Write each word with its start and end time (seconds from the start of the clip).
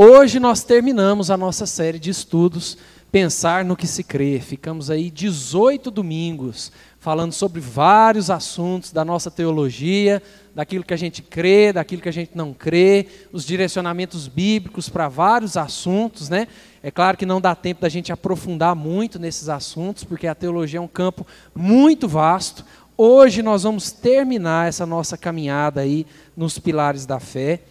Hoje 0.00 0.38
nós 0.38 0.62
terminamos 0.62 1.28
a 1.28 1.36
nossa 1.36 1.66
série 1.66 1.98
de 1.98 2.08
estudos 2.08 2.78
Pensar 3.10 3.64
no 3.64 3.74
que 3.74 3.86
se 3.86 4.04
crê. 4.04 4.38
Ficamos 4.38 4.90
aí 4.90 5.10
18 5.10 5.90
domingos 5.90 6.70
falando 7.00 7.32
sobre 7.32 7.58
vários 7.58 8.30
assuntos 8.30 8.92
da 8.92 9.04
nossa 9.04 9.28
teologia, 9.30 10.22
daquilo 10.54 10.84
que 10.84 10.94
a 10.94 10.96
gente 10.96 11.20
crê, 11.20 11.72
daquilo 11.72 12.02
que 12.02 12.08
a 12.08 12.12
gente 12.12 12.32
não 12.34 12.52
crê, 12.52 13.06
os 13.32 13.44
direcionamentos 13.46 14.28
bíblicos 14.28 14.88
para 14.88 15.08
vários 15.08 15.56
assuntos, 15.56 16.28
né? 16.28 16.46
É 16.82 16.90
claro 16.90 17.16
que 17.16 17.26
não 17.26 17.40
dá 17.40 17.54
tempo 17.54 17.80
da 17.80 17.88
gente 17.88 18.12
aprofundar 18.12 18.76
muito 18.76 19.18
nesses 19.18 19.48
assuntos, 19.48 20.04
porque 20.04 20.26
a 20.26 20.34
teologia 20.34 20.78
é 20.78 20.82
um 20.82 20.86
campo 20.86 21.26
muito 21.52 22.06
vasto. 22.06 22.64
Hoje 22.96 23.42
nós 23.42 23.62
vamos 23.62 23.90
terminar 23.90 24.68
essa 24.68 24.84
nossa 24.84 25.16
caminhada 25.16 25.80
aí 25.80 26.06
nos 26.36 26.58
pilares 26.58 27.06
da 27.06 27.18
fé, 27.18 27.62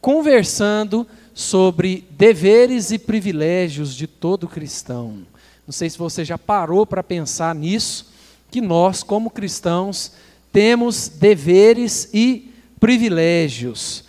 conversando 0.00 1.06
sobre 1.34 2.06
deveres 2.10 2.90
e 2.90 2.98
privilégios 2.98 3.94
de 3.94 4.06
todo 4.06 4.48
cristão. 4.48 5.26
Não 5.66 5.72
sei 5.72 5.88
se 5.88 5.98
você 5.98 6.24
já 6.24 6.36
parou 6.36 6.84
para 6.84 7.02
pensar 7.02 7.54
nisso, 7.54 8.10
que 8.50 8.60
nós, 8.60 9.02
como 9.02 9.30
cristãos, 9.30 10.12
temos 10.52 11.08
deveres 11.08 12.10
e 12.12 12.52
privilégios. 12.80 14.04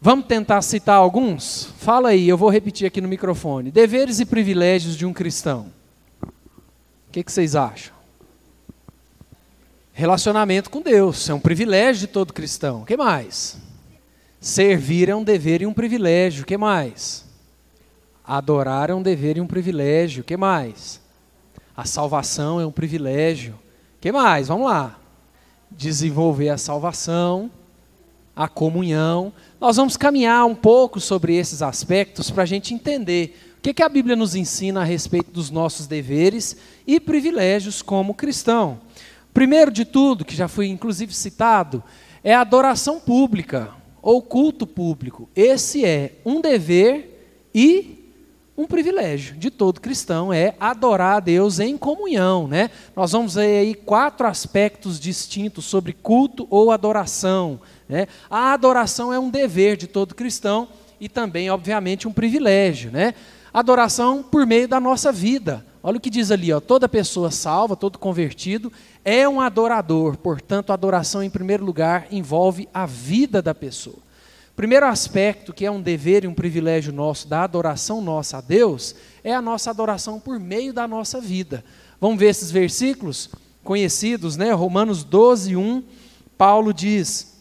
Vamos 0.00 0.26
tentar 0.26 0.62
citar 0.62 0.96
alguns? 0.96 1.72
Fala 1.78 2.10
aí, 2.10 2.28
eu 2.28 2.36
vou 2.36 2.50
repetir 2.50 2.86
aqui 2.86 3.00
no 3.00 3.08
microfone. 3.08 3.70
Deveres 3.70 4.20
e 4.20 4.26
privilégios 4.26 4.96
de 4.96 5.06
um 5.06 5.12
cristão. 5.12 5.72
O 6.22 7.12
que, 7.12 7.22
que 7.22 7.32
vocês 7.32 7.56
acham? 7.56 7.94
Relacionamento 9.92 10.70
com 10.70 10.80
Deus, 10.80 11.28
é 11.28 11.34
um 11.34 11.40
privilégio 11.40 12.06
de 12.06 12.12
todo 12.12 12.32
cristão. 12.32 12.82
O 12.82 12.86
que 12.86 12.96
mais? 12.96 13.58
Servir 14.40 15.10
é 15.10 15.14
um 15.14 15.22
dever 15.22 15.60
e 15.60 15.66
um 15.66 15.72
privilégio. 15.74 16.46
Que 16.46 16.56
mais? 16.56 17.26
Adorar 18.24 18.88
é 18.88 18.94
um 18.94 19.02
dever 19.02 19.36
e 19.36 19.40
um 19.40 19.46
privilégio. 19.46 20.24
Que 20.24 20.36
mais? 20.36 20.98
A 21.76 21.84
salvação 21.84 22.58
é 22.58 22.64
um 22.64 22.72
privilégio. 22.72 23.58
Que 24.00 24.10
mais? 24.10 24.48
Vamos 24.48 24.66
lá. 24.66 24.98
Desenvolver 25.70 26.48
a 26.48 26.56
salvação, 26.56 27.50
a 28.34 28.48
comunhão. 28.48 29.30
Nós 29.60 29.76
vamos 29.76 29.98
caminhar 29.98 30.46
um 30.46 30.54
pouco 30.54 30.98
sobre 31.00 31.36
esses 31.36 31.60
aspectos 31.60 32.30
para 32.30 32.44
a 32.44 32.46
gente 32.46 32.72
entender 32.72 33.54
o 33.58 33.60
que, 33.60 33.74
que 33.74 33.82
a 33.82 33.88
Bíblia 33.90 34.16
nos 34.16 34.34
ensina 34.34 34.80
a 34.80 34.84
respeito 34.84 35.30
dos 35.30 35.50
nossos 35.50 35.86
deveres 35.86 36.56
e 36.86 36.98
privilégios 36.98 37.82
como 37.82 38.14
cristão. 38.14 38.80
Primeiro 39.34 39.70
de 39.70 39.84
tudo, 39.84 40.24
que 40.24 40.34
já 40.34 40.48
foi 40.48 40.68
inclusive 40.68 41.12
citado, 41.12 41.84
é 42.24 42.34
a 42.34 42.40
adoração 42.40 42.98
pública 42.98 43.78
ou 44.02 44.22
culto 44.22 44.66
público. 44.66 45.28
Esse 45.34 45.84
é 45.84 46.12
um 46.24 46.40
dever 46.40 47.48
e 47.54 48.00
um 48.56 48.66
privilégio 48.66 49.36
de 49.36 49.50
todo 49.50 49.80
cristão 49.80 50.32
é 50.32 50.54
adorar 50.60 51.16
a 51.16 51.20
Deus 51.20 51.58
em 51.58 51.78
comunhão, 51.78 52.46
né? 52.46 52.70
Nós 52.94 53.12
vamos 53.12 53.34
ver 53.34 53.58
aí 53.58 53.74
quatro 53.74 54.26
aspectos 54.26 55.00
distintos 55.00 55.64
sobre 55.64 55.94
culto 55.94 56.46
ou 56.50 56.70
adoração, 56.70 57.58
né? 57.88 58.06
A 58.28 58.52
adoração 58.52 59.12
é 59.12 59.18
um 59.18 59.30
dever 59.30 59.78
de 59.78 59.86
todo 59.86 60.14
cristão 60.14 60.68
e 61.00 61.08
também, 61.08 61.50
obviamente, 61.50 62.06
um 62.06 62.12
privilégio, 62.12 62.90
né? 62.90 63.14
Adoração 63.52 64.22
por 64.22 64.46
meio 64.46 64.68
da 64.68 64.78
nossa 64.78 65.10
vida. 65.10 65.64
Olha 65.82 65.96
o 65.96 66.00
que 66.00 66.10
diz 66.10 66.30
ali, 66.30 66.52
ó, 66.52 66.60
toda 66.60 66.88
pessoa 66.88 67.30
salva, 67.30 67.74
todo 67.74 67.98
convertido 67.98 68.70
é 69.04 69.28
um 69.28 69.40
adorador. 69.40 70.16
Portanto, 70.16 70.70
a 70.70 70.74
adoração 70.74 71.22
em 71.22 71.30
primeiro 71.30 71.64
lugar 71.64 72.06
envolve 72.10 72.68
a 72.72 72.84
vida 72.84 73.40
da 73.40 73.54
pessoa. 73.54 73.96
Primeiro 74.54 74.84
aspecto 74.84 75.54
que 75.54 75.64
é 75.64 75.70
um 75.70 75.80
dever 75.80 76.24
e 76.24 76.26
um 76.26 76.34
privilégio 76.34 76.92
nosso 76.92 77.26
da 77.26 77.44
adoração 77.44 78.02
nossa 78.02 78.38
a 78.38 78.40
Deus 78.42 78.94
é 79.24 79.32
a 79.32 79.40
nossa 79.40 79.70
adoração 79.70 80.20
por 80.20 80.38
meio 80.38 80.72
da 80.72 80.86
nossa 80.86 81.18
vida. 81.18 81.64
Vamos 81.98 82.18
ver 82.18 82.26
esses 82.26 82.50
versículos 82.50 83.30
conhecidos, 83.64 84.36
né? 84.36 84.52
Romanos 84.52 85.02
12, 85.02 85.56
1, 85.56 85.82
Paulo 86.36 86.74
diz: 86.74 87.38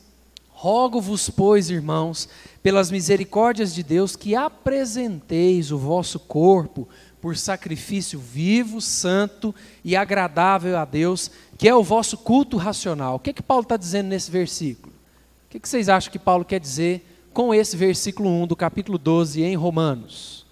Rogo-vos, 0.50 1.30
pois, 1.30 1.70
irmãos, 1.70 2.30
pelas 2.64 2.92
misericórdias 2.92 3.74
de 3.74 3.84
Deus, 3.84 4.16
que 4.16 4.36
apresenteis 4.36 5.72
o 5.72 5.78
vosso 5.78 6.20
corpo 6.20 6.88
por 7.22 7.36
sacrifício 7.36 8.20
vivo, 8.20 8.80
santo 8.80 9.54
e 9.84 9.96
agradável 9.96 10.78
a 10.78 10.86
Deus, 10.86 11.30
que 11.58 11.68
é 11.68 11.76
o 11.76 11.84
vosso 11.84 12.18
culto 12.18 12.58
racional. 12.58 13.16
O 13.16 13.20
que, 13.20 13.34
que 13.34 13.44
Paulo 13.44 13.64
está 13.64 13.76
dizendo 13.76 14.08
nesse 14.08 14.32
versículo? 14.32 14.94
O 15.46 15.50
que, 15.50 15.60
que 15.60 15.68
vocês 15.68 15.90
acham 15.90 16.12
que 16.12 16.20
Paulo 16.20 16.46
quer 16.46 16.60
dizer 16.60 17.06
com 17.34 17.54
esse 17.54 17.76
versículo 17.76 18.30
1 18.30 18.48
do 18.48 18.56
capítulo 18.56 18.98
12 18.98 19.42
em 19.42 19.56
Romanos? 19.56 20.46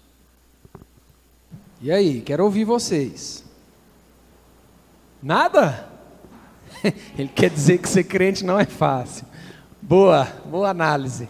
E 1.80 1.90
aí, 1.90 2.20
quero 2.20 2.44
ouvir 2.44 2.64
vocês. 2.64 3.44
Nada? 5.22 5.88
Ele 7.16 7.28
quer 7.28 7.50
dizer 7.50 7.78
que 7.78 7.88
ser 7.88 8.04
crente 8.04 8.44
não 8.44 8.58
é 8.58 8.64
fácil. 8.64 9.26
Boa, 9.80 10.24
boa 10.44 10.68
análise 10.68 11.28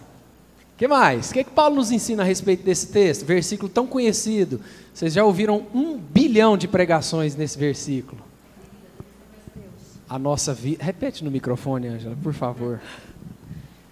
que 0.79 0.87
mais? 0.87 1.29
O 1.29 1.33
que, 1.33 1.39
é 1.41 1.43
que 1.43 1.51
Paulo 1.51 1.75
nos 1.75 1.91
ensina 1.91 2.23
a 2.23 2.25
respeito 2.25 2.63
desse 2.63 2.87
texto? 2.87 3.25
Versículo 3.25 3.67
tão 3.67 3.85
conhecido. 3.85 4.61
Vocês 4.93 5.11
já 5.11 5.25
ouviram 5.25 5.67
um 5.75 5.97
bilhão 5.97 6.57
de 6.57 6.69
pregações 6.69 7.35
nesse 7.35 7.59
versículo. 7.59 8.21
A 10.07 10.17
nossa 10.17 10.53
vida. 10.53 10.81
Repete 10.81 11.21
no 11.21 11.29
microfone, 11.29 11.89
Ângela, 11.89 12.15
por 12.23 12.33
favor. 12.33 12.79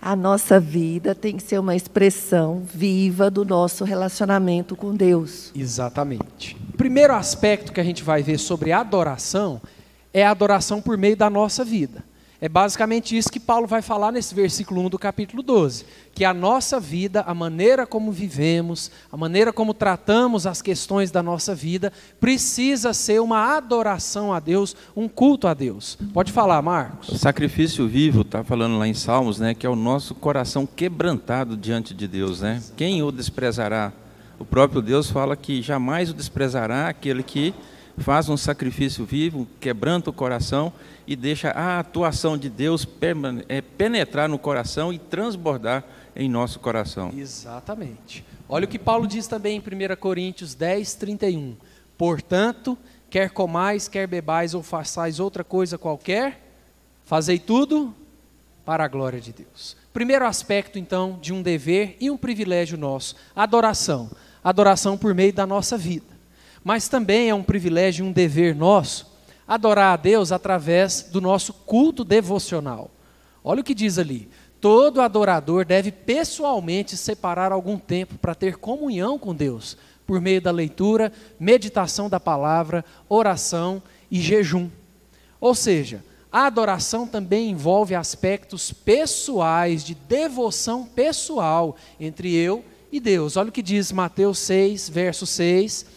A 0.02 0.16
nossa 0.16 0.62
vida 0.62 1.14
tem 1.14 1.36
que 1.36 1.44
ser 1.44 1.60
uma 1.60 1.76
expressão 1.76 2.64
viva 2.74 3.30
do 3.30 3.44
nosso 3.44 3.84
relacionamento 3.84 4.74
com 4.74 4.96
Deus. 4.96 5.52
Exatamente. 5.54 6.56
O 6.74 6.78
primeiro 6.78 7.14
aspecto 7.14 7.74
que 7.74 7.82
a 7.82 7.84
gente 7.84 8.02
vai 8.02 8.24
ver 8.24 8.38
sobre 8.38 8.72
adoração 8.72 9.62
é 10.14 10.26
a 10.26 10.32
adoração 10.32 10.82
por 10.82 10.98
meio 10.98 11.18
da 11.18 11.30
nossa 11.30 11.66
vida. 11.66 12.02
É 12.40 12.48
basicamente 12.48 13.18
isso 13.18 13.32
que 13.32 13.40
Paulo 13.40 13.66
vai 13.66 13.82
falar 13.82 14.12
nesse 14.12 14.36
versículo 14.36 14.82
1 14.82 14.90
do 14.90 15.00
capítulo 15.00 15.42
12, 15.42 15.86
que 16.14 16.24
a 16.24 16.34
nossa 16.36 16.80
vida, 16.80 17.22
a 17.22 17.34
maneira 17.34 17.88
como 17.88 18.12
vivemos, 18.12 18.92
a 19.12 19.18
maneira 19.18 19.52
como 19.52 19.74
tratamos 19.74 20.46
as 20.46 20.62
questões 20.62 21.10
da 21.10 21.24
nossa 21.24 21.56
vida, 21.56 21.92
precisa 22.20 22.94
ser 22.94 23.20
uma 23.22 23.58
adoração 23.58 24.32
a 24.32 24.40
Deus, 24.40 24.76
um 24.96 25.08
culto 25.08 25.48
a 25.48 25.54
Deus. 25.56 25.98
Pode 26.14 26.32
falar, 26.32 26.62
Marcos. 26.62 27.10
O 27.10 27.18
sacrifício 27.18 27.88
vivo, 27.88 28.22
está 28.22 28.44
falando 28.44 28.78
lá 28.78 28.88
em 28.88 28.94
Salmos, 28.94 29.40
né, 29.40 29.56
que 29.56 29.66
é 29.66 29.70
o 29.70 29.76
nosso 29.76 30.14
coração 30.14 30.68
quebrantado 30.68 31.58
diante 31.58 31.92
de 31.92 32.08
Deus, 32.08 32.42
né? 32.42 32.62
Quem 32.76 33.02
o 33.02 33.12
desprezará? 33.12 33.92
O 34.38 34.46
próprio 34.46 34.84
Deus 34.84 35.10
fala 35.10 35.36
que 35.36 35.64
jamais 35.64 36.12
o 36.12 36.14
desprezará 36.14 36.88
aquele 36.88 37.24
que 37.24 37.56
faz 37.98 38.30
um 38.30 38.38
sacrifício 38.38 39.04
vivo, 39.06 39.48
quebranta 39.60 40.10
o 40.10 40.14
coração 40.14 40.72
e 41.06 41.16
deixa 41.16 41.50
a 41.50 41.80
atuação 41.80 42.38
de 42.38 42.50
Deus 42.50 42.88
é, 43.50 43.62
penetrar 43.62 44.30
no 44.30 44.38
coração 44.38 44.94
e 44.94 45.00
transbordar 45.00 45.84
em 46.16 46.30
nosso 46.30 46.60
coração. 46.60 47.12
Exatamente. 47.16 48.24
Olha 48.48 48.66
o 48.66 48.68
que 48.68 48.80
Paulo 48.80 49.08
diz 49.08 49.28
também 49.28 49.58
em 49.58 49.60
1 49.60 49.96
Coríntios 49.98 50.54
10, 50.54 50.94
31. 50.96 51.56
Portanto, 51.98 52.78
quer 53.10 53.32
comais, 53.32 53.88
quer 53.88 54.08
bebais 54.08 54.54
ou 54.54 54.62
façais 54.62 55.20
outra 55.20 55.44
coisa 55.44 55.78
qualquer, 55.78 56.42
fazei 57.04 57.40
tudo 57.40 57.94
para 58.64 58.86
a 58.86 58.88
glória 58.88 59.20
de 59.20 59.34
Deus. 59.34 59.76
Primeiro 59.92 60.26
aspecto, 60.26 60.78
então, 60.78 61.18
de 61.20 61.34
um 61.34 61.42
dever 61.42 61.98
e 62.00 62.12
um 62.12 62.18
privilégio 62.18 62.78
nosso: 62.78 63.16
adoração. 63.36 64.12
Adoração 64.44 64.98
por 64.98 65.16
meio 65.16 65.34
da 65.34 65.46
nossa 65.46 65.78
vida 65.78 66.17
mas 66.68 66.90
também 66.90 67.30
é 67.30 67.34
um 67.34 67.44
privilégio 67.44 68.04
e 68.04 68.10
um 68.10 68.12
dever 68.12 68.54
nosso 68.54 69.10
adorar 69.48 69.94
a 69.94 69.96
Deus 69.96 70.34
através 70.34 71.02
do 71.02 71.22
nosso 71.22 71.54
culto 71.54 72.04
devocional. 72.04 72.92
Olha 73.42 73.62
o 73.62 73.64
que 73.64 73.74
diz 73.74 73.98
ali: 73.98 74.28
todo 74.60 75.00
adorador 75.00 75.64
deve 75.64 75.94
pessoalmente 75.94 76.98
separar 76.98 77.54
algum 77.54 77.80
tempo 77.80 78.18
para 78.18 78.36
ter 78.36 78.58
comunhão 78.58 79.18
com 79.18 79.34
Deus, 79.34 79.78
por 80.06 80.20
meio 80.20 80.42
da 80.42 80.52
leitura, 80.52 81.10
meditação 81.40 82.10
da 82.10 82.20
palavra, 82.20 82.84
oração 83.08 83.82
e 84.12 84.20
jejum. 84.20 84.70
Ou 85.40 85.56
seja, 85.56 86.04
a 86.30 86.48
adoração 86.48 87.08
também 87.08 87.50
envolve 87.50 87.96
aspectos 87.96 88.74
pessoais, 88.74 89.86
de 89.86 89.96
devoção 89.96 90.86
pessoal 90.86 91.78
entre 91.98 92.36
eu 92.36 92.62
e 92.92 93.00
Deus. 93.00 93.38
Olha 93.38 93.48
o 93.48 93.54
que 93.54 93.64
diz 93.64 93.90
Mateus 93.90 94.40
6, 94.40 94.90
verso 94.90 95.26
6 95.26 95.96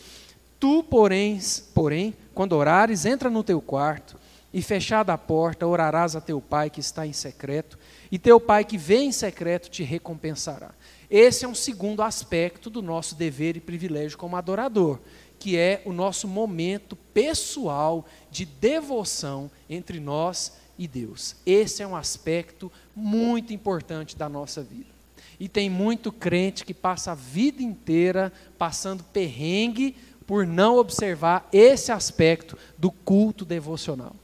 Tu, 0.60 0.82
porém, 0.84 1.40
porém, 1.74 2.14
quando 2.34 2.52
orares, 2.52 3.06
entra 3.06 3.30
no 3.30 3.42
teu 3.42 3.62
quarto 3.62 4.20
e 4.52 4.60
fechada 4.60 5.12
a 5.12 5.18
porta, 5.18 5.66
orarás 5.66 6.14
a 6.14 6.20
teu 6.20 6.40
pai 6.40 6.68
que 6.68 6.80
está 6.80 7.06
em 7.06 7.12
secreto, 7.14 7.78
e 8.12 8.18
teu 8.18 8.38
pai 8.38 8.64
que 8.64 8.76
vem 8.76 9.08
em 9.08 9.12
secreto 9.12 9.70
te 9.70 9.82
recompensará. 9.82 10.72
Esse 11.08 11.44
é 11.44 11.48
um 11.48 11.54
segundo 11.54 12.02
aspecto 12.02 12.68
do 12.68 12.82
nosso 12.82 13.14
dever 13.14 13.56
e 13.56 13.60
privilégio 13.60 14.18
como 14.18 14.36
adorador, 14.36 14.98
que 15.38 15.56
é 15.56 15.80
o 15.86 15.92
nosso 15.92 16.28
momento 16.28 16.94
pessoal 16.94 18.04
de 18.30 18.44
devoção 18.44 19.50
entre 19.68 19.98
nós 19.98 20.52
e 20.78 20.86
Deus. 20.86 21.36
Esse 21.46 21.82
é 21.82 21.86
um 21.86 21.96
aspecto 21.96 22.70
muito 22.94 23.54
importante 23.54 24.16
da 24.16 24.28
nossa 24.28 24.62
vida. 24.62 24.90
E 25.38 25.48
tem 25.48 25.70
muito 25.70 26.12
crente 26.12 26.66
que 26.66 26.74
passa 26.74 27.12
a 27.12 27.14
vida 27.14 27.62
inteira 27.62 28.30
passando 28.58 29.02
perrengue 29.02 29.96
por 30.30 30.46
não 30.46 30.76
observar 30.76 31.48
esse 31.52 31.90
aspecto 31.90 32.56
do 32.78 32.92
culto 32.92 33.44
devocional, 33.44 34.14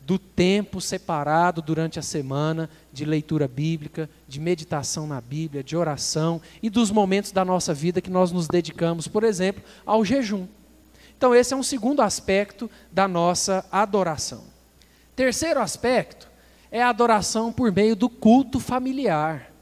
do 0.00 0.18
tempo 0.18 0.80
separado 0.80 1.60
durante 1.60 1.98
a 1.98 2.02
semana 2.02 2.70
de 2.90 3.04
leitura 3.04 3.46
bíblica, 3.46 4.08
de 4.26 4.40
meditação 4.40 5.06
na 5.06 5.20
Bíblia, 5.20 5.62
de 5.62 5.76
oração 5.76 6.40
e 6.62 6.70
dos 6.70 6.90
momentos 6.90 7.32
da 7.32 7.44
nossa 7.44 7.74
vida 7.74 8.00
que 8.00 8.08
nós 8.08 8.32
nos 8.32 8.48
dedicamos, 8.48 9.06
por 9.06 9.24
exemplo, 9.24 9.62
ao 9.84 10.02
jejum. 10.06 10.46
Então, 11.18 11.34
esse 11.34 11.52
é 11.52 11.56
um 11.58 11.62
segundo 11.62 12.00
aspecto 12.00 12.70
da 12.90 13.06
nossa 13.06 13.62
adoração. 13.70 14.44
Terceiro 15.14 15.60
aspecto 15.60 16.30
é 16.70 16.82
a 16.82 16.88
adoração 16.88 17.52
por 17.52 17.70
meio 17.70 17.94
do 17.94 18.08
culto 18.08 18.58
familiar. 18.58 19.52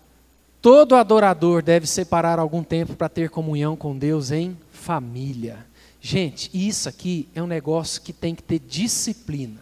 Todo 0.63 0.95
adorador 0.95 1.65
deve 1.65 1.89
separar 1.89 2.39
algum 2.39 2.63
tempo 2.63 2.95
para 2.95 3.09
ter 3.09 3.29
comunhão 3.29 3.75
com 3.75 3.99
Deus 3.99 4.31
em 4.31 4.57
família. 4.71 5.69
Gente, 6.01 6.51
isso 6.53 6.89
aqui 6.89 7.29
é 7.35 7.43
um 7.43 7.47
negócio 7.47 8.01
que 8.01 8.13
tem 8.13 8.35
que 8.35 8.43
ter 8.43 8.59
disciplina. 8.59 9.61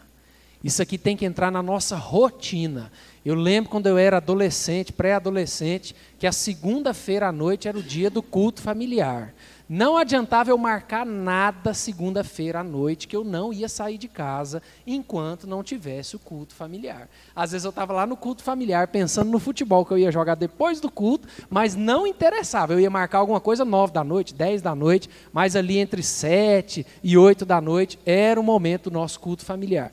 Isso 0.63 0.83
aqui 0.83 0.99
tem 0.99 1.17
que 1.17 1.25
entrar 1.25 1.51
na 1.51 1.63
nossa 1.63 1.97
rotina. 1.97 2.91
Eu 3.25 3.35
lembro 3.35 3.71
quando 3.71 3.87
eu 3.87 3.99
era 3.99 4.17
adolescente, 4.17 4.93
pré-adolescente, 4.93 5.95
que 6.19 6.27
a 6.27 6.33
segunda-feira 6.33 7.29
à 7.29 7.33
noite 7.33 7.69
era 7.69 7.79
o 7.79 7.83
dia 7.83 8.11
do 8.11 8.23
culto 8.23 8.61
familiar. 8.61 9.35
Não 9.69 9.99
adiantava 9.99 10.49
eu 10.49 10.57
marcar 10.57 11.05
nada 11.05 11.75
segunda-feira 11.75 12.61
à 12.61 12.65
noite, 12.65 13.07
que 13.07 13.15
eu 13.15 13.23
não 13.23 13.53
ia 13.53 13.69
sair 13.69 13.99
de 13.99 14.09
casa 14.09 14.63
enquanto 14.87 15.47
não 15.47 15.63
tivesse 15.63 16.17
o 16.17 16.19
culto 16.19 16.55
familiar. 16.55 17.07
Às 17.37 17.53
vezes 17.53 17.67
eu 17.67 17.69
estava 17.69 17.93
lá 17.93 18.07
no 18.07 18.17
culto 18.17 18.43
familiar 18.43 18.89
pensando 18.89 19.31
no 19.31 19.39
futebol 19.39 19.85
que 19.85 19.93
eu 19.93 19.99
ia 19.99 20.11
jogar 20.11 20.37
depois 20.37 20.81
do 20.81 20.91
culto, 20.91 21.29
mas 21.51 21.77
não 21.77 22.07
interessava. 22.07 22.73
Eu 22.73 22.81
ia 22.81 22.89
marcar 22.89 23.19
alguma 23.19 23.41
coisa 23.41 23.63
nove 23.63 23.93
da 23.93 24.03
noite, 24.03 24.33
dez 24.33 24.63
da 24.63 24.75
noite, 24.75 25.11
mas 25.35 25.55
ali 25.55 25.77
entre 25.77 26.03
sete 26.03 26.87
e 27.03 27.19
oito 27.19 27.45
da 27.45 27.61
noite 27.61 27.99
era 28.07 28.41
o 28.41 28.45
momento 28.45 28.89
do 28.89 28.95
nosso 28.95 29.21
culto 29.21 29.45
familiar. 29.45 29.93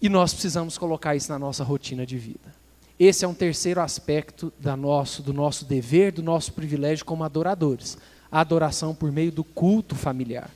E 0.00 0.08
nós 0.08 0.32
precisamos 0.32 0.78
colocar 0.78 1.16
isso 1.16 1.32
na 1.32 1.40
nossa 1.40 1.64
rotina 1.64 2.06
de 2.06 2.16
vida. 2.16 2.54
Esse 3.00 3.24
é 3.24 3.28
um 3.28 3.34
terceiro 3.34 3.80
aspecto 3.80 4.52
da 4.60 4.76
nosso, 4.76 5.24
do 5.24 5.32
nosso 5.32 5.64
dever, 5.64 6.12
do 6.12 6.22
nosso 6.22 6.52
privilégio 6.52 7.04
como 7.04 7.24
adoradores 7.24 7.98
a 8.32 8.40
adoração 8.40 8.94
por 8.94 9.12
meio 9.12 9.30
do 9.30 9.44
culto 9.44 9.94
familiar. 9.94 10.50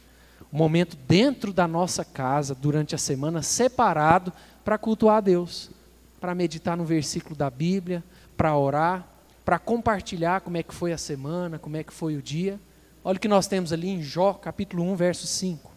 Um 0.51 0.57
momento 0.57 0.97
dentro 1.07 1.53
da 1.53 1.69
nossa 1.69 2.03
casa, 2.03 2.55
durante 2.55 2.95
a 2.95 2.99
semana, 2.99 3.43
separado 3.43 4.33
para 4.65 4.79
cultuar 4.79 5.19
a 5.19 5.21
Deus, 5.21 5.71
para 6.19 6.35
meditar 6.35 6.79
no 6.79 6.85
versículo 6.87 7.37
da 7.37 7.51
Bíblia, 7.51 8.03
para 8.35 8.57
orar, 8.57 9.07
para 9.45 9.59
compartilhar 9.59 10.41
como 10.41 10.57
é 10.57 10.63
que 10.63 10.75
foi 10.75 10.93
a 10.93 10.99
semana, 10.99 11.59
como 11.59 11.77
é 11.77 11.85
que 11.85 11.93
foi 11.93 12.17
o 12.17 12.23
dia. 12.23 12.59
Olha 13.05 13.19
o 13.19 13.21
que 13.21 13.29
nós 13.29 13.47
temos 13.47 13.73
ali 13.73 13.91
em 13.91 14.03
Jó, 14.03 14.33
capítulo 14.33 14.83
1, 14.83 14.97
verso 14.97 15.27
5. 15.27 15.71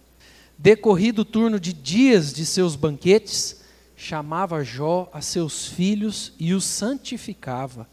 Decorrido 0.58 1.24
o 1.24 1.26
turno 1.26 1.60
de 1.60 1.74
dias 1.74 2.34
de 2.34 2.46
seus 2.46 2.76
banquetes, 2.76 3.62
chamava 3.96 4.64
Jó 4.64 5.10
a 5.14 5.22
seus 5.22 5.68
filhos 5.68 6.34
e 6.40 6.54
os 6.54 6.64
santificava. 6.64 7.88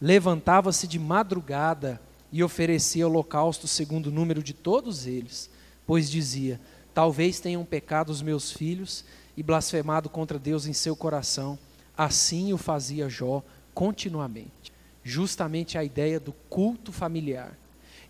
Levantava-se 0.00 0.86
de 0.86 0.98
madrugada 0.98 2.00
e 2.30 2.42
oferecia 2.42 3.06
holocausto 3.06 3.66
segundo 3.66 4.06
o 4.06 4.12
número 4.12 4.42
de 4.42 4.52
todos 4.52 5.06
eles, 5.06 5.50
pois 5.86 6.10
dizia: 6.10 6.60
Talvez 6.94 7.40
tenham 7.40 7.64
pecado 7.64 8.10
os 8.10 8.20
meus 8.20 8.50
filhos 8.50 9.04
e 9.36 9.42
blasfemado 9.42 10.08
contra 10.08 10.38
Deus 10.38 10.66
em 10.66 10.72
seu 10.72 10.96
coração. 10.96 11.58
Assim 11.96 12.52
o 12.52 12.58
fazia 12.58 13.08
Jó 13.08 13.42
continuamente. 13.72 14.72
Justamente 15.04 15.78
a 15.78 15.84
ideia 15.84 16.18
do 16.18 16.32
culto 16.50 16.92
familiar. 16.92 17.56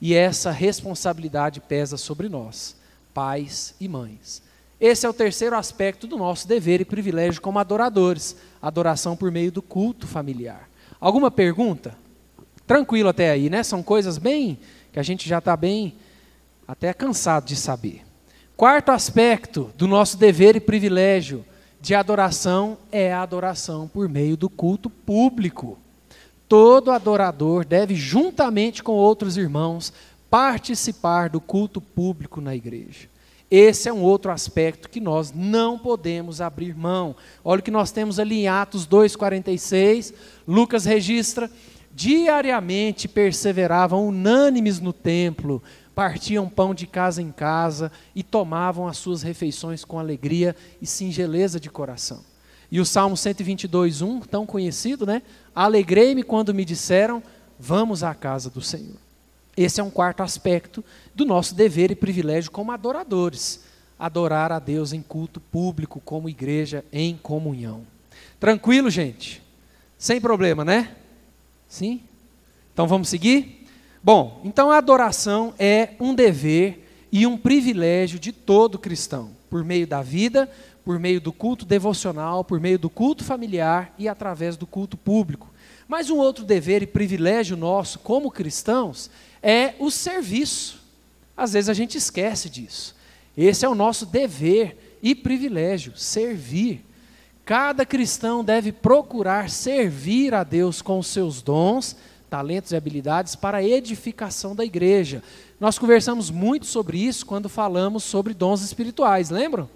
E 0.00 0.14
essa 0.14 0.50
responsabilidade 0.50 1.60
pesa 1.60 1.96
sobre 1.96 2.28
nós, 2.28 2.76
pais 3.12 3.74
e 3.80 3.88
mães. 3.88 4.42
Esse 4.80 5.04
é 5.04 5.08
o 5.08 5.14
terceiro 5.14 5.56
aspecto 5.56 6.06
do 6.06 6.16
nosso 6.16 6.46
dever 6.46 6.80
e 6.80 6.84
privilégio 6.84 7.42
como 7.42 7.58
adoradores: 7.58 8.36
adoração 8.62 9.16
por 9.16 9.30
meio 9.30 9.50
do 9.50 9.60
culto 9.60 10.06
familiar. 10.06 10.68
Alguma 11.00 11.30
pergunta? 11.30 11.96
Tranquilo 12.68 13.08
até 13.08 13.30
aí, 13.30 13.48
né? 13.48 13.62
São 13.62 13.82
coisas 13.82 14.18
bem 14.18 14.58
que 14.92 15.00
a 15.00 15.02
gente 15.02 15.26
já 15.26 15.38
está 15.38 15.56
bem 15.56 15.94
até 16.66 16.92
cansado 16.92 17.46
de 17.46 17.56
saber. 17.56 18.02
Quarto 18.54 18.90
aspecto 18.90 19.70
do 19.74 19.88
nosso 19.88 20.18
dever 20.18 20.54
e 20.54 20.60
privilégio 20.60 21.46
de 21.80 21.94
adoração 21.94 22.76
é 22.92 23.10
a 23.10 23.22
adoração 23.22 23.88
por 23.88 24.06
meio 24.06 24.36
do 24.36 24.50
culto 24.50 24.90
público. 24.90 25.78
Todo 26.46 26.90
adorador 26.90 27.64
deve, 27.64 27.94
juntamente 27.94 28.82
com 28.82 28.92
outros 28.92 29.38
irmãos, 29.38 29.90
participar 30.28 31.30
do 31.30 31.40
culto 31.40 31.80
público 31.80 32.38
na 32.38 32.54
igreja. 32.54 33.08
Esse 33.50 33.88
é 33.88 33.92
um 33.94 34.02
outro 34.02 34.30
aspecto 34.30 34.90
que 34.90 35.00
nós 35.00 35.32
não 35.34 35.78
podemos 35.78 36.42
abrir 36.42 36.76
mão. 36.76 37.16
Olha 37.42 37.60
o 37.60 37.62
que 37.62 37.70
nós 37.70 37.90
temos 37.90 38.18
ali 38.18 38.40
em 38.40 38.48
Atos 38.48 38.86
2,46. 38.86 40.12
Lucas 40.46 40.84
registra 40.84 41.50
diariamente 41.98 43.08
perseveravam 43.08 44.06
unânimes 44.06 44.78
no 44.78 44.92
templo, 44.92 45.60
partiam 45.96 46.48
pão 46.48 46.72
de 46.72 46.86
casa 46.86 47.20
em 47.20 47.32
casa 47.32 47.90
e 48.14 48.22
tomavam 48.22 48.86
as 48.86 48.96
suas 48.96 49.20
refeições 49.20 49.84
com 49.84 49.98
alegria 49.98 50.54
e 50.80 50.86
singeleza 50.86 51.58
de 51.58 51.68
coração. 51.68 52.20
E 52.70 52.78
o 52.78 52.86
Salmo 52.86 53.16
122, 53.16 54.00
1, 54.00 54.20
tão 54.20 54.46
conhecido, 54.46 55.04
né? 55.04 55.22
Alegrei-me 55.52 56.22
quando 56.22 56.54
me 56.54 56.64
disseram, 56.64 57.20
vamos 57.58 58.04
à 58.04 58.14
casa 58.14 58.48
do 58.48 58.60
Senhor. 58.60 58.94
Esse 59.56 59.80
é 59.80 59.82
um 59.82 59.90
quarto 59.90 60.22
aspecto 60.22 60.84
do 61.16 61.26
nosso 61.26 61.52
dever 61.52 61.90
e 61.90 61.96
privilégio 61.96 62.52
como 62.52 62.70
adoradores. 62.70 63.64
Adorar 63.98 64.52
a 64.52 64.60
Deus 64.60 64.92
em 64.92 65.02
culto 65.02 65.40
público, 65.40 66.00
como 66.04 66.28
igreja, 66.28 66.84
em 66.92 67.16
comunhão. 67.16 67.82
Tranquilo, 68.38 68.88
gente? 68.88 69.42
Sem 69.98 70.20
problema, 70.20 70.64
né? 70.64 70.94
Sim? 71.68 72.00
Então 72.72 72.86
vamos 72.86 73.08
seguir? 73.08 73.66
Bom, 74.02 74.40
então 74.44 74.70
a 74.70 74.78
adoração 74.78 75.52
é 75.58 75.90
um 76.00 76.14
dever 76.14 76.88
e 77.12 77.26
um 77.26 77.36
privilégio 77.36 78.18
de 78.18 78.32
todo 78.32 78.78
cristão, 78.78 79.30
por 79.50 79.64
meio 79.64 79.86
da 79.86 80.00
vida, 80.00 80.50
por 80.84 80.98
meio 80.98 81.20
do 81.20 81.32
culto 81.32 81.66
devocional, 81.66 82.42
por 82.42 82.58
meio 82.58 82.78
do 82.78 82.88
culto 82.88 83.22
familiar 83.22 83.94
e 83.98 84.08
através 84.08 84.56
do 84.56 84.66
culto 84.66 84.96
público. 84.96 85.52
Mas 85.86 86.08
um 86.08 86.16
outro 86.16 86.44
dever 86.44 86.82
e 86.82 86.86
privilégio 86.86 87.56
nosso 87.56 87.98
como 87.98 88.30
cristãos 88.30 89.10
é 89.42 89.74
o 89.78 89.90
serviço. 89.90 90.82
Às 91.36 91.52
vezes 91.52 91.68
a 91.68 91.74
gente 91.74 91.98
esquece 91.98 92.48
disso. 92.48 92.96
Esse 93.36 93.64
é 93.64 93.68
o 93.68 93.74
nosso 93.74 94.06
dever 94.06 94.98
e 95.02 95.14
privilégio, 95.14 95.96
servir. 95.96 96.84
Cada 97.48 97.86
cristão 97.86 98.44
deve 98.44 98.70
procurar 98.70 99.48
servir 99.48 100.34
a 100.34 100.44
Deus 100.44 100.82
com 100.82 100.98
os 100.98 101.06
seus 101.06 101.40
dons, 101.40 101.96
talentos 102.28 102.72
e 102.72 102.76
habilidades 102.76 103.34
para 103.34 103.56
a 103.56 103.64
edificação 103.64 104.54
da 104.54 104.66
igreja. 104.66 105.22
Nós 105.58 105.78
conversamos 105.78 106.30
muito 106.30 106.66
sobre 106.66 106.98
isso 106.98 107.24
quando 107.24 107.48
falamos 107.48 108.04
sobre 108.04 108.34
dons 108.34 108.60
espirituais, 108.60 109.30
lembram? 109.30 109.66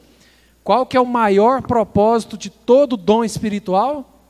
Qual 0.63 0.85
que 0.85 0.99
é 0.99 1.01
o 1.01 1.07
maior 1.07 1.63
propósito 1.63 2.37
de 2.37 2.51
todo 2.51 2.95
dom 2.95 3.25
espiritual? 3.25 4.23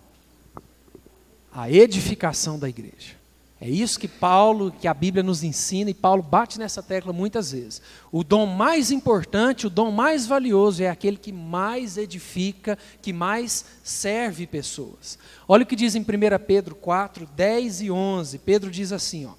A 1.53 1.69
edificação 1.69 2.61
da 2.61 2.69
igreja. 2.69 3.17
É 3.65 3.71
isso 3.71 4.01
que 4.01 4.09
Paulo, 4.09 4.73
que 4.73 4.89
a 4.89 4.93
Bíblia 4.93 5.23
nos 5.23 5.45
ensina, 5.45 5.89
e 5.89 5.95
Paulo 5.95 6.21
bate 6.21 6.59
nessa 6.59 6.83
tecla 6.83 7.13
muitas 7.13 7.53
vezes. 7.53 7.81
O 8.11 8.25
dom 8.25 8.45
mais 8.45 8.91
importante, 8.91 9.69
o 9.69 9.71
dom 9.71 9.93
mais 9.93 10.27
valioso 10.27 10.83
é 10.83 10.89
aquele 10.89 11.17
que 11.17 11.31
mais 11.31 11.97
edifica, 11.97 12.77
que 13.01 13.13
mais 13.13 13.65
serve 13.85 14.49
pessoas. 14.49 15.17
Olha 15.47 15.63
o 15.63 15.67
que 15.67 15.77
diz 15.77 15.95
em 15.95 16.01
1 16.01 16.05
Pedro 16.45 16.75
4, 16.75 17.25
10 17.37 17.83
e 17.83 17.91
11. 17.93 18.39
Pedro 18.41 18.69
diz 18.69 18.91
assim: 18.91 19.27
ó, 19.27 19.35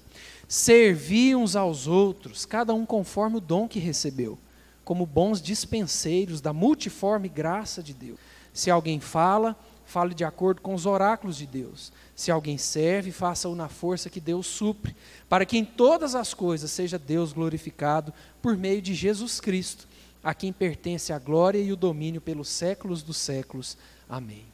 Servi 0.48 1.36
uns 1.36 1.54
aos 1.54 1.86
outros, 1.86 2.46
cada 2.46 2.72
um 2.72 2.86
conforme 2.86 3.36
o 3.36 3.42
dom 3.42 3.68
que 3.68 3.78
recebeu, 3.78 4.38
como 4.86 5.04
bons 5.04 5.38
dispenseiros 5.42 6.40
da 6.40 6.50
multiforme 6.54 7.28
graça 7.28 7.82
de 7.82 7.92
Deus. 7.92 8.18
Se 8.54 8.70
alguém 8.70 9.00
fala, 9.00 9.54
fale 9.86 10.14
de 10.14 10.24
acordo 10.24 10.60
com 10.60 10.74
os 10.74 10.86
oráculos 10.86 11.36
de 11.36 11.46
Deus. 11.46 11.92
Se 12.14 12.30
alguém 12.30 12.56
serve, 12.58 13.10
faça-o 13.10 13.54
na 13.54 13.68
força 13.68 14.10
que 14.10 14.20
Deus 14.20 14.46
supre, 14.46 14.94
para 15.28 15.44
que 15.44 15.58
em 15.58 15.64
todas 15.64 16.14
as 16.14 16.32
coisas 16.32 16.70
seja 16.70 16.98
Deus 16.98 17.32
glorificado 17.32 18.12
por 18.40 18.56
meio 18.56 18.80
de 18.80 18.94
Jesus 18.94 19.40
Cristo, 19.40 19.86
a 20.22 20.32
quem 20.32 20.52
pertence 20.52 21.12
a 21.12 21.18
glória 21.18 21.58
e 21.58 21.72
o 21.72 21.76
domínio 21.76 22.20
pelos 22.20 22.48
séculos 22.48 23.02
dos 23.02 23.16
séculos. 23.16 23.76
Amém. 24.08 24.44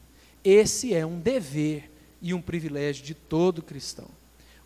Esse 0.45 0.95
é 0.95 1.05
um 1.07 1.21
dever 1.21 1.91
e 2.21 2.35
um 2.35 2.43
privilégio 2.43 3.05
de 3.05 3.15
todo 3.15 3.63
cristão. 3.63 4.09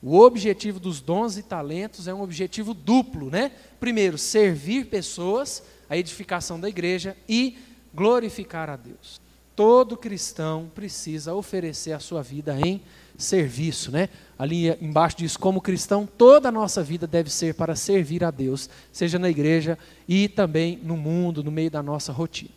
O 0.02 0.20
objetivo 0.20 0.78
dos 0.78 1.00
dons 1.00 1.38
e 1.38 1.42
talentos 1.42 2.06
é 2.06 2.12
um 2.12 2.20
objetivo 2.20 2.74
duplo, 2.74 3.30
né? 3.30 3.52
Primeiro, 3.80 4.18
servir 4.18 4.86
pessoas, 4.86 5.62
a 5.88 5.96
edificação 5.96 6.60
da 6.60 6.68
igreja 6.68 7.16
e 7.26 7.56
glorificar 7.94 8.68
a 8.68 8.76
Deus. 8.76 9.23
Todo 9.56 9.96
cristão 9.96 10.70
precisa 10.74 11.34
oferecer 11.34 11.92
a 11.92 12.00
sua 12.00 12.22
vida 12.22 12.58
em 12.60 12.82
serviço, 13.16 13.92
né? 13.92 14.08
Ali 14.36 14.68
embaixo 14.80 15.18
diz 15.18 15.36
como 15.36 15.60
cristão, 15.60 16.06
toda 16.06 16.48
a 16.48 16.52
nossa 16.52 16.82
vida 16.82 17.06
deve 17.06 17.30
ser 17.30 17.54
para 17.54 17.76
servir 17.76 18.24
a 18.24 18.30
Deus, 18.30 18.68
seja 18.92 19.18
na 19.18 19.30
igreja 19.30 19.78
e 20.08 20.28
também 20.28 20.78
no 20.82 20.96
mundo, 20.96 21.44
no 21.44 21.52
meio 21.52 21.70
da 21.70 21.82
nossa 21.82 22.12
rotina. 22.12 22.50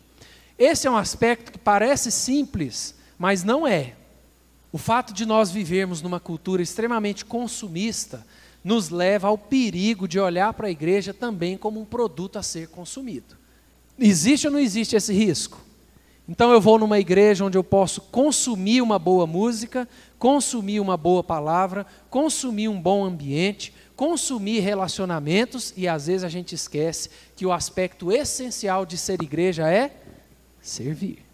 Esse 0.58 0.88
é 0.88 0.90
um 0.90 0.96
aspecto 0.96 1.52
que 1.52 1.58
parece 1.58 2.10
simples, 2.10 2.96
mas 3.16 3.44
não 3.44 3.66
é. 3.66 3.94
O 4.72 4.78
fato 4.78 5.12
de 5.14 5.24
nós 5.24 5.52
vivermos 5.52 6.02
numa 6.02 6.18
cultura 6.18 6.60
extremamente 6.60 7.24
consumista 7.24 8.26
nos 8.62 8.90
leva 8.90 9.28
ao 9.28 9.38
perigo 9.38 10.08
de 10.08 10.18
olhar 10.18 10.52
para 10.52 10.66
a 10.66 10.70
igreja 10.70 11.14
também 11.14 11.56
como 11.56 11.80
um 11.80 11.84
produto 11.84 12.38
a 12.38 12.42
ser 12.42 12.68
consumido. 12.68 13.36
Existe 13.96 14.48
ou 14.48 14.52
não 14.52 14.58
existe 14.58 14.96
esse 14.96 15.12
risco? 15.12 15.67
Então 16.28 16.52
eu 16.52 16.60
vou 16.60 16.78
numa 16.78 16.98
igreja 16.98 17.42
onde 17.42 17.56
eu 17.56 17.64
posso 17.64 18.02
consumir 18.02 18.82
uma 18.82 18.98
boa 18.98 19.26
música, 19.26 19.88
consumir 20.18 20.78
uma 20.78 20.94
boa 20.94 21.24
palavra, 21.24 21.86
consumir 22.10 22.68
um 22.68 22.78
bom 22.78 23.02
ambiente, 23.02 23.72
consumir 23.96 24.60
relacionamentos 24.60 25.72
e 25.74 25.88
às 25.88 26.06
vezes 26.06 26.24
a 26.24 26.28
gente 26.28 26.54
esquece 26.54 27.08
que 27.34 27.46
o 27.46 27.52
aspecto 27.52 28.12
essencial 28.12 28.84
de 28.84 28.98
ser 28.98 29.22
igreja 29.22 29.72
é 29.72 29.90
servir. 30.60 31.24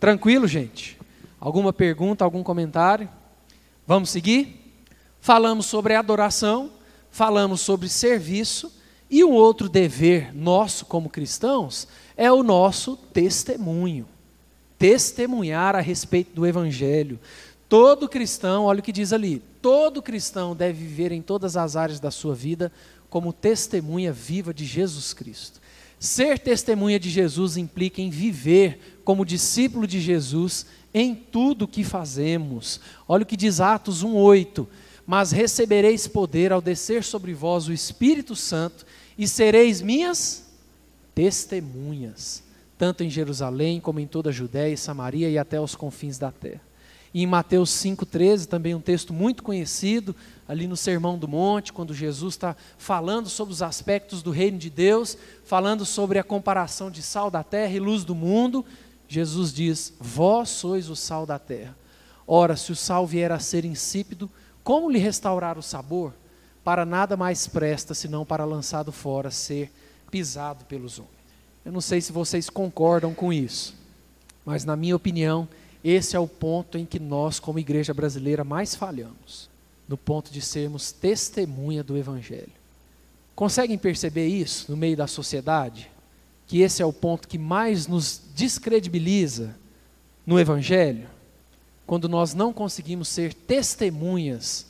Tranquilo, 0.00 0.48
gente? 0.48 0.98
Alguma 1.38 1.72
pergunta, 1.72 2.24
algum 2.24 2.42
comentário? 2.42 3.08
Vamos 3.86 4.08
seguir? 4.08 4.80
Falamos 5.20 5.66
sobre 5.66 5.94
adoração, 5.94 6.70
falamos 7.10 7.60
sobre 7.60 7.88
serviço 7.88 8.72
e 9.10 9.24
um 9.24 9.32
outro 9.32 9.68
dever 9.68 10.34
nosso 10.34 10.84
como 10.84 11.08
cristãos 11.08 11.86
é 12.16 12.30
o 12.30 12.42
nosso 12.42 12.96
testemunho. 12.96 14.06
Testemunhar 14.78 15.76
a 15.76 15.80
respeito 15.80 16.34
do 16.34 16.46
Evangelho. 16.46 17.18
Todo 17.68 18.08
cristão, 18.08 18.64
olha 18.64 18.80
o 18.80 18.82
que 18.82 18.92
diz 18.92 19.12
ali: 19.12 19.42
todo 19.62 20.02
cristão 20.02 20.54
deve 20.54 20.84
viver 20.84 21.12
em 21.12 21.22
todas 21.22 21.56
as 21.56 21.76
áreas 21.76 22.00
da 22.00 22.10
sua 22.10 22.34
vida 22.34 22.70
como 23.08 23.32
testemunha 23.32 24.12
viva 24.12 24.52
de 24.52 24.64
Jesus 24.64 25.12
Cristo. 25.12 25.60
Ser 25.98 26.38
testemunha 26.38 27.00
de 27.00 27.08
Jesus 27.08 27.56
implica 27.56 28.02
em 28.02 28.10
viver 28.10 29.00
como 29.04 29.24
discípulo 29.24 29.86
de 29.86 30.00
Jesus 30.00 30.66
em 30.92 31.14
tudo 31.14 31.64
o 31.64 31.68
que 31.68 31.84
fazemos. 31.84 32.80
Olha 33.08 33.22
o 33.22 33.26
que 33.26 33.36
diz 33.36 33.60
Atos 33.60 34.04
1:8. 34.04 34.66
Mas 35.06 35.30
recebereis 35.30 36.08
poder 36.08 36.52
ao 36.52 36.60
descer 36.60 37.04
sobre 37.04 37.32
vós 37.32 37.68
o 37.68 37.72
Espírito 37.72 38.34
Santo 38.34 38.84
e 39.16 39.28
sereis 39.28 39.80
minhas 39.80 40.46
testemunhas, 41.14 42.42
tanto 42.76 43.04
em 43.04 43.08
Jerusalém 43.08 43.80
como 43.80 44.00
em 44.00 44.06
toda 44.06 44.30
a 44.30 44.32
Judéia 44.32 44.72
e 44.72 44.76
Samaria 44.76 45.30
e 45.30 45.38
até 45.38 45.60
os 45.60 45.74
confins 45.74 46.18
da 46.18 46.32
terra. 46.32 46.60
E 47.14 47.22
em 47.22 47.26
Mateus 47.26 47.70
5,13, 47.70 48.46
também 48.46 48.74
um 48.74 48.80
texto 48.80 49.14
muito 49.14 49.42
conhecido, 49.42 50.14
ali 50.46 50.66
no 50.66 50.76
Sermão 50.76 51.16
do 51.16 51.26
Monte, 51.26 51.72
quando 51.72 51.94
Jesus 51.94 52.34
está 52.34 52.54
falando 52.76 53.30
sobre 53.30 53.54
os 53.54 53.62
aspectos 53.62 54.22
do 54.22 54.30
reino 54.30 54.58
de 54.58 54.68
Deus, 54.68 55.16
falando 55.44 55.86
sobre 55.86 56.18
a 56.18 56.24
comparação 56.24 56.90
de 56.90 57.00
sal 57.00 57.30
da 57.30 57.42
terra 57.42 57.72
e 57.72 57.80
luz 57.80 58.04
do 58.04 58.14
mundo, 58.14 58.66
Jesus 59.08 59.52
diz: 59.52 59.94
Vós 59.98 60.50
sois 60.50 60.90
o 60.90 60.96
sal 60.96 61.24
da 61.24 61.38
terra. 61.38 61.74
Ora, 62.26 62.56
se 62.56 62.70
o 62.70 62.76
sal 62.76 63.06
vier 63.06 63.32
a 63.32 63.38
ser 63.38 63.64
insípido, 63.64 64.30
como 64.66 64.90
lhe 64.90 64.98
restaurar 64.98 65.56
o 65.56 65.62
sabor? 65.62 66.12
Para 66.64 66.84
nada 66.84 67.16
mais 67.16 67.46
presta 67.46 67.94
senão 67.94 68.26
para 68.26 68.44
lançado 68.44 68.90
fora 68.90 69.30
ser 69.30 69.70
pisado 70.10 70.64
pelos 70.64 70.98
homens. 70.98 71.14
Eu 71.64 71.70
não 71.70 71.80
sei 71.80 72.00
se 72.00 72.10
vocês 72.10 72.50
concordam 72.50 73.14
com 73.14 73.32
isso, 73.32 73.76
mas 74.44 74.64
na 74.64 74.74
minha 74.74 74.96
opinião, 74.96 75.48
esse 75.84 76.16
é 76.16 76.18
o 76.18 76.26
ponto 76.26 76.76
em 76.76 76.84
que 76.84 76.98
nós, 76.98 77.38
como 77.38 77.60
igreja 77.60 77.94
brasileira, 77.94 78.42
mais 78.42 78.74
falhamos 78.74 79.48
no 79.86 79.96
ponto 79.96 80.32
de 80.32 80.42
sermos 80.42 80.90
testemunha 80.90 81.84
do 81.84 81.96
Evangelho. 81.96 82.50
Conseguem 83.36 83.78
perceber 83.78 84.26
isso 84.26 84.68
no 84.68 84.76
meio 84.76 84.96
da 84.96 85.06
sociedade? 85.06 85.88
Que 86.44 86.62
esse 86.62 86.82
é 86.82 86.84
o 86.84 86.92
ponto 86.92 87.28
que 87.28 87.38
mais 87.38 87.86
nos 87.86 88.20
descredibiliza 88.34 89.54
no 90.26 90.40
Evangelho? 90.40 91.06
Quando 91.86 92.08
nós 92.08 92.34
não 92.34 92.52
conseguimos 92.52 93.08
ser 93.08 93.32
testemunhas 93.32 94.66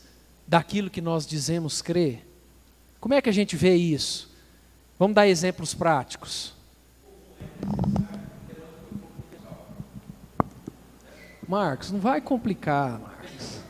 daquilo 0.46 0.90
que 0.90 1.00
nós 1.00 1.26
dizemos 1.26 1.80
crer? 1.80 2.26
Como 3.00 3.14
é 3.14 3.23
que 3.23 3.28
a 3.28 3.32
gente 3.32 3.56
vê 3.56 3.75
isso? 3.75 4.30
Vamos 4.99 5.14
dar 5.14 5.26
exemplos 5.26 5.73
práticos. 5.73 6.54
Marcos, 11.49 11.92
não 11.92 12.00
vai 12.00 12.20
complicar, 12.20 12.99
Marcos. 12.99 13.61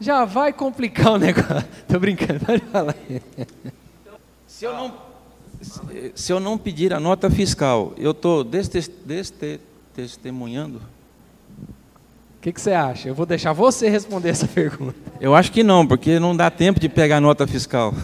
Já 0.00 0.24
vai 0.24 0.52
complicar 0.52 1.12
o 1.12 1.18
negócio. 1.18 1.68
Tô 1.86 1.98
brincando, 1.98 2.44
pode 2.44 2.60
falar. 2.64 2.96
Se 4.46 4.64
eu 4.64 4.72
não, 4.74 4.94
se 6.14 6.32
eu 6.32 6.40
não 6.40 6.58
pedir 6.58 6.92
a 6.92 6.98
nota 6.98 7.30
fiscal, 7.30 7.94
eu 7.96 8.10
estou 8.10 8.44
testemunhando? 9.94 10.82
O 12.42 12.44
que, 12.44 12.52
que 12.52 12.60
você 12.60 12.72
acha? 12.72 13.06
Eu 13.08 13.14
vou 13.14 13.24
deixar 13.24 13.52
você 13.52 13.88
responder 13.88 14.30
essa 14.30 14.48
pergunta. 14.52 14.96
Eu 15.20 15.32
acho 15.32 15.52
que 15.52 15.62
não, 15.62 15.86
porque 15.86 16.18
não 16.18 16.36
dá 16.36 16.50
tempo 16.50 16.80
de 16.80 16.88
pegar 16.88 17.20
nota 17.20 17.46
fiscal. 17.46 17.94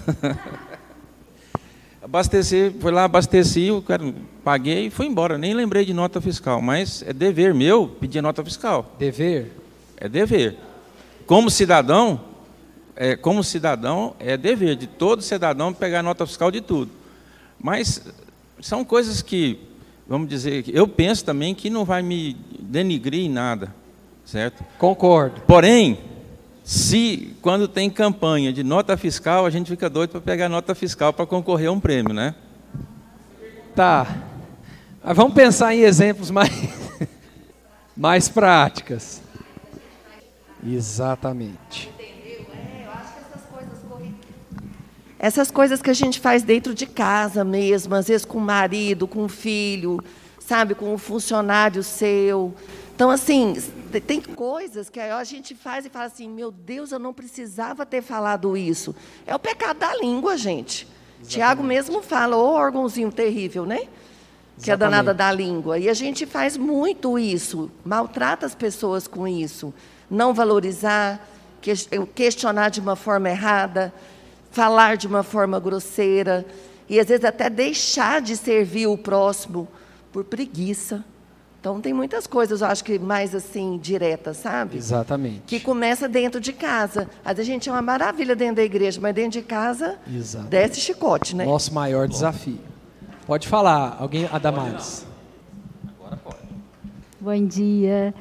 Abasteci, 2.01 2.73
fui 2.79 2.93
lá, 2.93 3.03
abasteci, 3.03 3.65
eu 3.65 3.85
paguei 4.45 4.87
e 4.87 4.91
fui 4.91 5.07
embora. 5.07 5.37
Nem 5.37 5.55
lembrei 5.55 5.85
de 5.85 5.93
nota 5.93 6.21
fiscal, 6.21 6.63
mas 6.63 7.03
é 7.03 7.13
dever 7.13 7.53
meu 7.53 7.89
pedir 7.89 8.23
nota 8.23 8.45
fiscal. 8.45 8.95
Dever? 8.97 9.51
É 9.97 10.09
dever. 10.09 10.57
Como 11.27 11.51
cidadão, 11.51 12.21
é, 12.95 13.17
como 13.17 13.43
cidadão, 13.43 14.15
é 14.21 14.37
dever 14.37 14.77
de 14.77 14.87
todo 14.87 15.21
cidadão 15.21 15.75
pegar 15.75 16.01
nota 16.01 16.25
fiscal 16.25 16.53
de 16.53 16.61
tudo. 16.61 16.93
Mas 17.61 18.01
são 18.61 18.85
coisas 18.85 19.21
que, 19.21 19.59
vamos 20.07 20.29
dizer, 20.29 20.65
eu 20.69 20.87
penso 20.87 21.25
também 21.25 21.57
que 21.57 21.69
não 21.69 21.85
vai 21.85 22.03
me 22.03 22.37
denigrir 22.61 23.25
em 23.25 23.29
nada, 23.29 23.75
certo? 24.29 24.63
Concordo. 24.77 25.41
Porém, 25.47 25.99
se 26.63 27.35
quando 27.41 27.67
tem 27.67 27.89
campanha 27.89 28.53
de 28.53 28.63
nota 28.63 28.95
fiscal, 28.95 29.47
a 29.47 29.51
gente 29.51 29.71
fica 29.71 29.89
doido 29.89 30.11
para 30.11 30.21
pegar 30.21 30.51
nota 30.51 30.75
fiscal 30.75 31.15
para 31.15 31.25
concorrer 31.25 31.69
a 31.69 31.73
um 31.73 31.81
prêmio, 31.81 32.13
né? 32.13 32.35
Tá. 33.75 34.07
Mas 35.03 35.17
vamos 35.17 35.33
pensar 35.33 35.75
em 35.75 35.81
exemplos 35.81 36.31
mais, 36.31 36.51
mais 37.97 38.29
práticas. 38.29 39.23
Exatamente. 40.63 41.91
Essas 45.19 45.51
coisas 45.51 45.81
que 45.81 45.91
a 45.91 45.95
gente 45.95 46.21
faz 46.21 46.43
dentro 46.43 46.75
de 46.75 46.87
casa 46.87 47.43
mesmo, 47.45 47.95
às 47.95 48.07
vezes 48.07 48.27
com 48.27 48.39
o 48.39 48.43
marido, 48.43 49.09
com 49.09 49.25
o 49.25 49.29
filho, 49.29 49.99
sabe, 50.39 50.75
com 50.75 50.93
o 50.93 50.99
funcionário 50.99 51.83
seu. 51.83 52.55
Então, 52.99 53.11
assim, 53.11 53.55
tem 54.09 54.21
coisas 54.21 54.91
que 54.91 54.99
a 54.99 55.23
gente 55.23 55.55
faz 55.55 55.87
e 55.87 55.89
fala 55.89 56.07
assim: 56.07 56.29
meu 56.29 56.51
Deus, 56.51 56.91
eu 56.91 56.99
não 56.99 57.15
precisava 57.15 57.87
ter 57.87 58.03
falado 58.03 58.57
isso. 58.57 58.93
É 59.25 59.33
o 59.33 59.39
pecado 59.39 59.79
da 59.79 59.95
língua, 59.95 60.37
gente. 60.37 60.83
Exatamente. 60.83 61.29
Tiago 61.29 61.63
mesmo 61.63 62.03
fala, 62.03 62.37
ô 62.37 62.55
órgãozinho 62.55 63.13
terrível, 63.13 63.65
né? 63.65 63.83
Que 64.61 64.73
é 64.73 64.77
danada 64.77 65.15
da 65.15 65.31
língua. 65.31 65.79
E 65.79 65.89
a 65.89 65.95
gente 65.95 66.27
faz 66.27 66.57
muito 66.57 67.17
isso, 67.17 67.71
maltrata 67.85 68.45
as 68.45 68.57
pessoas 68.57 69.07
com 69.07 69.29
isso. 69.29 69.73
Não 70.11 70.35
valorizar, 70.35 71.25
questionar 72.17 72.69
de 72.69 72.81
uma 72.81 72.97
forma 72.97 73.31
errada, 73.31 73.95
falar 74.51 74.97
de 74.97 75.07
uma 75.07 75.23
forma 75.23 75.61
grosseira. 75.61 76.45
E 76.89 76.99
às 76.99 77.07
vezes 77.07 77.25
até 77.25 77.49
deixar 77.49 78.21
de 78.21 78.37
servir 78.37 78.89
o 78.89 78.99
próximo 78.99 79.69
por 80.11 80.25
preguiça. 80.25 81.05
Então 81.61 81.81
tem 81.81 81.93
muitas 81.93 82.27
coisas, 82.27 82.61
eu 82.61 82.69
acho 82.69 82.85
que 82.85 82.99
mais 83.01 83.35
assim, 83.35 83.79
diretas, 83.83 84.37
sabe? 84.37 84.77
Exatamente. 84.77 85.43
Que 85.47 85.59
começa 85.59 86.09
dentro 86.09 86.41
de 86.41 86.53
casa. 86.53 87.09
Às 87.25 87.37
vezes 87.37 87.51
a 87.51 87.53
gente 87.53 87.69
é 87.69 87.73
uma 87.73 87.83
maravilha 87.83 88.37
dentro 88.37 88.57
da 88.57 88.63
igreja, 88.63 89.01
mas 89.01 89.13
dentro 89.13 89.33
de 89.33 89.43
casa 89.43 89.99
Exatamente. 90.07 90.51
desce 90.51 90.81
chicote, 90.81 91.35
né? 91.35 91.45
Nosso 91.45 91.75
maior 91.75 92.07
Bom. 92.07 92.13
desafio. 92.13 92.61
Pode 93.27 93.49
falar, 93.49 93.97
alguém, 93.99 94.29
Adamares. 94.33 95.05
Agora 95.99 96.17
pode. 96.17 96.39
Bom 97.21 97.47
dia. 97.47 98.15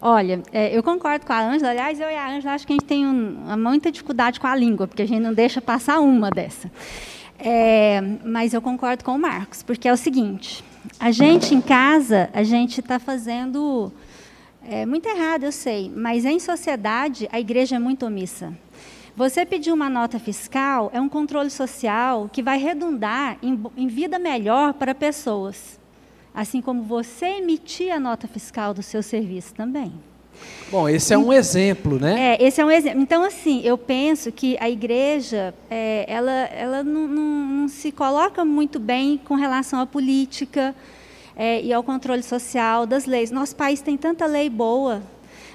Olha, 0.00 0.40
é, 0.52 0.76
eu 0.76 0.82
concordo 0.82 1.26
com 1.26 1.32
a 1.32 1.40
Ângela. 1.40 1.70
Aliás, 1.70 1.98
eu 1.98 2.08
e 2.08 2.14
a 2.14 2.28
Ângela 2.30 2.54
acho 2.54 2.66
que 2.66 2.72
a 2.72 2.76
gente 2.76 2.86
tem 2.86 3.04
um, 3.04 3.56
muita 3.58 3.90
dificuldade 3.90 4.38
com 4.38 4.46
a 4.46 4.54
língua, 4.54 4.86
porque 4.86 5.02
a 5.02 5.06
gente 5.06 5.20
não 5.20 5.34
deixa 5.34 5.60
passar 5.60 5.98
uma 5.98 6.30
dessa. 6.30 6.70
É, 7.38 8.00
mas 8.24 8.54
eu 8.54 8.62
concordo 8.62 9.02
com 9.02 9.16
o 9.16 9.18
Marcos, 9.18 9.62
porque 9.62 9.88
é 9.88 9.92
o 9.92 9.96
seguinte: 9.96 10.62
a 10.98 11.10
gente 11.10 11.54
em 11.54 11.60
casa, 11.60 12.30
a 12.32 12.42
gente 12.42 12.80
está 12.80 12.98
fazendo 12.98 13.92
é, 14.62 14.86
muito 14.86 15.08
errado, 15.08 15.44
eu 15.44 15.52
sei, 15.52 15.90
mas 15.94 16.24
em 16.24 16.38
sociedade 16.38 17.28
a 17.32 17.40
igreja 17.40 17.76
é 17.76 17.78
muito 17.78 18.06
omissa. 18.06 18.52
Você 19.16 19.46
pedir 19.46 19.72
uma 19.72 19.88
nota 19.88 20.18
fiscal 20.18 20.90
é 20.92 21.00
um 21.00 21.08
controle 21.08 21.50
social 21.50 22.28
que 22.32 22.42
vai 22.42 22.58
redundar 22.58 23.38
em, 23.42 23.62
em 23.76 23.86
vida 23.86 24.18
melhor 24.18 24.74
para 24.74 24.94
pessoas, 24.94 25.78
assim 26.34 26.60
como 26.60 26.82
você 26.82 27.26
emitir 27.26 27.92
a 27.92 28.00
nota 28.00 28.26
fiscal 28.26 28.74
do 28.74 28.82
seu 28.82 29.02
serviço 29.02 29.54
também. 29.54 29.92
Bom, 30.70 30.88
esse 30.88 31.14
é 31.14 31.18
um 31.18 31.32
exemplo, 31.32 31.98
né? 31.98 32.36
É, 32.36 32.44
esse 32.44 32.60
é 32.60 32.64
um 32.64 32.70
exemplo. 32.70 33.00
Então, 33.00 33.22
assim, 33.22 33.60
eu 33.62 33.78
penso 33.78 34.32
que 34.32 34.56
a 34.58 34.68
igreja, 34.68 35.54
é, 35.70 36.04
ela, 36.08 36.32
ela 36.32 36.82
não, 36.82 37.06
não, 37.06 37.46
não, 37.46 37.68
se 37.68 37.92
coloca 37.92 38.44
muito 38.44 38.80
bem 38.80 39.20
com 39.24 39.34
relação 39.34 39.78
à 39.78 39.86
política 39.86 40.74
é, 41.36 41.62
e 41.62 41.72
ao 41.72 41.82
controle 41.82 42.22
social 42.22 42.86
das 42.86 43.06
leis. 43.06 43.30
Nosso 43.30 43.54
país 43.54 43.80
tem 43.80 43.96
tanta 43.96 44.26
lei 44.26 44.50
boa, 44.50 45.02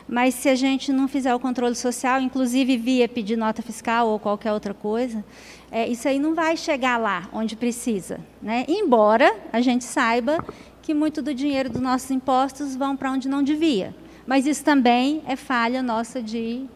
mas 0.07 0.35
se 0.35 0.47
a 0.47 0.55
gente 0.55 0.91
não 0.91 1.07
fizer 1.07 1.35
o 1.35 1.39
controle 1.39 1.75
social, 1.75 2.21
inclusive 2.21 2.77
via 2.77 3.07
pedir 3.07 3.35
nota 3.35 3.61
fiscal 3.61 4.07
ou 4.07 4.19
qualquer 4.19 4.53
outra 4.53 4.73
coisa, 4.73 5.23
é, 5.71 5.87
isso 5.87 6.07
aí 6.07 6.17
não 6.17 6.33
vai 6.33 6.55
chegar 6.55 6.97
lá 6.97 7.29
onde 7.33 7.55
precisa. 7.55 8.19
Né? 8.41 8.65
Embora 8.67 9.35
a 9.51 9.61
gente 9.61 9.83
saiba 9.83 10.43
que 10.81 10.93
muito 10.93 11.21
do 11.21 11.33
dinheiro 11.33 11.69
dos 11.69 11.81
nossos 11.81 12.09
impostos 12.09 12.75
vão 12.75 12.95
para 12.95 13.11
onde 13.11 13.27
não 13.27 13.43
devia. 13.43 13.93
Mas 14.29 14.45
isso 14.45 14.63
também 14.63 15.23
é 15.27 15.35
falha 15.35 15.81
nossa 15.81 16.21
de 16.21 16.37
ir 16.37 16.69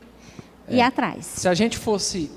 é. 0.67 0.81
atrás. 0.81 1.24
Se 1.24 1.48
a 1.48 1.53
gente 1.53 1.77
fosse 1.77 2.31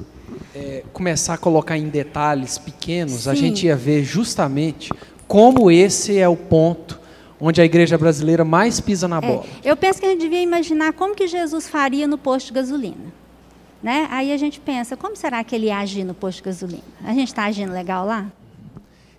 é, 0.55 0.85
começar 0.93 1.33
a 1.33 1.39
colocar 1.39 1.79
em 1.79 1.89
detalhes 1.89 2.59
pequenos, 2.59 3.23
Sim. 3.23 3.31
a 3.31 3.35
gente 3.35 3.65
ia 3.65 3.75
ver 3.75 4.05
justamente 4.05 4.93
como 5.27 5.71
esse 5.71 6.19
é 6.19 6.29
o 6.29 6.37
ponto 6.37 7.01
onde 7.41 7.63
a 7.63 7.65
igreja 7.65 7.97
brasileira 7.97 8.45
mais 8.45 8.79
pisa 8.79 9.09
na 9.09 9.17
é, 9.17 9.21
bola. 9.23 9.47
É, 9.65 9.71
eu 9.71 9.75
penso 9.75 10.01
que 10.01 10.05
a 10.05 10.11
gente 10.11 10.21
devia 10.21 10.43
imaginar 10.43 10.93
como 10.93 11.15
que 11.15 11.27
Jesus 11.27 11.67
faria 11.67 12.07
no 12.07 12.19
posto 12.19 12.49
de 12.49 12.53
gasolina. 12.53 13.11
Né? 13.83 14.09
Aí 14.11 14.31
a 14.31 14.37
gente 14.37 14.61
pensa, 14.61 14.99
como 14.99 15.17
será 15.17 15.43
que 15.43 15.55
ele 15.55 15.69
ia 15.69 15.79
agir 15.79 16.05
no 16.05 16.13
posto 16.13 16.39
de 16.39 16.45
gasolina? 16.45 16.83
A 17.03 17.15
gente 17.15 17.29
está 17.29 17.47
agindo 17.47 17.73
legal 17.73 18.05
lá? 18.05 18.31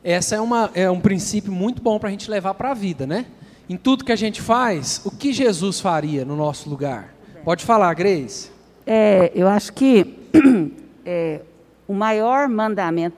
Essa 0.03 0.35
é, 0.35 0.39
uma, 0.39 0.69
é 0.75 0.87
um 0.91 0.99
princípio 0.99 1.51
muito 1.51 1.81
bom 1.81 1.97
para 1.97 2.09
a 2.09 2.11
gente 2.11 2.29
levar 2.29 2.53
para 2.53 2.69
a 2.69 2.75
vida, 2.75 3.07
né? 3.07 3.25
Em 3.69 3.75
tudo 3.75 4.05
que 4.05 4.11
a 4.11 4.15
gente 4.15 4.41
faz, 4.41 5.01
o 5.05 5.11
que 5.11 5.33
Jesus 5.33 5.79
faria 5.79 6.23
no 6.23 6.35
nosso 6.35 6.69
lugar? 6.69 7.13
Pode 7.43 7.65
falar, 7.65 7.93
Grace. 7.93 8.49
É, 8.85 9.31
eu 9.35 9.47
acho 9.47 9.73
que 9.73 10.15
é, 11.05 11.41
o 11.87 11.93
maior 11.93 12.47
mandamento 12.47 13.17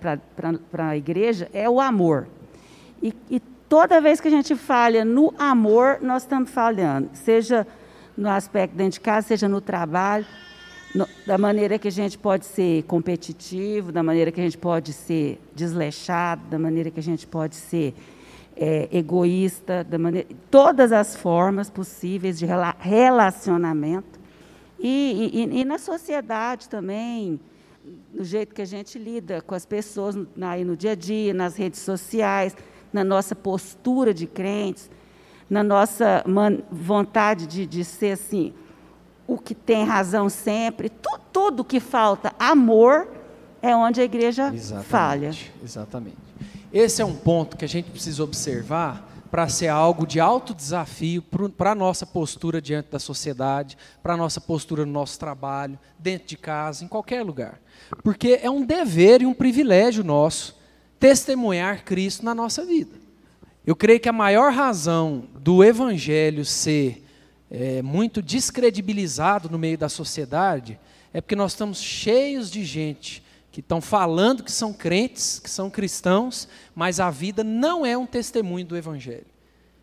para 0.71 0.89
a 0.89 0.97
igreja 0.97 1.49
é 1.53 1.69
o 1.69 1.79
amor. 1.79 2.27
E, 3.01 3.13
e, 3.29 3.39
toda 3.39 4.01
vez 4.01 4.19
que 4.19 4.27
a 4.27 4.31
gente 4.31 4.55
falha 4.55 5.05
no 5.05 5.33
amor, 5.37 5.99
nós 6.01 6.23
estamos 6.23 6.49
falhando. 6.49 7.09
Seja 7.13 7.65
no 8.17 8.29
aspecto 8.29 8.75
dentro 8.75 8.93
de 8.93 8.99
casa, 8.99 9.27
seja 9.27 9.47
no 9.47 9.61
trabalho, 9.61 10.25
no, 10.93 11.07
da 11.25 11.37
maneira 11.37 11.77
que 11.77 11.87
a 11.87 11.91
gente 11.91 12.17
pode 12.17 12.45
ser 12.45 12.83
competitivo, 12.83 13.91
da 13.91 14.01
maneira 14.01 14.31
que 14.31 14.41
a 14.41 14.43
gente 14.43 14.57
pode 14.57 14.91
ser 14.91 15.39
desleixado, 15.55 16.41
da 16.49 16.57
maneira 16.57 16.89
que 16.89 16.99
a 16.99 17.03
gente 17.03 17.27
pode 17.27 17.55
ser 17.55 17.93
é, 18.61 18.89
egoísta, 18.91 19.87
maneira, 19.97 20.27
todas 20.51 20.91
as 20.91 21.15
formas 21.15 21.69
possíveis 21.69 22.37
de 22.37 22.45
rela 22.45 22.75
relacionamento. 22.77 24.19
E, 24.77 25.31
e, 25.33 25.61
e, 25.61 25.65
na 25.65 25.77
sociedade 25.77 26.67
também, 26.67 27.39
no 28.13 28.23
jeito 28.23 28.53
que 28.53 28.61
a 28.61 28.65
gente 28.65 28.99
lida 28.99 29.41
com 29.41 29.55
as 29.55 29.65
pessoas 29.65 30.15
aí 30.41 30.65
no 30.65 30.75
dia 30.75 30.91
a 30.91 30.95
dia, 30.95 31.33
nas 31.33 31.55
redes 31.55 31.79
sociais, 31.79 32.55
na 32.91 33.03
nossa 33.03 33.33
postura 33.33 34.13
de 34.13 34.27
crentes, 34.27 34.91
na 35.49 35.63
nossa 35.63 36.23
vontade 36.69 37.47
de, 37.47 37.65
de 37.65 37.85
ser 37.85 38.11
assim, 38.11 38.53
o 39.25 39.37
que 39.37 39.55
tem 39.55 39.85
razão 39.85 40.27
sempre, 40.27 40.89
tu, 40.89 41.17
tudo 41.31 41.63
que 41.63 41.79
falta 41.79 42.33
amor 42.37 43.07
é 43.61 43.75
onde 43.75 44.01
a 44.01 44.03
igreja 44.03 44.53
exatamente, 44.53 44.87
falha. 44.87 45.31
Exatamente. 45.63 46.17
Esse 46.71 47.01
é 47.01 47.05
um 47.05 47.15
ponto 47.15 47.57
que 47.57 47.65
a 47.65 47.67
gente 47.67 47.89
precisa 47.89 48.23
observar 48.23 49.07
para 49.31 49.47
ser 49.47 49.67
algo 49.67 50.05
de 50.05 50.19
alto 50.19 50.53
desafio 50.53 51.23
para 51.55 51.71
a 51.71 51.75
nossa 51.75 52.05
postura 52.05 52.61
diante 52.61 52.89
da 52.91 52.99
sociedade, 52.99 53.77
para 54.01 54.13
a 54.13 54.17
nossa 54.17 54.41
postura 54.41 54.85
no 54.85 54.91
nosso 54.91 55.19
trabalho, 55.19 55.77
dentro 55.97 56.27
de 56.27 56.37
casa, 56.37 56.83
em 56.83 56.87
qualquer 56.87 57.23
lugar. 57.23 57.59
Porque 58.03 58.39
é 58.41 58.49
um 58.49 58.65
dever 58.65 59.21
e 59.21 59.25
um 59.25 59.33
privilégio 59.33 60.03
nosso 60.03 60.57
testemunhar 60.99 61.83
Cristo 61.83 62.25
na 62.25 62.35
nossa 62.35 62.65
vida. 62.65 62.97
Eu 63.65 63.75
creio 63.75 63.99
que 63.99 64.09
a 64.09 64.13
maior 64.13 64.51
razão 64.51 65.25
do 65.35 65.63
Evangelho 65.63 66.43
ser 66.43 67.05
é, 67.49 67.81
muito 67.81 68.21
descredibilizado 68.21 69.49
no 69.49 69.57
meio 69.59 69.77
da 69.77 69.89
sociedade 69.89 70.79
é 71.13 71.21
porque 71.21 71.35
nós 71.35 71.53
estamos 71.53 71.79
cheios 71.79 72.49
de 72.51 72.63
gente 72.63 73.23
que 73.59 73.65
estão 73.65 73.81
falando 73.81 74.41
que 74.41 74.51
são 74.51 74.71
crentes, 74.71 75.37
que 75.37 75.49
são 75.49 75.69
cristãos, 75.69 76.47
mas 76.73 76.97
a 76.97 77.09
vida 77.09 77.43
não 77.43 77.85
é 77.85 77.97
um 77.97 78.05
testemunho 78.05 78.65
do 78.65 78.77
Evangelho. 78.77 79.25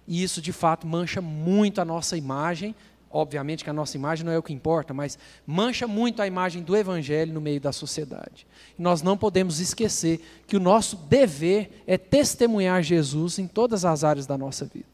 E 0.09 0.23
isso, 0.23 0.41
de 0.41 0.51
fato, 0.51 0.87
mancha 0.87 1.21
muito 1.21 1.79
a 1.79 1.85
nossa 1.85 2.17
imagem. 2.17 2.75
Obviamente 3.11 3.62
que 3.62 3.69
a 3.69 3.75
nossa 3.75 3.95
imagem 3.95 4.25
não 4.25 4.33
é 4.33 4.39
o 4.39 4.43
que 4.43 4.53
importa, 4.53 4.95
mas 4.95 5.19
mancha 5.47 5.87
muito 5.87 6.23
a 6.23 6.27
imagem 6.27 6.62
do 6.62 6.75
Evangelho 6.75 7.35
no 7.35 7.41
meio 7.41 7.61
da 7.61 7.71
sociedade. 7.71 8.47
Nós 8.79 9.03
não 9.03 9.17
podemos 9.17 9.61
esquecer 9.61 10.23
que 10.47 10.57
o 10.57 10.61
nosso 10.61 10.97
dever 10.97 11.85
é 11.87 11.99
testemunhar 11.99 12.83
Jesus 12.83 13.39
em 13.39 13.47
todas 13.47 13.85
as 13.85 14.05
áreas 14.05 14.27
da 14.27 14.39
nossa 14.39 14.65
vida. 14.65 14.87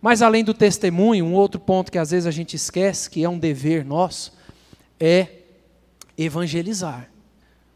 Mas 0.00 0.22
além 0.22 0.42
do 0.42 0.54
testemunho, 0.54 1.26
um 1.26 1.34
outro 1.34 1.60
ponto 1.60 1.92
que 1.92 1.98
às 1.98 2.10
vezes 2.10 2.26
a 2.26 2.30
gente 2.30 2.56
esquece, 2.56 3.10
que 3.10 3.22
é 3.22 3.28
um 3.28 3.38
dever 3.38 3.84
nosso, 3.84 4.32
é 4.98 5.28
evangelizar. 6.16 7.10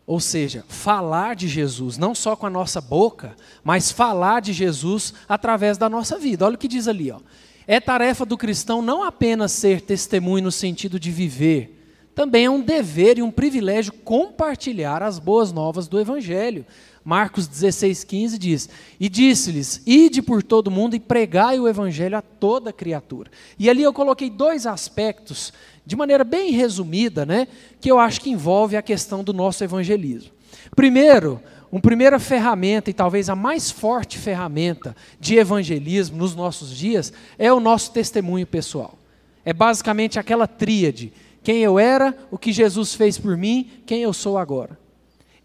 Ou 0.07 0.19
seja, 0.19 0.65
falar 0.69 1.37
de 1.37 1.47
Jesus, 1.47 1.97
não 1.97 2.15
só 2.15 2.35
com 2.35 2.47
a 2.47 2.51
nossa 2.51 2.81
boca, 2.81 3.37
mas 3.63 3.91
falar 3.91 4.41
de 4.41 4.53
Jesus 4.53 5.15
através 5.29 5.79
da 5.79 5.89
nossa 5.89 6.19
vida. 6.19 6.45
Olha 6.45 6.57
o 6.57 6.59
que 6.59 6.69
diz 6.69 6.89
ali. 6.89 7.11
Ó. 7.11 7.21
É 7.67 7.79
tarefa 7.79 8.27
do 8.27 8.37
cristão 8.37 8.83
não 8.83 9.05
apenas 9.05 9.53
ser 9.53 9.81
testemunho 9.81 10.45
no 10.45 10.53
sentido 10.53 10.99
de 10.99 11.11
viver, 11.11 11.83
também 12.15 12.45
é 12.45 12.51
um 12.51 12.61
dever 12.61 13.19
e 13.19 13.23
um 13.23 13.31
privilégio 13.31 13.93
compartilhar 13.93 15.03
as 15.03 15.19
boas 15.19 15.51
novas 15.51 15.89
do 15.89 15.99
Evangelho. 15.99 16.67
Marcos 17.03 17.49
16,15 17.49 18.39
diz: 18.39 18.69
E 19.01 19.09
disse-lhes: 19.09 19.83
Ide 19.87 20.21
por 20.21 20.43
todo 20.43 20.71
mundo 20.71 20.95
e 20.95 21.01
pregai 21.01 21.59
o 21.59 21.67
Evangelho 21.67 22.17
a 22.17 22.23
toda 22.23 22.73
criatura. 22.73 23.31
E 23.59 23.69
ali 23.69 23.83
eu 23.83 23.95
coloquei 23.95 24.29
dois 24.29 24.67
aspectos 24.67 25.53
de 25.85 25.97
maneira 25.97 26.25
bem 26.25 26.53
resumida, 26.53 27.27
né, 27.27 27.49
que 27.81 27.91
eu 27.91 27.99
acho 27.99 28.21
que 28.21 28.31
envolve 28.31 28.77
a 28.77 28.83
questão 28.83 29.25
do 29.25 29.33
nosso 29.33 29.63
evangelismo. 29.65 30.31
Primeiro, 30.77 31.41
uma 31.71 31.81
primeira 31.81 32.19
ferramenta, 32.19 32.91
e 32.91 32.93
talvez 32.93 33.31
a 33.31 33.35
mais 33.35 33.71
forte 33.71 34.19
ferramenta 34.19 34.95
de 35.19 35.37
evangelismo 35.37 36.19
nos 36.19 36.35
nossos 36.35 36.77
dias, 36.77 37.13
é 37.39 37.51
o 37.51 37.61
nosso 37.61 37.93
testemunho 37.93 38.47
pessoal. 38.47 38.99
É 39.43 39.53
basicamente 39.53 40.19
aquela 40.19 40.47
tríade: 40.47 41.13
quem 41.43 41.63
eu 41.63 41.79
era, 41.79 42.17
o 42.31 42.37
que 42.37 42.53
Jesus 42.53 42.95
fez 42.95 43.19
por 43.19 43.37
mim, 43.37 43.71
quem 43.87 44.03
eu 44.03 44.13
sou 44.13 44.37
agora. 44.37 44.79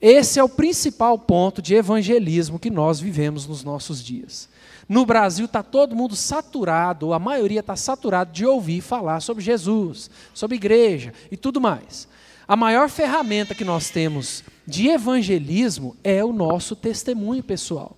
Esse 0.01 0.37
é 0.37 0.43
o 0.43 0.49
principal 0.49 1.17
ponto 1.17 1.61
de 1.61 1.73
evangelismo 1.73 2.59
que 2.59 2.69
nós 2.69 2.99
vivemos 2.99 3.47
nos 3.47 3.63
nossos 3.63 4.03
dias. 4.03 4.47
No 4.89 5.05
Brasil 5.05 5.45
está 5.45 5.61
todo 5.61 5.95
mundo 5.95 6.15
saturado, 6.15 7.11
a 7.13 7.19
maioria 7.19 7.59
está 7.59 7.75
saturado 7.75 8.31
de 8.31 8.45
ouvir 8.45 8.79
falar 8.79 9.19
sobre 9.19 9.43
Jesus, 9.43 10.09
sobre 10.33 10.55
igreja 10.55 11.13
e 11.29 11.35
tudo 11.35 11.59
mais. 11.59 12.07
A 12.47 12.55
maior 12.55 12.89
ferramenta 12.89 13.53
que 13.53 13.65
nós 13.65 13.89
temos 13.89 14.43
de 14.65 14.87
evangelismo 14.87 15.97
é 16.01 16.23
o 16.23 16.31
nosso 16.31 16.73
testemunho 16.73 17.43
pessoal. 17.43 17.97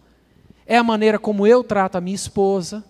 É 0.65 0.78
a 0.78 0.84
maneira 0.84 1.19
como 1.19 1.45
eu 1.45 1.63
trato 1.63 1.97
a 1.97 2.02
minha 2.02 2.15
esposa, 2.15 2.84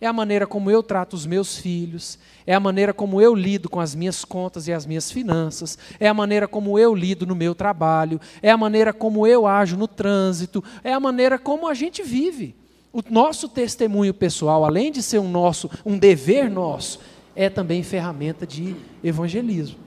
é 0.00 0.06
a 0.06 0.12
maneira 0.12 0.46
como 0.46 0.70
eu 0.70 0.80
trato 0.82 1.14
os 1.14 1.26
meus 1.26 1.58
filhos, 1.58 2.20
é 2.46 2.54
a 2.54 2.60
maneira 2.60 2.94
como 2.94 3.20
eu 3.20 3.34
lido 3.34 3.68
com 3.68 3.80
as 3.80 3.96
minhas 3.96 4.24
contas 4.24 4.68
e 4.68 4.72
as 4.72 4.86
minhas 4.86 5.10
finanças, 5.10 5.76
é 5.98 6.08
a 6.08 6.14
maneira 6.14 6.46
como 6.46 6.78
eu 6.78 6.94
lido 6.94 7.26
no 7.26 7.34
meu 7.34 7.54
trabalho, 7.54 8.20
é 8.40 8.50
a 8.50 8.56
maneira 8.56 8.92
como 8.92 9.26
eu 9.26 9.46
ajo 9.46 9.76
no 9.76 9.88
trânsito, 9.88 10.62
é 10.84 10.92
a 10.92 11.00
maneira 11.00 11.36
como 11.36 11.68
a 11.68 11.74
gente 11.74 12.02
vive. 12.02 12.59
O 12.92 13.02
nosso 13.08 13.48
testemunho 13.48 14.12
pessoal, 14.12 14.64
além 14.64 14.90
de 14.90 15.02
ser 15.02 15.20
um 15.20 15.30
nosso, 15.30 15.70
um 15.86 15.96
dever 15.96 16.50
nosso, 16.50 16.98
é 17.36 17.48
também 17.48 17.82
ferramenta 17.84 18.44
de 18.44 18.74
evangelismo. 19.02 19.78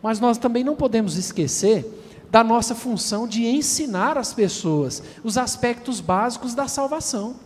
Mas 0.00 0.20
nós 0.20 0.38
também 0.38 0.62
não 0.62 0.76
podemos 0.76 1.16
esquecer 1.16 1.84
da 2.30 2.44
nossa 2.44 2.74
função 2.74 3.26
de 3.26 3.44
ensinar 3.46 4.16
as 4.16 4.32
pessoas 4.32 5.02
os 5.24 5.36
aspectos 5.36 6.00
básicos 6.00 6.54
da 6.54 6.68
salvação. 6.68 7.36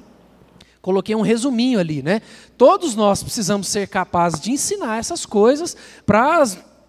Coloquei 0.83 1.15
um 1.15 1.23
resuminho 1.23 1.79
ali, 1.79 2.03
né? 2.03 2.21
Todos 2.57 2.95
nós 2.95 3.23
precisamos 3.23 3.69
ser 3.69 3.89
capazes 3.89 4.41
de 4.41 4.51
ensinar 4.51 4.99
essas 4.99 5.25
coisas 5.25 5.77
para 6.05 6.43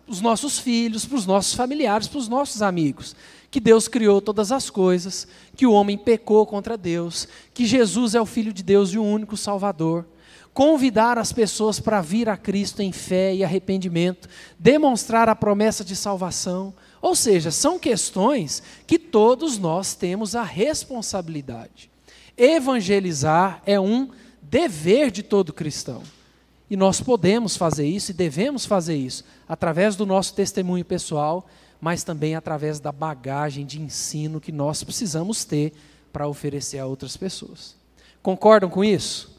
os 0.08 0.22
nossos 0.22 0.60
filhos, 0.60 1.06
para 1.06 1.18
os 1.18 1.26
nossos 1.26 1.54
familiares, 1.54 2.08
para 2.08 2.20
os 2.20 2.28
nossos 2.28 2.62
amigos 2.62 3.16
que 3.52 3.60
Deus 3.60 3.88
criou 3.88 4.22
todas 4.22 4.52
as 4.52 4.70
coisas, 4.70 5.28
que 5.56 5.66
o 5.66 5.72
homem 5.72 5.98
pecou 5.98 6.46
contra 6.46 6.78
Deus, 6.78 7.28
que 7.54 7.66
Jesus 7.66 8.14
é 8.16 8.22
o 8.22 8.26
Filho 8.26 8.54
de 8.54 8.62
Deus 8.62 8.92
e 8.92 8.98
o 8.98 9.04
único 9.04 9.36
Salvador. 9.36 10.06
Convidar 10.54 11.18
as 11.18 11.32
pessoas 11.32 11.80
para 11.80 12.02
vir 12.02 12.28
a 12.28 12.36
Cristo 12.36 12.82
em 12.82 12.92
fé 12.92 13.34
e 13.34 13.44
arrependimento, 13.44 14.28
demonstrar 14.58 15.30
a 15.30 15.36
promessa 15.36 15.84
de 15.84 15.96
salvação. 15.96 16.74
Ou 17.02 17.16
seja, 17.16 17.50
são 17.50 17.80
questões 17.80 18.62
que 18.86 19.00
todos 19.00 19.58
nós 19.58 19.96
temos 19.96 20.36
a 20.36 20.44
responsabilidade. 20.44 21.90
Evangelizar 22.38 23.62
é 23.66 23.80
um 23.80 24.10
dever 24.42 25.12
de 25.12 25.24
todo 25.24 25.54
cristão. 25.54 26.02
E 26.70 26.76
nós 26.76 27.02
podemos 27.02 27.58
fazer 27.58 27.88
isso 27.88 28.12
e 28.12 28.14
devemos 28.14 28.66
fazer 28.66 28.96
isso 28.96 29.24
através 29.48 29.96
do 29.96 30.06
nosso 30.06 30.36
testemunho 30.36 30.86
pessoal, 30.86 31.48
mas 31.80 32.04
também 32.04 32.36
através 32.36 32.80
da 32.80 32.92
bagagem 32.92 33.66
de 33.66 33.82
ensino 33.82 34.42
que 34.42 34.52
nós 34.52 34.84
precisamos 34.84 35.46
ter 35.46 35.74
para 36.12 36.28
oferecer 36.28 36.80
a 36.80 36.86
outras 36.86 37.16
pessoas. 37.16 37.76
Concordam 38.22 38.70
com 38.70 38.84
isso? 38.84 39.38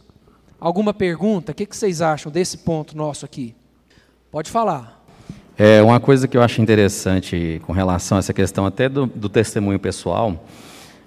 Alguma 0.59 0.95
pergunta? 0.95 1.53
O 1.53 1.55
que 1.55 1.67
vocês 1.71 2.01
acham 2.01 2.31
desse 2.31 2.59
ponto 2.59 2.97
nosso 2.97 3.25
aqui? 3.25 3.55
Pode 4.31 4.51
falar. 4.51 5.05
É 5.59 5.83
uma 5.83 6.01
coisa 6.01 6.27
que 6.27 6.37
eu 6.37 6.43
acho 6.43 6.63
interessante 6.63 7.61
com 7.67 7.73
relação 7.73 8.17
a 8.17 8.21
essa 8.21 8.33
questão 8.33 8.65
até 8.65 8.89
do, 8.89 9.07
do 9.07 9.29
testemunho 9.29 9.79
pessoal. 9.79 10.47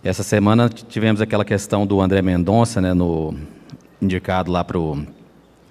Essa 0.04 0.22
semana 0.22 0.70
tivemos 0.70 1.22
aquela 1.22 1.46
questão 1.46 1.88
do 1.88 2.02
André 2.02 2.22
Mendonça, 2.22 2.82
né, 2.82 2.94
no 2.94 3.34
indicado 4.02 4.52
lá 4.52 4.64
para 4.64 4.78
o 4.78 5.04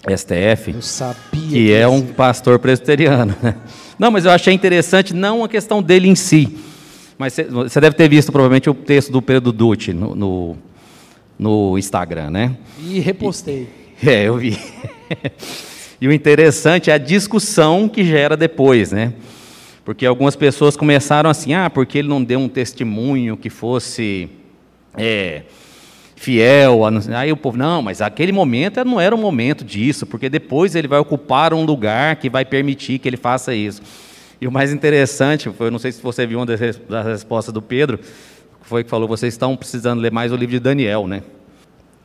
STF, 0.05 0.71
eu 0.73 0.81
sabia 0.81 1.49
que 1.49 1.71
é 1.71 1.87
um 1.87 2.01
pastor 2.01 2.59
presbiteriano. 2.59 3.33
Né? 3.41 3.55
Não, 3.97 4.11
mas 4.11 4.25
eu 4.25 4.31
achei 4.31 4.53
interessante 4.53 5.13
não 5.13 5.43
a 5.43 5.49
questão 5.49 5.81
dele 5.81 6.09
em 6.09 6.15
si, 6.15 6.57
mas 7.17 7.37
você 7.49 7.79
deve 7.79 7.95
ter 7.95 8.09
visto 8.09 8.31
provavelmente 8.31 8.69
o 8.69 8.73
texto 8.73 9.11
do 9.11 9.21
Pedro 9.21 9.51
Dutti 9.51 9.93
no, 9.93 10.13
no, 10.13 10.57
no 11.39 11.77
Instagram, 11.77 12.29
né? 12.31 12.57
E 12.81 12.99
repostei. 12.99 13.69
E, 14.01 14.09
é, 14.09 14.27
eu 14.27 14.37
vi. 14.37 14.57
e 16.01 16.07
o 16.07 16.11
interessante 16.11 16.89
é 16.91 16.93
a 16.93 16.97
discussão 16.97 17.87
que 17.87 18.03
gera 18.03 18.35
depois, 18.35 18.91
né? 18.91 19.13
Porque 19.85 20.05
algumas 20.05 20.35
pessoas 20.35 20.75
começaram 20.75 21.29
assim, 21.29 21.53
ah, 21.53 21.69
porque 21.69 21.97
ele 21.97 22.07
não 22.07 22.23
deu 22.23 22.39
um 22.39 22.49
testemunho 22.49 23.37
que 23.37 23.49
fosse 23.49 24.29
é, 24.97 25.43
fiel. 26.23 26.81
Aí 27.15 27.31
o 27.31 27.37
povo, 27.37 27.57
não, 27.57 27.81
mas 27.81 28.01
aquele 28.01 28.31
momento 28.31 28.83
não 28.85 28.99
era 28.99 29.13
o 29.13 29.17
momento 29.17 29.65
disso, 29.65 30.05
porque 30.05 30.29
depois 30.29 30.73
ele 30.73 30.87
vai 30.87 30.99
ocupar 30.99 31.53
um 31.53 31.65
lugar 31.65 32.15
que 32.15 32.29
vai 32.29 32.45
permitir 32.45 32.97
que 32.99 33.09
ele 33.09 33.17
faça 33.17 33.53
isso. 33.53 33.81
E 34.39 34.47
o 34.47 34.51
mais 34.51 34.71
interessante, 34.71 35.49
foi, 35.49 35.69
não 35.69 35.79
sei 35.79 35.91
se 35.91 36.01
você 36.01 36.25
viu 36.25 36.39
uma 36.39 36.45
das 36.45 36.59
respostas 37.05 37.53
do 37.53 37.61
Pedro, 37.61 37.99
foi 38.61 38.83
que 38.83 38.89
falou: 38.89 39.07
vocês 39.07 39.33
estão 39.33 39.55
precisando 39.55 39.99
ler 39.99 40.11
mais 40.11 40.31
o 40.31 40.35
livro 40.35 40.53
de 40.53 40.59
Daniel, 40.59 41.07
né? 41.07 41.23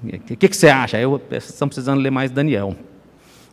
O 0.05 0.37
que, 0.37 0.49
que, 0.49 0.57
você 0.57 0.69
acha? 0.69 0.99
Eu, 0.99 1.21
vocês 1.29 1.51
estão 1.51 1.69
precisando 1.69 2.01
ler 2.01 2.11
mais 2.11 2.31
Daniel. 2.31 2.77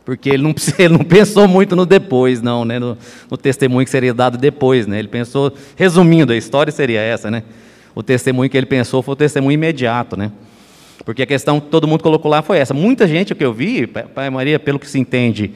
Porque 0.04 0.30
ele 0.30 0.42
não, 0.42 0.54
ele 0.78 0.96
não 0.96 1.04
pensou 1.04 1.48
muito 1.48 1.74
no 1.74 1.86
depois, 1.86 2.42
não, 2.42 2.64
né? 2.64 2.78
No, 2.78 2.96
no, 3.30 3.36
testemunho 3.36 3.84
que 3.84 3.90
seria 3.90 4.14
dado 4.14 4.36
depois, 4.36 4.86
né? 4.86 4.98
Ele 4.98 5.08
pensou, 5.08 5.52
resumindo, 5.76 6.32
a 6.32 6.36
história 6.36 6.72
seria 6.72 7.00
essa, 7.00 7.30
né? 7.30 7.42
O 7.94 8.02
testemunho 8.02 8.50
que 8.50 8.56
ele 8.56 8.66
pensou 8.66 9.02
foi 9.02 9.12
o 9.12 9.16
testemunho 9.16 9.54
imediato, 9.54 10.16
né? 10.16 10.30
Porque 11.04 11.22
a 11.22 11.26
questão 11.26 11.60
que 11.60 11.68
todo 11.68 11.86
mundo 11.86 12.02
colocou 12.02 12.30
lá 12.30 12.42
foi 12.42 12.58
essa. 12.58 12.74
Muita 12.74 13.06
gente, 13.06 13.32
o 13.32 13.36
que 13.36 13.44
eu 13.44 13.52
vi, 13.52 13.86
Pai 13.86 14.30
Maria, 14.30 14.58
pelo 14.58 14.78
que 14.78 14.88
se 14.88 14.98
entende, 14.98 15.52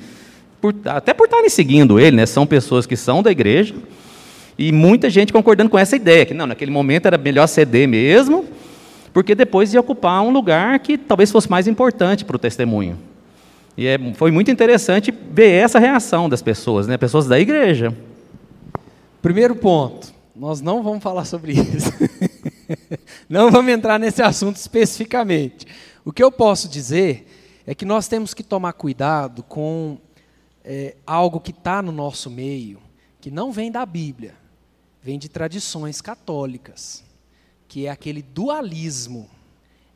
por, 0.61 0.74
até 0.85 1.14
por 1.14 1.24
estarem 1.24 1.48
seguindo 1.48 1.98
ele, 1.98 2.16
né, 2.16 2.26
são 2.26 2.46
pessoas 2.46 2.87
que 2.87 2.96
são 2.96 3.22
da 3.22 3.31
igreja, 3.31 3.74
e 4.59 4.70
muita 4.72 5.09
gente 5.09 5.33
concordando 5.33 5.70
com 5.70 5.79
essa 5.79 5.96
ideia, 5.96 6.26
que 6.26 6.35
não, 6.35 6.46
naquele 6.46 6.70
momento 6.70 7.07
era 7.07 7.16
melhor 7.16 7.46
ceder 7.46 7.88
mesmo, 7.88 8.44
porque 9.12 9.35
depois 9.35 9.72
ia 9.72 9.81
ocupar 9.81 10.22
um 10.22 10.31
lugar 10.31 10.79
que 10.81 10.98
talvez 10.98 11.33
fosse 11.33 11.50
mais 11.50 11.66
importante 11.66 12.24
para 12.24 12.37
o 12.37 12.38
testemunho. 12.38 12.98
E 13.76 13.87
é, 13.87 13.98
foi 14.14 14.31
muito 14.31 14.50
interessante 14.50 15.12
ver 15.33 15.50
essa 15.53 15.79
reação 15.79 16.29
das 16.29 16.42
pessoas, 16.42 16.87
né, 16.87 16.98
pessoas 16.98 17.26
da 17.26 17.40
igreja. 17.40 17.96
Primeiro 19.22 19.57
ponto, 19.57 20.12
nós 20.37 20.61
não 20.61 20.83
vamos 20.83 21.03
falar 21.03 21.24
sobre 21.24 21.53
isso. 21.53 21.92
não 23.29 23.51
vamos 23.51 23.73
entrar 23.73 23.99
nesse 23.99 24.23
assunto 24.23 24.57
especificamente. 24.57 25.67
O 26.05 26.13
que 26.13 26.23
eu 26.23 26.31
posso 26.31 26.69
dizer 26.69 27.63
é 27.67 27.75
que 27.75 27.85
nós 27.85 28.09
temos 28.09 28.35
que 28.35 28.43
tomar 28.43 28.73
cuidado 28.73 29.43
com 29.43 29.99
é, 30.65 30.97
algo 31.07 31.41
que 31.41 31.51
está 31.51 31.83
no 31.83 31.93
nosso 31.93 32.31
meio, 32.31 32.81
que 33.21 33.31
não 33.31 33.53
vem 33.53 33.71
da 33.71 33.85
Bíblia, 33.85 34.35
vem 35.03 35.19
de 35.19 35.29
tradições 35.29 36.01
católicas, 36.01 37.05
que 37.69 37.87
é 37.87 37.91
aquele 37.91 38.23
dualismo. 38.23 39.29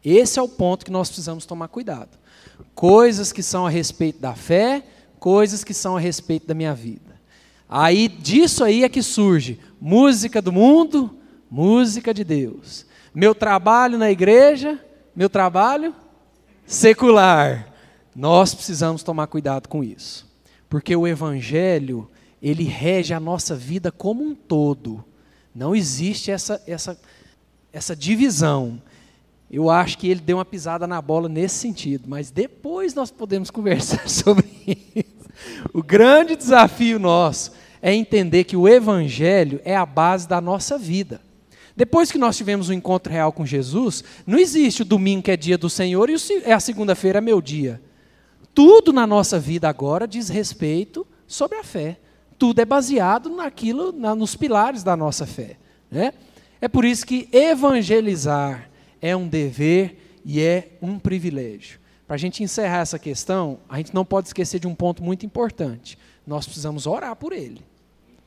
Esse 0.04 0.38
é 0.38 0.42
o 0.42 0.48
ponto 0.48 0.84
que 0.84 0.92
nós 0.92 1.08
precisamos 1.08 1.46
tomar 1.46 1.68
cuidado. 1.68 2.18
Coisas 2.74 3.32
que 3.32 3.42
são 3.42 3.66
a 3.66 3.70
respeito 3.70 4.20
da 4.20 4.34
fé, 4.34 4.84
coisas 5.18 5.64
que 5.64 5.74
são 5.74 5.96
a 5.96 6.00
respeito 6.00 6.46
da 6.46 6.54
minha 6.54 6.74
vida. 6.74 7.14
Aí 7.68 8.08
disso 8.08 8.62
aí 8.62 8.84
é 8.84 8.88
que 8.88 9.02
surge 9.02 9.58
música 9.80 10.40
do 10.40 10.52
mundo, 10.52 11.18
música 11.54 12.12
de 12.12 12.24
Deus. 12.24 12.84
Meu 13.14 13.32
trabalho 13.32 13.96
na 13.96 14.10
igreja, 14.10 14.76
meu 15.14 15.30
trabalho 15.30 15.94
secular. 16.66 17.72
Nós 18.12 18.52
precisamos 18.52 19.04
tomar 19.04 19.28
cuidado 19.28 19.68
com 19.68 19.84
isso. 19.84 20.28
Porque 20.68 20.96
o 20.96 21.06
evangelho, 21.06 22.10
ele 22.42 22.64
rege 22.64 23.14
a 23.14 23.20
nossa 23.20 23.54
vida 23.54 23.92
como 23.92 24.24
um 24.24 24.34
todo. 24.34 25.04
Não 25.54 25.76
existe 25.76 26.32
essa, 26.32 26.60
essa, 26.66 27.00
essa 27.72 27.94
divisão. 27.94 28.82
Eu 29.48 29.70
acho 29.70 29.96
que 29.96 30.08
ele 30.08 30.20
deu 30.20 30.38
uma 30.38 30.44
pisada 30.44 30.88
na 30.88 31.00
bola 31.00 31.28
nesse 31.28 31.54
sentido, 31.54 32.08
mas 32.08 32.32
depois 32.32 32.94
nós 32.94 33.12
podemos 33.12 33.48
conversar 33.52 34.08
sobre 34.08 34.48
isso. 34.66 35.30
O 35.72 35.84
grande 35.84 36.34
desafio 36.34 36.98
nosso 36.98 37.52
é 37.80 37.94
entender 37.94 38.42
que 38.42 38.56
o 38.56 38.66
Evangelho 38.66 39.60
é 39.64 39.76
a 39.76 39.86
base 39.86 40.26
da 40.26 40.40
nossa 40.40 40.76
vida. 40.76 41.20
Depois 41.76 42.12
que 42.12 42.18
nós 42.18 42.36
tivemos 42.36 42.68
um 42.68 42.72
encontro 42.72 43.12
real 43.12 43.32
com 43.32 43.44
Jesus, 43.44 44.04
não 44.26 44.38
existe 44.38 44.82
o 44.82 44.84
domingo 44.84 45.24
que 45.24 45.30
é 45.30 45.36
dia 45.36 45.58
do 45.58 45.68
Senhor 45.68 46.08
e 46.08 46.14
a 46.52 46.60
segunda-feira 46.60 47.18
é 47.18 47.20
meu 47.20 47.42
dia. 47.42 47.82
Tudo 48.54 48.92
na 48.92 49.06
nossa 49.06 49.40
vida 49.40 49.68
agora 49.68 50.06
diz 50.06 50.28
respeito 50.28 51.04
sobre 51.26 51.58
a 51.58 51.64
fé. 51.64 51.98
Tudo 52.38 52.60
é 52.60 52.64
baseado 52.64 53.28
naquilo, 53.28 53.90
na, 53.90 54.14
nos 54.14 54.36
pilares 54.36 54.84
da 54.84 54.96
nossa 54.96 55.26
fé. 55.26 55.56
Né? 55.90 56.12
É 56.60 56.68
por 56.68 56.84
isso 56.84 57.04
que 57.04 57.28
evangelizar 57.32 58.70
é 59.02 59.16
um 59.16 59.26
dever 59.26 60.20
e 60.24 60.40
é 60.40 60.76
um 60.80 60.98
privilégio. 60.98 61.80
Para 62.06 62.14
a 62.14 62.18
gente 62.18 62.42
encerrar 62.42 62.80
essa 62.80 62.98
questão, 62.98 63.58
a 63.68 63.78
gente 63.78 63.94
não 63.94 64.04
pode 64.04 64.28
esquecer 64.28 64.60
de 64.60 64.68
um 64.68 64.74
ponto 64.74 65.02
muito 65.02 65.26
importante. 65.26 65.98
Nós 66.24 66.44
precisamos 66.44 66.86
orar 66.86 67.16
por 67.16 67.32
ele. 67.32 67.60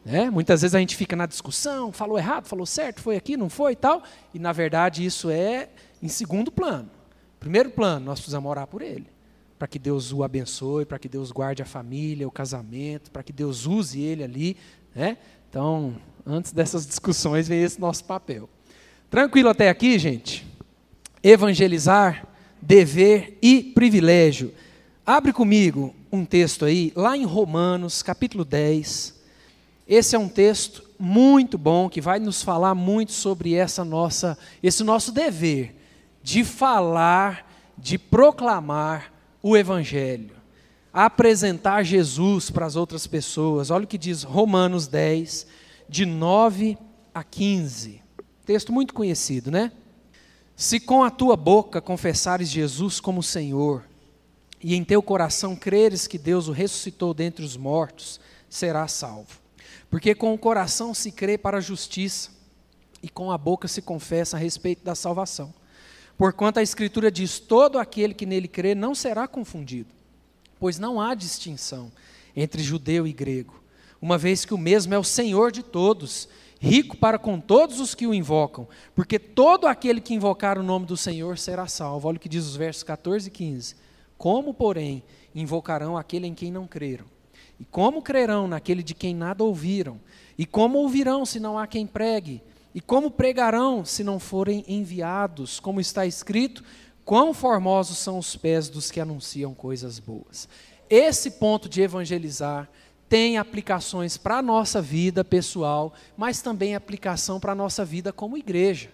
Né? 0.07 0.29
Muitas 0.29 0.61
vezes 0.61 0.73
a 0.73 0.79
gente 0.79 0.95
fica 0.95 1.17
na 1.17 1.25
discussão, 1.25 1.91
falou 1.91 2.17
errado, 2.17 2.47
falou 2.47 2.65
certo, 2.65 3.01
foi 3.01 3.17
aqui, 3.17 3.35
não 3.35 3.49
foi 3.49 3.73
e 3.73 3.75
tal, 3.75 4.01
e 4.33 4.39
na 4.39 4.53
verdade 4.53 5.05
isso 5.05 5.29
é 5.29 5.67
em 6.01 6.07
segundo 6.07 6.49
plano. 6.49 6.89
Primeiro 7.41 7.69
plano, 7.69 8.05
nós 8.05 8.17
precisamos 8.17 8.49
orar 8.49 8.67
por 8.67 8.81
ele 8.81 9.05
para 9.59 9.67
que 9.67 9.77
Deus 9.77 10.13
o 10.13 10.23
abençoe, 10.23 10.85
para 10.85 10.97
que 10.97 11.09
Deus 11.09 11.29
guarde 11.29 11.61
a 11.61 11.65
família, 11.65 12.25
o 12.25 12.31
casamento, 12.31 13.11
para 13.11 13.21
que 13.21 13.33
Deus 13.33 13.65
use 13.65 13.99
ele 13.99 14.23
ali. 14.23 14.55
Né? 14.95 15.17
Então, 15.49 15.97
antes 16.25 16.53
dessas 16.53 16.87
discussões, 16.87 17.49
vem 17.49 17.61
esse 17.61 17.77
nosso 17.77 18.05
papel. 18.05 18.47
Tranquilo 19.09 19.49
até 19.49 19.67
aqui, 19.67 19.99
gente? 19.99 20.47
Evangelizar, 21.21 22.25
dever 22.61 23.37
e 23.41 23.61
privilégio. 23.61 24.53
Abre 25.05 25.33
comigo 25.33 25.93
um 26.11 26.23
texto 26.23 26.63
aí, 26.63 26.93
lá 26.95 27.17
em 27.17 27.25
Romanos, 27.25 28.01
capítulo 28.01 28.45
10. 28.45 29.16
Esse 29.87 30.15
é 30.15 30.19
um 30.19 30.27
texto 30.27 30.83
muito 30.99 31.57
bom 31.57 31.87
que 31.89 32.01
vai 32.01 32.19
nos 32.19 32.41
falar 32.41 32.75
muito 32.75 33.13
sobre 33.13 33.53
essa 33.53 33.85
nossa, 33.85 34.37
esse 34.61 34.83
nosso 34.83 35.11
dever 35.11 35.75
de 36.21 36.43
falar, 36.43 37.49
de 37.77 37.97
proclamar 37.97 39.13
o 39.41 39.55
Evangelho, 39.55 40.35
apresentar 40.91 41.83
Jesus 41.83 42.49
para 42.49 42.65
as 42.65 42.75
outras 42.75 43.07
pessoas. 43.07 43.71
Olha 43.71 43.85
o 43.85 43.87
que 43.87 43.97
diz 43.97 44.23
Romanos 44.23 44.87
10, 44.87 45.47
de 45.87 46.05
9 46.05 46.77
a 47.13 47.23
15. 47.23 48.01
Texto 48.45 48.73
muito 48.73 48.93
conhecido, 48.93 49.49
né? 49.49 49.71
Se 50.53 50.81
com 50.81 51.01
a 51.01 51.09
tua 51.09 51.37
boca 51.37 51.79
confessares 51.79 52.49
Jesus 52.49 52.99
como 52.99 53.23
Senhor, 53.23 53.85
e 54.61 54.75
em 54.75 54.83
teu 54.83 55.01
coração 55.01 55.55
creres 55.55 56.07
que 56.07 56.17
Deus 56.17 56.49
o 56.49 56.51
ressuscitou 56.51 57.13
dentre 57.13 57.45
os 57.45 57.55
mortos, 57.55 58.19
serás 58.49 58.91
salvo. 58.91 59.46
Porque 59.89 60.13
com 60.13 60.33
o 60.33 60.37
coração 60.37 60.93
se 60.93 61.11
crê 61.11 61.37
para 61.37 61.57
a 61.57 61.61
justiça, 61.61 62.37
e 63.01 63.09
com 63.09 63.31
a 63.31 63.37
boca 63.37 63.67
se 63.67 63.81
confessa 63.81 64.37
a 64.37 64.39
respeito 64.39 64.83
da 64.83 64.95
salvação. 64.95 65.53
Porquanto 66.17 66.59
a 66.59 66.63
Escritura 66.63 67.11
diz: 67.11 67.39
todo 67.39 67.77
aquele 67.77 68.13
que 68.13 68.25
nele 68.25 68.47
crê 68.47 68.73
não 68.73 68.95
será 68.95 69.27
confundido, 69.27 69.89
pois 70.59 70.79
não 70.79 70.99
há 70.99 71.13
distinção 71.13 71.91
entre 72.35 72.61
judeu 72.61 73.07
e 73.07 73.13
grego, 73.13 73.61
uma 74.01 74.17
vez 74.17 74.45
que 74.45 74.53
o 74.53 74.57
mesmo 74.57 74.93
é 74.93 74.99
o 74.99 75.03
Senhor 75.03 75.51
de 75.51 75.63
todos, 75.63 76.27
rico 76.59 76.97
para 76.97 77.19
com 77.19 77.39
todos 77.39 77.79
os 77.79 77.93
que 77.93 78.07
o 78.07 78.13
invocam, 78.13 78.67
porque 78.95 79.19
todo 79.19 79.67
aquele 79.67 80.01
que 80.01 80.13
invocar 80.13 80.57
o 80.57 80.63
nome 80.63 80.85
do 80.85 80.97
Senhor 80.97 81.37
será 81.37 81.67
salvo. 81.67 82.07
Olha 82.07 82.17
o 82.17 82.19
que 82.19 82.29
diz 82.29 82.45
os 82.45 82.55
versos 82.55 82.83
14 82.83 83.27
e 83.27 83.31
15. 83.31 83.75
Como, 84.17 84.53
porém, 84.53 85.03
invocarão 85.35 85.95
aquele 85.95 86.25
em 86.25 86.33
quem 86.33 86.51
não 86.51 86.65
creram? 86.65 87.05
E 87.59 87.65
como 87.65 88.01
crerão 88.01 88.47
naquele 88.47 88.83
de 88.83 88.93
quem 88.93 89.15
nada 89.15 89.43
ouviram? 89.43 89.99
E 90.37 90.45
como 90.45 90.77
ouvirão 90.77 91.25
se 91.25 91.39
não 91.39 91.57
há 91.57 91.65
quem 91.65 91.87
pregue? 91.87 92.41
E 92.73 92.79
como 92.79 93.09
pregarão 93.09 93.83
se 93.83 94.03
não 94.03 94.19
forem 94.19 94.63
enviados? 94.67 95.59
Como 95.59 95.81
está 95.81 96.05
escrito, 96.05 96.63
quão 97.03 97.33
formosos 97.33 97.97
são 97.97 98.19
os 98.19 98.35
pés 98.35 98.69
dos 98.69 98.91
que 98.91 98.99
anunciam 98.99 99.53
coisas 99.53 99.97
boas. 99.97 100.47
esse 100.89 101.31
ponto 101.31 101.67
de 101.67 101.81
evangelizar 101.81 102.69
tem 103.09 103.37
aplicações 103.37 104.17
para 104.17 104.37
a 104.37 104.41
nossa 104.41 104.81
vida 104.81 105.23
pessoal, 105.23 105.93
mas 106.15 106.41
também 106.41 106.75
aplicação 106.75 107.39
para 107.39 107.53
a 107.53 107.55
nossa 107.55 107.85
vida 107.85 108.11
como 108.11 108.37
igreja. 108.37 108.89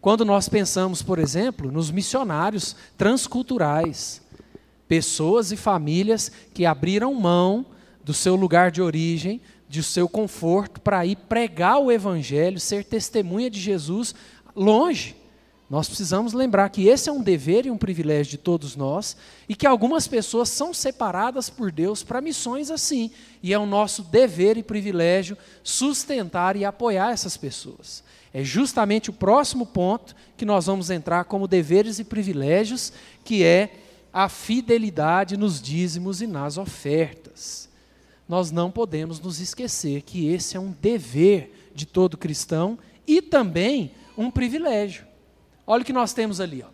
Quando 0.00 0.24
nós 0.24 0.48
pensamos, 0.48 1.02
por 1.02 1.18
exemplo, 1.18 1.70
nos 1.70 1.90
missionários 1.90 2.74
transculturais, 2.98 4.20
pessoas 4.88 5.52
e 5.52 5.56
famílias 5.56 6.30
que 6.52 6.66
abriram 6.66 7.14
mão 7.14 7.66
do 8.04 8.14
seu 8.14 8.34
lugar 8.34 8.70
de 8.70 8.82
origem, 8.82 9.40
do 9.68 9.82
seu 9.82 10.08
conforto, 10.08 10.80
para 10.80 11.04
ir 11.06 11.16
pregar 11.16 11.78
o 11.78 11.90
Evangelho, 11.90 12.60
ser 12.60 12.84
testemunha 12.84 13.48
de 13.48 13.60
Jesus 13.60 14.14
longe. 14.54 15.16
Nós 15.72 15.88
precisamos 15.88 16.34
lembrar 16.34 16.68
que 16.68 16.86
esse 16.86 17.08
é 17.08 17.12
um 17.12 17.22
dever 17.22 17.64
e 17.64 17.70
um 17.70 17.78
privilégio 17.78 18.32
de 18.32 18.36
todos 18.36 18.76
nós 18.76 19.16
e 19.48 19.54
que 19.54 19.66
algumas 19.66 20.06
pessoas 20.06 20.50
são 20.50 20.74
separadas 20.74 21.48
por 21.48 21.72
Deus 21.72 22.02
para 22.02 22.20
missões 22.20 22.70
assim. 22.70 23.10
E 23.42 23.54
é 23.54 23.58
o 23.58 23.64
nosso 23.64 24.02
dever 24.02 24.58
e 24.58 24.62
privilégio 24.62 25.34
sustentar 25.64 26.56
e 26.56 26.64
apoiar 26.66 27.12
essas 27.12 27.38
pessoas. 27.38 28.04
É 28.34 28.44
justamente 28.44 29.08
o 29.08 29.14
próximo 29.14 29.64
ponto 29.64 30.14
que 30.36 30.44
nós 30.44 30.66
vamos 30.66 30.90
entrar 30.90 31.24
como 31.24 31.48
deveres 31.48 31.98
e 31.98 32.04
privilégios, 32.04 32.92
que 33.24 33.42
é 33.42 33.72
a 34.12 34.28
fidelidade 34.28 35.38
nos 35.38 35.60
dízimos 35.60 36.20
e 36.20 36.26
nas 36.26 36.58
ofertas. 36.58 37.71
Nós 38.32 38.50
não 38.50 38.70
podemos 38.70 39.20
nos 39.20 39.40
esquecer 39.40 40.00
que 40.00 40.26
esse 40.28 40.56
é 40.56 40.60
um 40.60 40.74
dever 40.80 41.70
de 41.74 41.84
todo 41.84 42.16
cristão 42.16 42.78
e 43.06 43.20
também 43.20 43.90
um 44.16 44.30
privilégio. 44.30 45.04
Olha 45.66 45.82
o 45.82 45.84
que 45.84 45.92
nós 45.92 46.14
temos 46.14 46.40
ali. 46.40 46.64
Ó. 46.66 46.68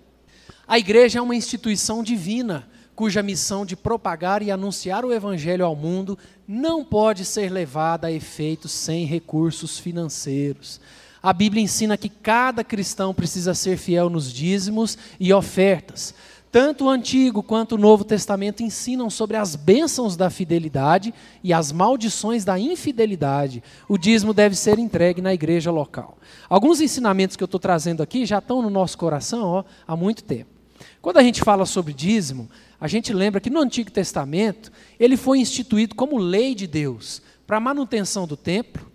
A 0.68 0.78
igreja 0.78 1.18
é 1.18 1.20
uma 1.20 1.34
instituição 1.34 2.00
divina, 2.00 2.70
cuja 2.94 3.24
missão 3.24 3.66
de 3.66 3.74
propagar 3.74 4.40
e 4.40 4.52
anunciar 4.52 5.04
o 5.04 5.12
evangelho 5.12 5.64
ao 5.64 5.74
mundo 5.74 6.16
não 6.46 6.84
pode 6.84 7.24
ser 7.24 7.50
levada 7.50 8.06
a 8.06 8.12
efeito 8.12 8.68
sem 8.68 9.04
recursos 9.04 9.80
financeiros. 9.80 10.80
A 11.20 11.32
Bíblia 11.32 11.64
ensina 11.64 11.96
que 11.96 12.08
cada 12.08 12.62
cristão 12.62 13.12
precisa 13.12 13.52
ser 13.52 13.76
fiel 13.76 14.08
nos 14.08 14.32
dízimos 14.32 14.96
e 15.18 15.32
ofertas. 15.32 16.14
Tanto 16.50 16.86
o 16.86 16.88
Antigo 16.88 17.42
quanto 17.42 17.74
o 17.74 17.78
Novo 17.78 18.04
Testamento 18.04 18.62
ensinam 18.62 19.10
sobre 19.10 19.36
as 19.36 19.54
bênçãos 19.54 20.16
da 20.16 20.30
fidelidade 20.30 21.12
e 21.44 21.52
as 21.52 21.70
maldições 21.70 22.42
da 22.42 22.58
infidelidade. 22.58 23.62
O 23.86 23.98
dízimo 23.98 24.32
deve 24.32 24.54
ser 24.54 24.78
entregue 24.78 25.20
na 25.20 25.34
igreja 25.34 25.70
local. 25.70 26.16
Alguns 26.48 26.80
ensinamentos 26.80 27.36
que 27.36 27.42
eu 27.42 27.46
estou 27.46 27.60
trazendo 27.60 28.02
aqui 28.02 28.24
já 28.24 28.38
estão 28.38 28.62
no 28.62 28.70
nosso 28.70 28.96
coração 28.96 29.46
ó, 29.46 29.64
há 29.86 29.94
muito 29.94 30.24
tempo. 30.24 30.50
Quando 31.02 31.18
a 31.18 31.22
gente 31.22 31.42
fala 31.42 31.66
sobre 31.66 31.92
dízimo, 31.92 32.48
a 32.80 32.88
gente 32.88 33.12
lembra 33.12 33.40
que 33.40 33.50
no 33.50 33.60
Antigo 33.60 33.90
Testamento 33.90 34.72
ele 34.98 35.16
foi 35.16 35.38
instituído 35.40 35.94
como 35.94 36.16
lei 36.16 36.54
de 36.54 36.66
Deus 36.66 37.20
para 37.46 37.60
manutenção 37.60 38.26
do 38.26 38.36
templo, 38.36 38.90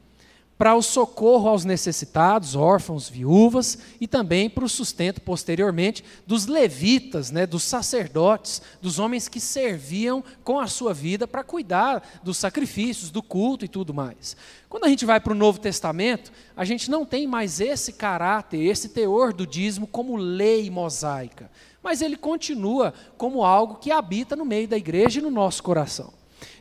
para 0.64 0.76
o 0.76 0.82
socorro 0.82 1.50
aos 1.50 1.66
necessitados, 1.66 2.56
órfãos, 2.56 3.10
viúvas 3.10 3.78
e 4.00 4.08
também 4.08 4.50
para 4.50 4.64
o 4.64 4.70
sustento 4.70 5.20
posteriormente 5.20 6.06
dos 6.26 6.46
levitas, 6.46 7.32
né, 7.32 7.46
dos 7.46 7.64
sacerdotes, 7.64 8.62
dos 8.82 8.98
homens 8.98 9.28
que 9.28 9.42
serviam 9.42 10.24
com 10.42 10.62
a 10.62 10.68
sua 10.68 10.94
vida 10.94 11.28
para 11.28 11.44
cuidar 11.44 12.22
dos 12.24 12.38
sacrifícios, 12.38 13.12
do 13.12 13.22
culto 13.22 13.66
e 13.66 13.68
tudo 13.68 13.94
mais. 13.94 14.38
Quando 14.70 14.86
a 14.86 14.88
gente 14.88 15.06
vai 15.06 15.20
para 15.20 15.34
o 15.34 15.36
Novo 15.36 15.60
Testamento, 15.60 16.32
a 16.56 16.64
gente 16.64 16.90
não 16.90 17.06
tem 17.06 17.28
mais 17.28 17.60
esse 17.60 17.92
caráter, 17.92 18.64
esse 18.64 18.88
teor 18.88 19.34
do 19.34 19.46
dízimo 19.46 19.86
como 19.86 20.16
lei 20.16 20.70
mosaica, 20.70 21.52
mas 21.84 22.02
ele 22.02 22.16
continua 22.16 22.94
como 23.18 23.44
algo 23.44 23.76
que 23.76 23.92
habita 23.92 24.34
no 24.34 24.46
meio 24.46 24.70
da 24.70 24.78
igreja 24.78 25.20
e 25.20 25.24
no 25.24 25.30
nosso 25.30 25.62
coração. 25.62 26.14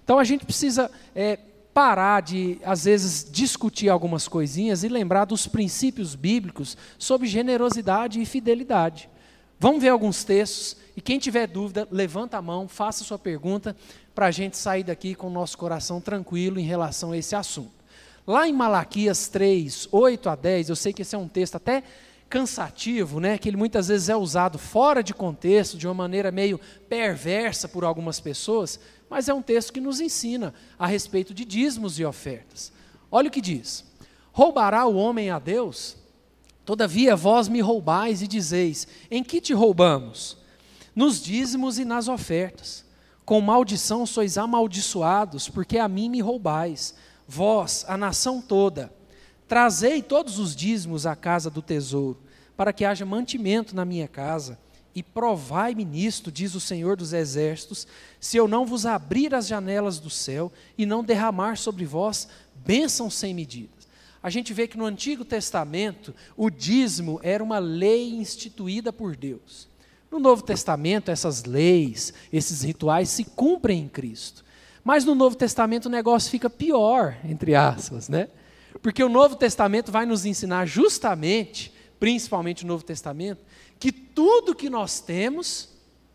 Então 0.02 0.18
a 0.18 0.24
gente 0.24 0.44
precisa 0.44 0.90
é, 1.14 1.38
parar 1.72 2.20
de, 2.20 2.58
às 2.64 2.84
vezes, 2.84 3.26
discutir 3.30 3.88
algumas 3.88 4.28
coisinhas 4.28 4.84
e 4.84 4.88
lembrar 4.88 5.24
dos 5.24 5.46
princípios 5.46 6.14
bíblicos 6.14 6.76
sobre 6.98 7.26
generosidade 7.26 8.20
e 8.20 8.26
fidelidade. 8.26 9.08
Vamos 9.58 9.80
ver 9.80 9.90
alguns 9.90 10.24
textos 10.24 10.76
e 10.96 11.00
quem 11.00 11.18
tiver 11.18 11.46
dúvida, 11.46 11.86
levanta 11.90 12.36
a 12.36 12.42
mão, 12.42 12.68
faça 12.68 13.04
sua 13.04 13.18
pergunta 13.18 13.76
para 14.14 14.26
a 14.26 14.30
gente 14.30 14.56
sair 14.56 14.82
daqui 14.82 15.14
com 15.14 15.28
o 15.28 15.30
nosso 15.30 15.56
coração 15.56 16.00
tranquilo 16.00 16.58
em 16.58 16.64
relação 16.64 17.12
a 17.12 17.16
esse 17.16 17.34
assunto. 17.34 17.72
Lá 18.26 18.46
em 18.46 18.52
Malaquias 18.52 19.28
3, 19.28 19.88
8 19.90 20.28
a 20.28 20.36
10, 20.36 20.68
eu 20.68 20.76
sei 20.76 20.92
que 20.92 21.02
esse 21.02 21.14
é 21.14 21.18
um 21.18 21.28
texto 21.28 21.56
até 21.56 21.82
cansativo, 22.28 23.20
né, 23.20 23.36
que 23.36 23.48
ele 23.48 23.58
muitas 23.58 23.88
vezes 23.88 24.08
é 24.08 24.16
usado 24.16 24.58
fora 24.58 25.02
de 25.02 25.12
contexto, 25.12 25.76
de 25.76 25.86
uma 25.86 25.92
maneira 25.92 26.30
meio 26.32 26.58
perversa 26.88 27.68
por 27.68 27.84
algumas 27.84 28.20
pessoas, 28.20 28.80
mas 29.12 29.28
é 29.28 29.34
um 29.34 29.42
texto 29.42 29.74
que 29.74 29.80
nos 29.80 30.00
ensina 30.00 30.54
a 30.78 30.86
respeito 30.86 31.34
de 31.34 31.44
dízimos 31.44 31.98
e 31.98 32.04
ofertas. 32.04 32.72
Olha 33.10 33.28
o 33.28 33.30
que 33.30 33.42
diz: 33.42 33.84
Roubará 34.32 34.86
o 34.86 34.96
homem 34.96 35.28
a 35.28 35.38
Deus? 35.38 35.98
Todavia 36.64 37.14
vós 37.14 37.46
me 37.46 37.60
roubais 37.60 38.22
e 38.22 38.26
dizeis: 38.26 38.88
Em 39.10 39.22
que 39.22 39.38
te 39.38 39.52
roubamos? 39.52 40.38
Nos 40.96 41.22
dízimos 41.22 41.78
e 41.78 41.84
nas 41.84 42.08
ofertas. 42.08 42.86
Com 43.22 43.38
maldição 43.42 44.06
sois 44.06 44.38
amaldiçoados, 44.38 45.46
porque 45.46 45.76
a 45.76 45.86
mim 45.88 46.08
me 46.08 46.22
roubais, 46.22 46.94
vós, 47.28 47.84
a 47.86 47.98
nação 47.98 48.40
toda. 48.40 48.90
Trazei 49.46 50.00
todos 50.00 50.38
os 50.38 50.56
dízimos 50.56 51.04
à 51.04 51.14
casa 51.14 51.50
do 51.50 51.60
tesouro, 51.60 52.18
para 52.56 52.72
que 52.72 52.82
haja 52.82 53.04
mantimento 53.04 53.76
na 53.76 53.84
minha 53.84 54.08
casa. 54.08 54.58
E 54.94 55.02
provai-me 55.02 55.84
nisto, 55.84 56.30
diz 56.30 56.54
o 56.54 56.60
Senhor 56.60 56.96
dos 56.96 57.12
Exércitos, 57.12 57.86
se 58.20 58.36
eu 58.36 58.46
não 58.46 58.66
vos 58.66 58.84
abrir 58.84 59.34
as 59.34 59.46
janelas 59.46 59.98
do 59.98 60.10
céu 60.10 60.52
e 60.76 60.84
não 60.84 61.02
derramar 61.02 61.56
sobre 61.56 61.84
vós 61.84 62.28
bênçãos 62.64 63.14
sem 63.14 63.32
medidas. 63.32 63.82
A 64.22 64.30
gente 64.30 64.52
vê 64.52 64.68
que 64.68 64.78
no 64.78 64.84
Antigo 64.86 65.24
Testamento 65.24 66.14
o 66.36 66.48
dízimo 66.48 67.18
era 67.22 67.42
uma 67.42 67.58
lei 67.58 68.10
instituída 68.10 68.92
por 68.92 69.16
Deus. 69.16 69.68
No 70.10 70.20
Novo 70.20 70.42
Testamento, 70.42 71.10
essas 71.10 71.44
leis, 71.44 72.12
esses 72.32 72.62
rituais 72.62 73.08
se 73.08 73.24
cumprem 73.24 73.80
em 73.80 73.88
Cristo. 73.88 74.44
Mas 74.84 75.04
no 75.04 75.14
Novo 75.14 75.34
Testamento 75.36 75.86
o 75.86 75.90
negócio 75.90 76.30
fica 76.30 76.50
pior, 76.50 77.16
entre 77.24 77.54
aspas, 77.54 78.08
né? 78.08 78.28
Porque 78.80 79.02
o 79.02 79.08
Novo 79.08 79.36
Testamento 79.36 79.90
vai 79.90 80.04
nos 80.04 80.24
ensinar 80.26 80.66
justamente, 80.66 81.72
principalmente 81.98 82.64
o 82.64 82.66
Novo 82.66 82.84
Testamento, 82.84 83.40
que 83.82 83.90
tudo 83.90 84.54
que 84.54 84.70
nós 84.70 85.00
temos 85.00 85.68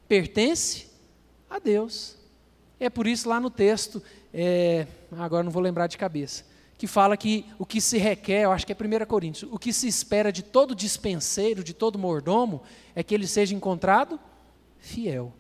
pertence 0.08 0.88
a 1.50 1.60
Deus. 1.60 2.16
É 2.80 2.90
por 2.90 3.06
isso 3.06 3.28
lá 3.28 3.42
no 3.42 3.50
texto, 3.50 4.02
é, 4.34 4.88
agora 5.12 5.44
não 5.44 5.52
vou 5.52 5.62
lembrar 5.62 5.88
de 5.88 5.98
cabeça, 5.98 6.46
que 6.78 6.88
fala 6.88 7.18
que 7.18 7.46
o 7.60 7.66
que 7.66 7.82
se 7.82 7.98
requer, 7.98 8.44
eu 8.44 8.54
acho 8.54 8.66
que 8.66 8.72
é 8.72 8.76
1 8.76 9.06
Coríntios, 9.06 9.52
o 9.52 9.60
que 9.60 9.74
se 9.74 9.86
espera 9.86 10.32
de 10.32 10.44
todo 10.44 10.74
dispenseiro, 10.74 11.62
de 11.62 11.74
todo 11.74 12.00
mordomo, 12.00 12.64
é 12.96 13.04
que 13.04 13.14
ele 13.14 13.28
seja 13.28 13.54
encontrado 13.54 14.18
fiel. 14.80 15.34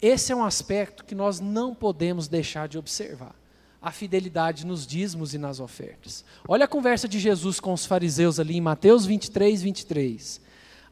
Esse 0.00 0.30
é 0.30 0.36
um 0.36 0.44
aspecto 0.44 1.04
que 1.04 1.16
nós 1.16 1.40
não 1.40 1.74
podemos 1.74 2.28
deixar 2.28 2.68
de 2.68 2.78
observar 2.78 3.34
a 3.82 3.90
fidelidade 3.90 4.64
nos 4.64 4.86
dízimos 4.86 5.34
e 5.34 5.38
nas 5.38 5.58
ofertas. 5.58 6.24
Olha 6.46 6.66
a 6.66 6.68
conversa 6.68 7.08
de 7.08 7.18
Jesus 7.18 7.58
com 7.58 7.72
os 7.72 7.84
fariseus 7.84 8.38
ali 8.38 8.56
em 8.56 8.60
Mateus 8.60 9.04
23, 9.04 9.62
23. 9.62 10.45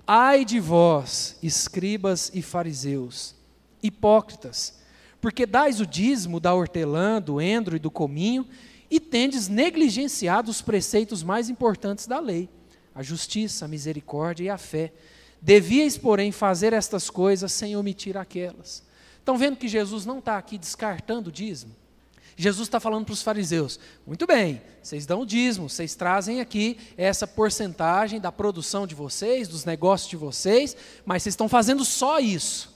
Ai 0.07 0.45
de 0.45 0.61
vós, 0.61 1.39
escribas 1.43 2.31
e 2.35 2.43
fariseus, 2.43 3.35
hipócritas, 3.83 4.79
porque 5.19 5.47
dais 5.47 5.81
o 5.81 5.87
dízimo 5.87 6.39
da 6.39 6.53
hortelã, 6.53 7.23
do 7.23 7.41
endro 7.41 7.75
e 7.75 7.79
do 7.79 7.91
cominho, 7.91 8.47
e 8.91 9.01
tendes 9.01 9.49
negligenciado 9.49 10.51
os 10.51 10.61
preceitos 10.61 11.23
mais 11.23 11.49
importantes 11.49 12.07
da 12.07 12.21
lei, 12.21 12.51
a 12.95 13.03
justiça, 13.03 13.65
a 13.65 13.69
misericórdia 13.69 14.45
e 14.45 14.51
a 14.51 14.59
fé. 14.59 14.93
Devíeis, 15.41 15.97
porém, 15.97 16.31
fazer 16.31 16.75
estas 16.75 17.09
coisas 17.09 17.51
sem 17.51 17.75
omitir 17.75 18.17
aquelas. 18.19 18.83
Estão 19.19 19.39
vendo 19.39 19.57
que 19.57 19.67
Jesus 19.67 20.05
não 20.05 20.19
está 20.19 20.37
aqui 20.37 20.59
descartando 20.59 21.31
o 21.31 21.33
dízimo? 21.33 21.75
Jesus 22.37 22.67
está 22.67 22.81
falando 22.81 23.05
para 23.05 23.13
os 23.13 23.23
fariseus: 23.23 23.79
muito 24.07 24.27
bem, 24.27 24.61
vocês 24.83 25.07
dão 25.07 25.21
o 25.21 25.27
dízimo, 25.27 25.69
vocês 25.69 25.95
trazem 25.95 26.41
aqui 26.41 26.77
essa 26.97 27.27
porcentagem 27.27 28.21
da 28.21 28.33
produção 28.33 28.87
de 28.87 28.95
vocês, 28.95 29.49
dos 29.49 29.65
negócios 29.65 30.11
de 30.11 30.17
vocês, 30.17 30.77
mas 31.05 31.23
vocês 31.23 31.33
estão 31.33 31.49
fazendo 31.49 31.85
só 31.85 32.19
isso. 32.19 32.75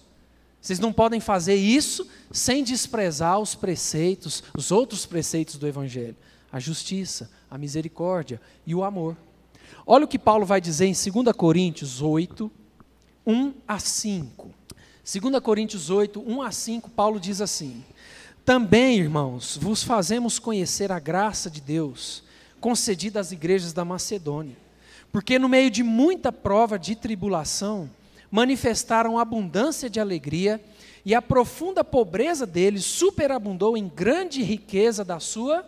Vocês 0.61 0.79
não 0.79 0.92
podem 0.92 1.21
fazer 1.21 1.55
isso 1.55 2.07
sem 2.31 2.62
desprezar 2.62 3.38
os 3.38 3.55
preceitos, 3.55 4.42
os 4.57 4.71
outros 4.71 5.07
preceitos 5.07 5.57
do 5.57 5.66
Evangelho: 5.66 6.16
a 6.53 6.61
justiça, 6.61 7.31
a 7.51 7.57
misericórdia 7.59 8.40
e 8.66 8.75
o 8.75 8.85
amor. 8.85 9.16
Olha 9.87 10.05
o 10.05 10.09
que 10.09 10.18
Paulo 10.18 10.44
vai 10.44 10.61
dizer 10.61 10.87
em 10.87 10.92
2 10.92 11.35
Coríntios 11.37 12.03
8, 12.03 12.51
1 13.27 13.55
a 13.66 13.79
5. 13.79 14.51
2 15.11 15.40
Coríntios 15.40 15.88
8, 15.88 16.21
1 16.21 16.42
a 16.42 16.53
5, 16.53 16.90
Paulo 16.90 17.18
diz 17.18 17.40
assim: 17.40 17.83
também, 18.48 18.96
irmãos, 18.96 19.58
vos 19.61 19.82
fazemos 19.82 20.38
conhecer 20.38 20.90
a 20.90 20.98
graça 20.98 21.50
de 21.50 21.61
Deus 21.61 22.24
concedida 22.58 23.20
às 23.20 23.30
igrejas 23.30 23.74
da 23.74 23.84
Macedônia, 23.84 24.56
porque 25.12 25.38
no 25.38 25.50
meio 25.50 25.70
de 25.70 25.82
muita 25.82 26.32
prova 26.32 26.78
de 26.78 26.96
tribulação, 26.96 27.90
manifestaram 28.30 29.18
abundância 29.18 29.90
de 29.90 30.00
alegria, 30.00 30.58
e 31.04 31.14
a 31.14 31.20
profunda 31.20 31.84
pobreza 31.84 32.46
deles 32.46 32.87
superabundou 32.87 33.76
em 33.76 33.87
grande 33.87 34.42
riqueza 34.42 35.04
da 35.04 35.20
sua 35.20 35.62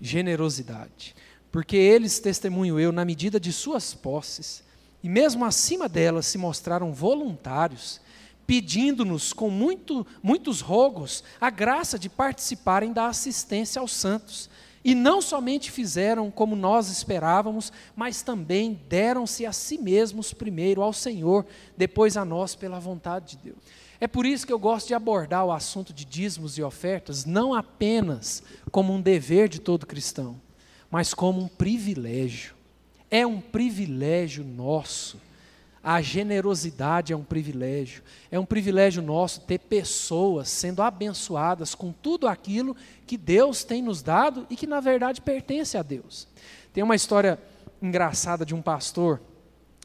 generosidade. 0.00 1.12
Porque 1.50 1.76
eles, 1.76 2.20
testemunho 2.20 2.78
eu, 2.78 2.92
na 2.92 3.04
medida 3.04 3.40
de 3.40 3.52
suas 3.52 3.94
posses, 3.94 4.62
e 5.02 5.08
mesmo 5.08 5.44
acima 5.44 5.88
delas 5.88 6.26
se 6.26 6.38
mostraram 6.38 6.92
voluntários, 6.92 8.00
pedindo-nos 8.46 9.32
com 9.32 9.50
muito, 9.50 10.06
muitos 10.22 10.60
rogos 10.60 11.24
a 11.40 11.50
graça 11.50 11.98
de 11.98 12.08
participarem 12.08 12.92
da 12.92 13.08
assistência 13.08 13.80
aos 13.80 13.92
santos. 13.92 14.48
E 14.84 14.94
não 14.94 15.20
somente 15.20 15.70
fizeram 15.70 16.30
como 16.30 16.54
nós 16.54 16.88
esperávamos, 16.88 17.72
mas 17.96 18.22
também 18.22 18.80
deram-se 18.88 19.44
a 19.44 19.52
si 19.52 19.78
mesmos 19.78 20.32
primeiro 20.32 20.80
ao 20.80 20.92
Senhor, 20.92 21.44
depois 21.76 22.16
a 22.16 22.24
nós 22.24 22.54
pela 22.54 22.78
vontade 22.78 23.36
de 23.36 23.44
Deus. 23.50 23.58
É 23.98 24.06
por 24.06 24.24
isso 24.24 24.46
que 24.46 24.52
eu 24.52 24.58
gosto 24.58 24.86
de 24.86 24.94
abordar 24.94 25.44
o 25.44 25.50
assunto 25.50 25.92
de 25.92 26.04
dízimos 26.04 26.56
e 26.56 26.62
ofertas 26.62 27.24
não 27.24 27.52
apenas 27.52 28.42
como 28.70 28.92
um 28.92 29.00
dever 29.00 29.48
de 29.48 29.58
todo 29.58 29.86
cristão, 29.86 30.40
mas 30.88 31.12
como 31.12 31.40
um 31.40 31.48
privilégio. 31.48 32.54
É 33.10 33.26
um 33.26 33.40
privilégio 33.40 34.44
nosso 34.44 35.18
a 35.88 36.02
generosidade 36.02 37.12
é 37.12 37.16
um 37.16 37.22
privilégio. 37.22 38.02
É 38.28 38.40
um 38.40 38.44
privilégio 38.44 39.00
nosso 39.00 39.42
ter 39.42 39.60
pessoas 39.60 40.48
sendo 40.48 40.82
abençoadas 40.82 41.76
com 41.76 41.92
tudo 41.92 42.26
aquilo 42.26 42.74
que 43.06 43.16
Deus 43.16 43.62
tem 43.62 43.80
nos 43.80 44.02
dado 44.02 44.48
e 44.50 44.56
que, 44.56 44.66
na 44.66 44.80
verdade, 44.80 45.20
pertence 45.20 45.78
a 45.78 45.84
Deus. 45.84 46.26
Tem 46.72 46.82
uma 46.82 46.96
história 46.96 47.38
engraçada 47.80 48.44
de 48.44 48.52
um 48.52 48.60
pastor, 48.60 49.20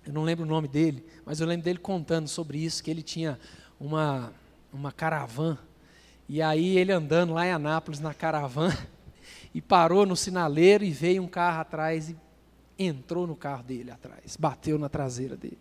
eu 0.03 0.11
não 0.11 0.23
lembro 0.23 0.43
o 0.43 0.47
nome 0.47 0.67
dele, 0.67 1.05
mas 1.23 1.39
eu 1.39 1.45
lembro 1.45 1.65
dele 1.65 1.77
contando 1.77 2.27
sobre 2.27 2.57
isso, 2.57 2.83
que 2.83 2.89
ele 2.89 3.03
tinha 3.03 3.37
uma, 3.79 4.33
uma 4.73 4.91
caravana, 4.91 5.59
e 6.27 6.41
aí 6.41 6.79
ele 6.79 6.91
andando 6.91 7.33
lá 7.33 7.45
em 7.45 7.51
Anápolis 7.51 7.99
na 7.99 8.11
caravana, 8.11 8.75
e 9.53 9.61
parou 9.61 10.07
no 10.07 10.15
sinaleiro 10.15 10.83
e 10.83 10.89
veio 10.89 11.21
um 11.21 11.27
carro 11.27 11.61
atrás 11.61 12.09
e 12.09 12.17
entrou 12.85 13.27
no 13.27 13.35
carro 13.35 13.63
dele 13.63 13.91
atrás, 13.91 14.35
bateu 14.37 14.77
na 14.77 14.89
traseira 14.89 15.35
dele. 15.35 15.59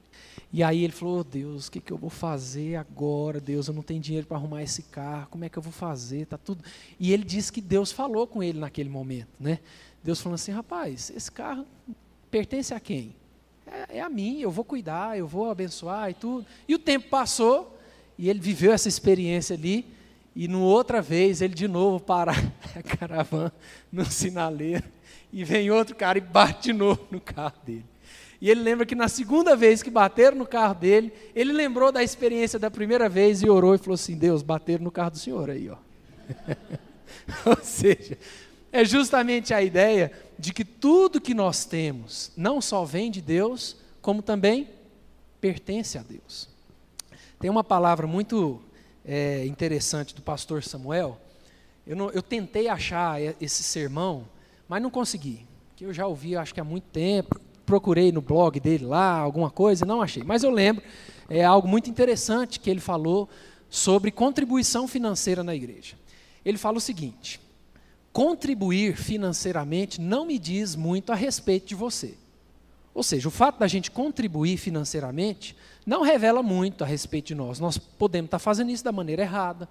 E 0.53 0.63
aí 0.63 0.83
ele 0.83 0.93
falou: 0.93 1.21
oh, 1.21 1.25
Deus, 1.25 1.69
o 1.69 1.71
que, 1.71 1.81
que 1.81 1.93
eu 1.93 1.97
vou 1.97 2.11
fazer 2.11 2.77
agora? 2.77 3.41
Deus, 3.41 3.69
eu 3.69 3.75
não 3.75 3.83
tenho 3.83 4.01
dinheiro 4.01 4.27
para 4.27 4.37
arrumar 4.37 4.63
esse 4.63 4.83
carro, 4.83 5.29
como 5.31 5.45
é 5.45 5.49
que 5.49 5.59
eu 5.59 5.63
vou 5.63 5.73
fazer? 5.73 6.27
Tá 6.27 6.37
tudo. 6.37 6.65
E 6.99 7.13
ele 7.13 7.25
disse 7.25 7.53
que 7.53 7.61
Deus 7.61 7.93
falou 7.93 8.27
com 8.27 8.43
ele 8.43 8.59
naquele 8.59 8.89
momento, 8.89 9.29
né? 9.39 9.61
Deus 10.03 10.21
falou 10.21 10.35
assim: 10.35 10.51
rapaz, 10.53 11.13
esse 11.15 11.31
carro 11.31 11.67
pertence 12.31 12.75
a 12.75 12.81
quem? 12.81 13.15
É, 13.67 13.99
é 13.99 14.01
a 14.01 14.09
mim, 14.09 14.41
eu 14.41 14.51
vou 14.51 14.65
cuidar, 14.65 15.17
eu 15.17 15.27
vou 15.27 15.51
abençoar 15.51 16.11
e 16.11 16.15
tudo. 16.15 16.47
E 16.67 16.75
o 16.75 16.79
tempo 16.79 17.09
passou 17.09 17.79
e 18.19 18.29
ele 18.29 18.41
viveu 18.41 18.73
essa 18.73 18.89
experiência 18.89 19.55
ali. 19.55 19.87
E 20.35 20.47
no 20.47 20.63
outra 20.63 21.03
vez 21.03 21.43
ele 21.43 21.55
de 21.55 21.67
novo 21.67 21.99
para 21.99 22.33
a 22.75 22.83
caravana 22.83 23.53
no 23.91 24.05
sinaleiro 24.05 24.85
e 25.33 25.45
vem 25.45 25.71
outro 25.71 25.95
cara 25.95 26.19
e 26.19 26.21
bate 26.21 26.65
de 26.65 26.73
novo 26.73 27.07
no 27.11 27.21
carro 27.21 27.59
dele. 27.65 27.85
E 28.41 28.49
ele 28.49 28.63
lembra 28.63 28.87
que 28.87 28.95
na 28.95 29.09
segunda 29.09 29.55
vez 29.55 29.83
que 29.83 29.91
bateram 29.91 30.37
no 30.37 30.47
carro 30.47 30.75
dele, 30.75 31.13
ele 31.35 31.53
lembrou 31.53 31.93
da 31.93 32.03
experiência 32.03 32.59
da 32.59 32.71
primeira 32.71 33.09
vez 33.09 33.43
e 33.43 33.49
orou 33.49 33.75
e 33.75 33.79
falou 33.79 33.95
assim: 33.95 34.17
Deus, 34.17 34.43
bateram 34.43 34.85
no 34.85 34.91
carro 34.91 35.11
do 35.11 35.19
senhor 35.19 35.51
aí, 35.51 35.69
ó. 35.69 35.77
Ou 37.45 37.59
seja, 37.63 38.17
é 38.73 38.85
justamente 38.85 39.53
a 39.53 39.63
ideia 39.63 40.11
de 40.39 40.53
que 40.55 40.65
tudo 40.65 41.21
que 41.21 41.35
nós 41.35 41.65
temos 41.65 42.33
não 42.37 42.61
só 42.61 42.85
vem 42.85 43.11
de 43.11 43.21
Deus, 43.21 43.77
como 44.01 44.23
também 44.23 44.69
pertence 45.41 45.99
a 45.99 46.03
Deus. 46.03 46.49
Tem 47.39 47.51
uma 47.51 47.65
palavra 47.65 48.07
muito 48.07 48.63
é, 49.05 49.45
interessante 49.47 50.15
do 50.15 50.23
pastor 50.23 50.63
Samuel. 50.63 51.21
Eu, 51.87 51.97
não, 51.97 52.11
eu 52.11 52.23
tentei 52.23 52.69
achar 52.69 53.21
esse 53.41 53.63
sermão, 53.63 54.27
mas 54.71 54.81
não 54.81 54.89
consegui. 54.89 55.45
Que 55.75 55.85
eu 55.85 55.93
já 55.93 56.07
ouvi, 56.07 56.37
acho 56.37 56.55
que 56.55 56.61
há 56.61 56.65
muito 56.65 56.85
tempo 56.85 57.41
procurei 57.67 58.13
no 58.13 58.21
blog 58.21 58.59
dele 58.59 58.85
lá, 58.85 59.19
alguma 59.19 59.51
coisa, 59.51 59.85
não 59.85 60.01
achei. 60.01 60.23
Mas 60.23 60.45
eu 60.45 60.51
lembro, 60.51 60.83
é 61.29 61.45
algo 61.45 61.67
muito 61.67 61.91
interessante 61.91 62.59
que 62.61 62.71
ele 62.71 62.81
falou 62.81 63.29
sobre 63.69 64.13
contribuição 64.13 64.87
financeira 64.87 65.43
na 65.43 65.55
igreja. 65.57 65.97
Ele 66.45 66.57
fala 66.57 66.79
o 66.79 66.81
seguinte: 66.81 67.41
contribuir 68.13 68.97
financeiramente 68.97 70.01
não 70.01 70.25
me 70.25 70.39
diz 70.39 70.77
muito 70.77 71.13
a 71.13 71.17
respeito 71.17 71.67
de 71.67 71.75
você. 71.75 72.15
Ou 72.95 73.03
seja, 73.03 73.27
o 73.27 73.31
fato 73.31 73.59
da 73.59 73.67
gente 73.67 73.91
contribuir 73.91 74.57
financeiramente 74.57 75.57
não 75.85 76.03
revela 76.03 76.43
muito 76.45 76.85
a 76.85 76.87
respeito 76.87 77.27
de 77.27 77.35
nós. 77.35 77.59
Nós 77.59 77.77
podemos 77.77 78.29
estar 78.29 78.39
fazendo 78.39 78.71
isso 78.71 78.85
da 78.85 78.93
maneira 78.93 79.23
errada, 79.23 79.69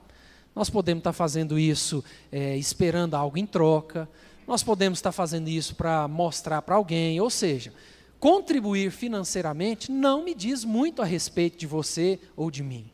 nós 0.56 0.70
podemos 0.70 1.02
estar 1.02 1.14
fazendo 1.14 1.58
isso 1.58 2.04
é, 2.32 2.58
esperando 2.58 3.16
algo 3.16 3.38
em 3.38 3.46
troca, 3.46 4.10
nós 4.50 4.64
podemos 4.64 4.98
estar 4.98 5.12
fazendo 5.12 5.48
isso 5.48 5.76
para 5.76 6.08
mostrar 6.08 6.64
para 6.64 6.74
alguém, 6.74 7.22
ou 7.22 7.30
seja, 7.30 7.72
contribuir 8.20 8.90
financeiramente 8.90 9.92
não 9.92 10.24
me 10.24 10.34
diz 10.34 10.66
muito 10.66 11.04
a 11.04 11.06
respeito 11.06 11.56
de 11.56 11.68
você 11.68 12.20
ou 12.36 12.50
de 12.50 12.64
mim, 12.64 12.90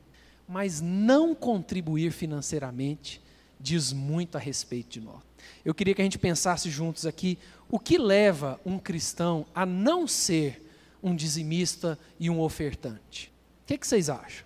mas 0.45 0.81
não 0.81 1.33
contribuir 1.33 2.11
financeiramente 2.11 3.21
diz 3.57 3.93
muito 3.93 4.35
a 4.35 4.39
respeito 4.39 4.99
de 4.99 4.99
nós. 4.99 5.21
Eu 5.63 5.73
queria 5.73 5.95
que 5.95 6.01
a 6.01 6.03
gente 6.03 6.19
pensasse 6.19 6.69
juntos 6.69 7.05
aqui 7.05 7.39
o 7.69 7.79
que 7.79 7.97
leva 7.97 8.59
um 8.65 8.77
cristão 8.77 9.45
a 9.55 9.65
não 9.65 10.05
ser 10.05 10.61
um 11.01 11.15
dizimista 11.15 11.97
e 12.19 12.29
um 12.29 12.41
ofertante. 12.41 13.31
O 13.63 13.67
que, 13.67 13.77
que 13.77 13.87
vocês 13.87 14.09
acham? 14.09 14.45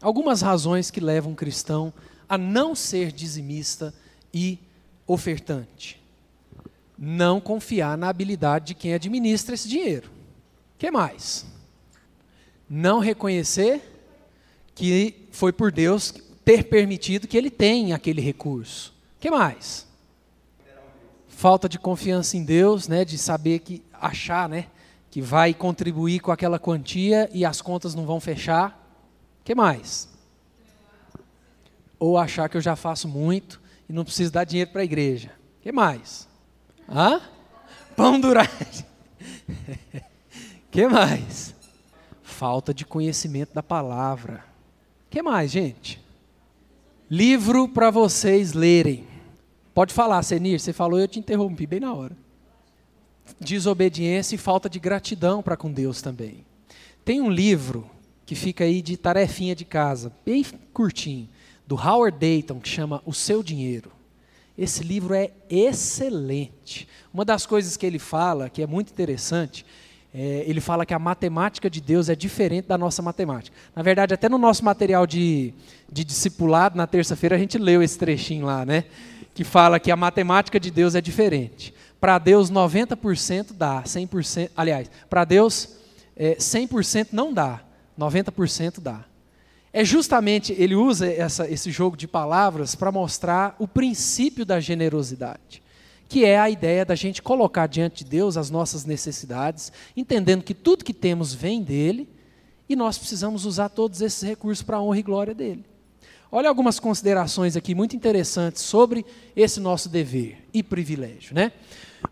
Algumas 0.00 0.42
razões 0.42 0.92
que 0.92 1.00
levam 1.00 1.32
um 1.32 1.34
cristão 1.34 1.92
a 2.28 2.38
não 2.38 2.72
ser 2.72 3.10
dizimista 3.10 3.92
e 4.32 4.60
ofertante. 4.62 4.71
Não 6.98 7.40
confiar 7.40 7.96
na 7.96 8.08
habilidade 8.08 8.66
de 8.66 8.74
quem 8.74 8.94
administra 8.94 9.54
esse 9.54 9.68
dinheiro. 9.68 10.10
Que 10.78 10.90
mais? 10.90 11.46
Não 12.68 12.98
reconhecer 12.98 13.80
que 14.74 15.26
foi 15.30 15.52
por 15.52 15.70
Deus 15.70 16.12
ter 16.44 16.64
permitido 16.64 17.28
que 17.28 17.36
ele 17.36 17.50
tenha 17.50 17.96
aquele 17.96 18.20
recurso. 18.20 18.92
Que 19.20 19.30
mais? 19.30 19.86
Falta 21.28 21.68
de 21.68 21.78
confiança 21.78 22.36
em 22.36 22.44
Deus, 22.44 22.88
né, 22.88 23.04
de 23.04 23.16
saber 23.18 23.60
que 23.60 23.82
achar, 23.92 24.48
né, 24.48 24.66
que 25.10 25.20
vai 25.20 25.54
contribuir 25.54 26.20
com 26.20 26.32
aquela 26.32 26.58
quantia 26.58 27.28
e 27.32 27.44
as 27.44 27.60
contas 27.60 27.94
não 27.94 28.06
vão 28.06 28.18
fechar. 28.18 28.78
Que 29.44 29.54
mais? 29.54 30.08
Ou 31.98 32.18
achar 32.18 32.48
que 32.48 32.56
eu 32.56 32.60
já 32.60 32.74
faço 32.74 33.06
muito 33.06 33.61
e 33.92 33.94
não 33.94 34.06
preciso 34.06 34.32
dar 34.32 34.44
dinheiro 34.44 34.70
para 34.70 34.80
a 34.80 34.84
igreja. 34.84 35.30
O 35.58 35.62
que 35.62 35.70
mais? 35.70 36.26
Hã? 36.88 37.20
Pão 37.94 38.18
durante. 38.18 38.86
que 40.72 40.88
mais? 40.88 41.54
Falta 42.22 42.72
de 42.72 42.86
conhecimento 42.86 43.52
da 43.52 43.62
palavra. 43.62 44.46
que 45.10 45.20
mais, 45.20 45.50
gente? 45.50 46.00
Livro 47.10 47.68
para 47.68 47.90
vocês 47.90 48.54
lerem. 48.54 49.06
Pode 49.74 49.92
falar, 49.92 50.22
Senir, 50.22 50.58
você 50.58 50.72
falou 50.72 50.98
eu 50.98 51.06
te 51.06 51.18
interrompi 51.18 51.66
bem 51.66 51.80
na 51.80 51.92
hora. 51.92 52.16
Desobediência 53.38 54.36
e 54.36 54.38
falta 54.38 54.70
de 54.70 54.80
gratidão 54.80 55.42
para 55.42 55.54
com 55.54 55.70
Deus 55.70 56.00
também. 56.00 56.46
Tem 57.04 57.20
um 57.20 57.30
livro 57.30 57.90
que 58.24 58.34
fica 58.34 58.64
aí 58.64 58.80
de 58.80 58.96
tarefinha 58.96 59.54
de 59.54 59.66
casa, 59.66 60.10
bem 60.24 60.42
curtinho 60.72 61.28
do 61.66 61.76
Howard 61.76 62.18
Dayton, 62.18 62.60
que 62.60 62.68
chama 62.68 63.02
O 63.04 63.12
Seu 63.12 63.42
Dinheiro. 63.42 63.90
Esse 64.56 64.82
livro 64.82 65.14
é 65.14 65.30
excelente. 65.48 66.86
Uma 67.12 67.24
das 67.24 67.46
coisas 67.46 67.76
que 67.76 67.86
ele 67.86 67.98
fala, 67.98 68.50
que 68.50 68.62
é 68.62 68.66
muito 68.66 68.90
interessante, 68.90 69.64
é, 70.14 70.44
ele 70.46 70.60
fala 70.60 70.84
que 70.84 70.92
a 70.92 70.98
matemática 70.98 71.70
de 71.70 71.80
Deus 71.80 72.08
é 72.10 72.14
diferente 72.14 72.68
da 72.68 72.76
nossa 72.76 73.00
matemática. 73.00 73.56
Na 73.74 73.82
verdade, 73.82 74.12
até 74.12 74.28
no 74.28 74.36
nosso 74.36 74.64
material 74.64 75.06
de, 75.06 75.54
de 75.90 76.04
discipulado, 76.04 76.76
na 76.76 76.86
terça-feira, 76.86 77.36
a 77.36 77.38
gente 77.38 77.56
leu 77.56 77.82
esse 77.82 77.98
trechinho 77.98 78.44
lá, 78.44 78.66
né? 78.66 78.84
Que 79.34 79.42
fala 79.42 79.80
que 79.80 79.90
a 79.90 79.96
matemática 79.96 80.60
de 80.60 80.70
Deus 80.70 80.94
é 80.94 81.00
diferente. 81.00 81.72
Para 81.98 82.18
Deus, 82.18 82.50
90% 82.50 83.52
dá, 83.54 83.82
100%. 83.82 84.50
Aliás, 84.54 84.90
para 85.08 85.24
Deus, 85.24 85.76
é, 86.14 86.34
100% 86.34 87.08
não 87.12 87.32
dá, 87.32 87.62
90% 87.98 88.80
dá 88.80 89.04
é 89.72 89.84
justamente, 89.84 90.52
ele 90.58 90.74
usa 90.74 91.10
essa, 91.10 91.48
esse 91.50 91.70
jogo 91.70 91.96
de 91.96 92.06
palavras 92.06 92.74
para 92.74 92.92
mostrar 92.92 93.56
o 93.58 93.66
princípio 93.66 94.44
da 94.44 94.60
generosidade, 94.60 95.62
que 96.08 96.26
é 96.26 96.38
a 96.38 96.50
ideia 96.50 96.84
da 96.84 96.94
gente 96.94 97.22
colocar 97.22 97.66
diante 97.66 98.04
de 98.04 98.10
Deus 98.10 98.36
as 98.36 98.50
nossas 98.50 98.84
necessidades, 98.84 99.72
entendendo 99.96 100.44
que 100.44 100.52
tudo 100.52 100.84
que 100.84 100.92
temos 100.92 101.32
vem 101.32 101.62
dele 101.62 102.06
e 102.68 102.76
nós 102.76 102.98
precisamos 102.98 103.46
usar 103.46 103.70
todos 103.70 104.02
esses 104.02 104.22
recursos 104.22 104.62
para 104.62 104.76
a 104.76 104.82
honra 104.82 104.98
e 104.98 105.02
glória 105.02 105.34
dele. 105.34 105.64
Olha 106.30 106.48
algumas 106.48 106.78
considerações 106.78 107.56
aqui 107.56 107.74
muito 107.74 107.96
interessantes 107.96 108.62
sobre 108.62 109.06
esse 109.34 109.58
nosso 109.58 109.88
dever 109.88 110.38
e 110.52 110.62
privilégio. 110.62 111.34
Né? 111.34 111.52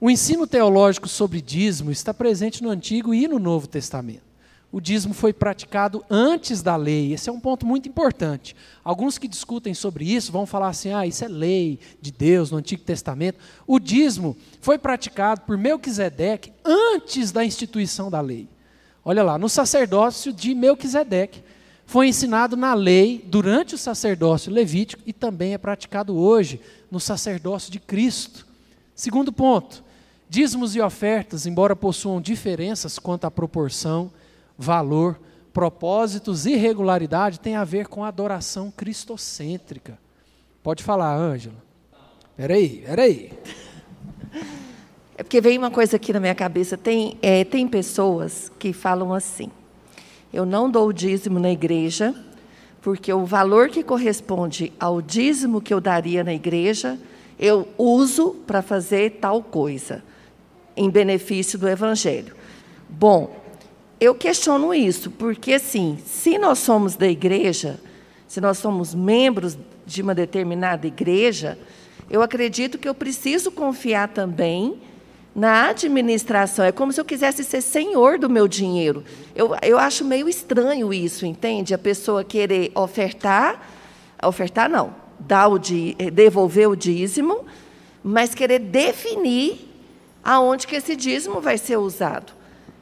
O 0.01 0.11
ensino 0.11 0.47
teológico 0.47 1.09
sobre 1.09 1.43
dízimo 1.43 1.91
está 1.91 2.13
presente 2.15 2.63
no 2.63 2.71
Antigo 2.71 3.15
e 3.15 3.29
no 3.29 3.39
Novo 3.39 3.67
Testamento. 3.67 4.30
O 4.73 4.81
dízimo 4.81 5.13
foi 5.13 5.33
praticado 5.33 6.05
antes 6.09 6.63
da 6.63 6.77
lei. 6.77 7.13
Esse 7.13 7.29
é 7.29 7.33
um 7.33 7.41
ponto 7.41 7.67
muito 7.67 7.89
importante. 7.89 8.55
Alguns 8.85 9.19
que 9.19 9.27
discutem 9.27 9.75
sobre 9.75 10.05
isso 10.05 10.31
vão 10.31 10.47
falar 10.47 10.69
assim: 10.69 10.93
ah, 10.93 11.07
isso 11.07 11.25
é 11.25 11.29
lei 11.29 11.81
de 12.01 12.13
Deus 12.13 12.51
no 12.51 12.59
Antigo 12.59 12.83
Testamento. 12.83 13.39
O 13.67 13.81
dízimo 13.81 14.37
foi 14.61 14.79
praticado 14.79 15.41
por 15.41 15.59
Melquisedeque 15.59 16.53
antes 16.65 17.33
da 17.33 17.45
instituição 17.45 18.11
da 18.11 18.21
lei. 18.21 18.49
Olha 19.05 19.25
lá, 19.25 19.37
no 19.39 19.49
sacerdócio 19.49 20.33
de 20.33 20.55
Melquisedeque. 20.55 21.43
Foi 21.85 22.07
ensinado 22.07 22.57
na 22.57 22.73
lei 22.73 23.21
durante 23.27 23.75
o 23.75 23.79
sacerdócio 23.79 24.53
levítico 24.53 25.03
e 25.05 25.13
também 25.13 25.55
é 25.55 25.59
praticado 25.59 26.17
hoje 26.17 26.61
no 26.89 27.01
sacerdócio 27.01 27.73
de 27.73 27.81
Cristo. 27.81 28.47
Segundo 28.95 29.33
ponto, 29.33 29.83
dízimos 30.29 30.77
e 30.77 30.81
ofertas, 30.81 31.47
embora 31.47 31.75
possuam 31.75 32.21
diferenças 32.21 32.97
quanto 32.97 33.25
à 33.25 33.31
proporção, 33.31 34.09
valor, 34.61 35.19
propósitos 35.53 36.45
e 36.45 36.55
regularidade 36.55 37.41
tem 37.41 37.57
a 37.57 37.65
ver 37.65 37.89
com 37.89 38.05
adoração 38.05 38.71
cristocêntrica. 38.71 39.99
Pode 40.63 40.85
falar, 40.85 41.17
Ângela. 41.17 41.57
Peraí, 42.37 42.83
peraí. 42.87 43.33
É 45.17 45.23
porque 45.23 45.41
veio 45.41 45.59
uma 45.59 45.71
coisa 45.71 45.97
aqui 45.97 46.13
na 46.13 46.21
minha 46.21 46.35
cabeça. 46.35 46.77
Tem, 46.77 47.17
é, 47.23 47.45
tem 47.45 47.67
pessoas 47.67 48.53
que 48.59 48.73
falam 48.73 49.13
assim: 49.15 49.51
eu 50.33 50.45
não 50.45 50.71
dou 50.71 50.89
o 50.89 50.93
dízimo 50.93 51.39
na 51.39 51.51
igreja, 51.51 52.15
porque 52.83 53.13
o 53.13 53.25
valor 53.25 53.71
que 53.71 53.83
corresponde 53.83 54.73
ao 54.79 55.01
dízimo 55.01 55.61
que 55.61 55.73
eu 55.73 55.81
daria 55.81 56.23
na 56.23 56.35
igreja, 56.35 56.99
eu 57.39 57.67
uso 57.79 58.37
para 58.47 58.61
fazer 58.61 59.19
tal 59.21 59.43
coisa, 59.43 60.03
em 60.77 60.91
benefício 60.91 61.59
do 61.59 61.69
evangelho. 61.69 62.35
Bom, 62.89 63.41
eu 64.01 64.15
questiono 64.15 64.73
isso, 64.73 65.11
porque 65.11 65.53
assim, 65.53 65.99
se 66.07 66.39
nós 66.39 66.59
somos 66.59 66.97
da 66.97 67.07
igreja, 67.07 67.79
se 68.27 68.41
nós 68.41 68.57
somos 68.57 68.95
membros 68.95 69.59
de 69.85 70.01
uma 70.01 70.15
determinada 70.15 70.87
igreja, 70.87 71.59
eu 72.09 72.23
acredito 72.23 72.79
que 72.79 72.89
eu 72.89 72.95
preciso 72.95 73.51
confiar 73.51 74.09
também 74.09 74.81
na 75.35 75.69
administração. 75.69 76.65
É 76.65 76.73
como 76.73 76.93
se 76.93 77.01
eu 77.01 77.05
quisesse 77.05 77.45
ser 77.45 77.61
senhor 77.61 78.19
do 78.19 78.29
meu 78.29 78.49
dinheiro. 78.49 79.05
Eu, 79.35 79.55
eu 79.63 79.79
acho 79.79 80.05
meio 80.05 80.29
estranho 80.29 80.93
isso, 80.93 81.27
entende? 81.27 81.75
A 81.75 81.79
pessoa 81.79 82.25
querer 82.25 82.73
ofertar, 82.75 83.61
ofertar 84.23 84.69
não, 84.69 84.95
dar 85.19 85.49
o 85.49 85.59
devolver 85.59 86.69
o 86.69 86.75
dízimo, 86.75 87.45
mas 88.03 88.35
querer 88.35 88.59
definir 88.61 89.69
aonde 90.25 90.67
que 90.67 90.77
esse 90.77 90.97
dízimo 90.97 91.41
vai 91.41 91.59
ser 91.59 91.77
usado. 91.77 92.33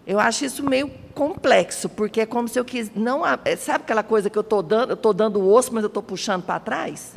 Eu 0.06 0.18
acho 0.18 0.44
isso 0.44 0.62
meio 0.62 0.90
complexo, 1.18 1.88
porque 1.88 2.20
é 2.20 2.26
como 2.26 2.46
se 2.46 2.56
eu 2.56 2.64
quis 2.64 2.92
não, 2.94 3.26
é, 3.26 3.56
sabe 3.56 3.82
aquela 3.82 4.04
coisa 4.04 4.30
que 4.30 4.38
eu 4.38 4.42
estou 4.42 4.62
dando, 4.62 4.90
eu 4.90 4.94
estou 4.94 5.12
dando 5.12 5.40
o 5.40 5.52
osso, 5.52 5.74
mas 5.74 5.82
eu 5.82 5.88
estou 5.88 6.00
puxando 6.00 6.44
para 6.44 6.60
trás? 6.60 7.16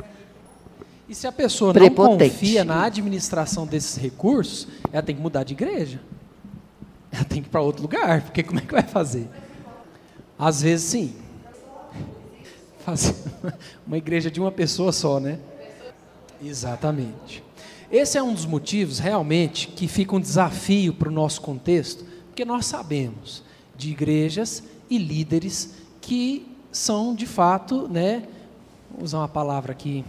E 1.08 1.14
se 1.14 1.24
a 1.24 1.30
pessoa 1.30 1.72
não 1.72 1.88
confia 1.88 2.64
na 2.64 2.82
administração 2.84 3.64
desses 3.64 3.96
recursos, 3.96 4.66
ela 4.92 5.04
tem 5.04 5.14
que 5.14 5.22
mudar 5.22 5.44
de 5.44 5.52
igreja. 5.52 6.00
Ela 7.12 7.24
tem 7.24 7.40
que 7.40 7.48
ir 7.48 7.50
para 7.50 7.60
outro 7.60 7.82
lugar, 7.82 8.22
porque 8.22 8.42
como 8.42 8.58
é 8.58 8.62
que 8.62 8.72
vai 8.72 8.82
fazer? 8.82 9.28
Às 10.36 10.62
vezes 10.62 10.84
sim. 10.86 11.14
Fazer 12.84 13.14
uma 13.86 13.98
igreja 13.98 14.32
de 14.32 14.40
uma 14.40 14.50
pessoa 14.50 14.90
só, 14.90 15.20
né? 15.20 15.38
Exatamente. 16.42 17.44
Esse 17.88 18.18
é 18.18 18.22
um 18.22 18.34
dos 18.34 18.46
motivos 18.46 18.98
realmente 18.98 19.68
que 19.68 19.86
fica 19.86 20.16
um 20.16 20.20
desafio 20.20 20.92
para 20.92 21.08
o 21.08 21.12
nosso 21.12 21.40
contexto, 21.40 22.04
porque 22.26 22.44
nós 22.44 22.66
sabemos 22.66 23.44
de 23.76 23.90
igrejas 23.90 24.62
e 24.88 24.98
líderes 24.98 25.74
que 26.00 26.46
são, 26.70 27.14
de 27.14 27.26
fato, 27.26 27.88
né, 27.88 28.24
vou 28.90 29.04
usar 29.04 29.18
uma 29.18 29.28
palavra 29.28 29.72
aqui, 29.72 30.04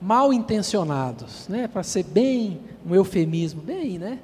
mal 0.00 0.32
intencionados, 0.32 1.48
né, 1.48 1.68
para 1.68 1.82
ser 1.82 2.04
bem, 2.04 2.60
um 2.86 2.94
eufemismo, 2.94 3.62
bem, 3.62 3.98
né, 3.98 4.18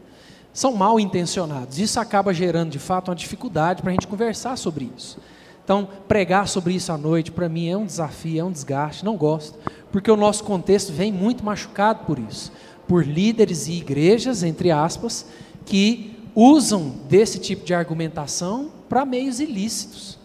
são 0.52 0.74
mal 0.74 0.98
intencionados. 0.98 1.78
Isso 1.78 2.00
acaba 2.00 2.34
gerando, 2.34 2.70
de 2.70 2.78
fato, 2.78 3.08
uma 3.08 3.14
dificuldade 3.14 3.80
para 3.80 3.90
a 3.90 3.94
gente 3.94 4.06
conversar 4.06 4.56
sobre 4.56 4.90
isso. 4.96 5.18
Então, 5.62 5.86
pregar 6.08 6.48
sobre 6.48 6.74
isso 6.74 6.90
à 6.90 6.98
noite, 6.98 7.30
para 7.30 7.48
mim, 7.48 7.68
é 7.68 7.76
um 7.76 7.84
desafio, 7.84 8.40
é 8.40 8.44
um 8.44 8.50
desgaste, 8.50 9.04
não 9.04 9.16
gosto, 9.16 9.58
porque 9.92 10.10
o 10.10 10.16
nosso 10.16 10.42
contexto 10.44 10.92
vem 10.92 11.12
muito 11.12 11.44
machucado 11.44 12.04
por 12.06 12.18
isso, 12.18 12.50
por 12.86 13.06
líderes 13.06 13.68
e 13.68 13.72
igrejas, 13.72 14.42
entre 14.42 14.70
aspas, 14.70 15.26
que 15.66 16.17
usam 16.40 16.94
desse 17.08 17.40
tipo 17.40 17.64
de 17.64 17.74
argumentação 17.74 18.70
para 18.88 19.04
meios 19.04 19.40
ilícitos. 19.40 20.16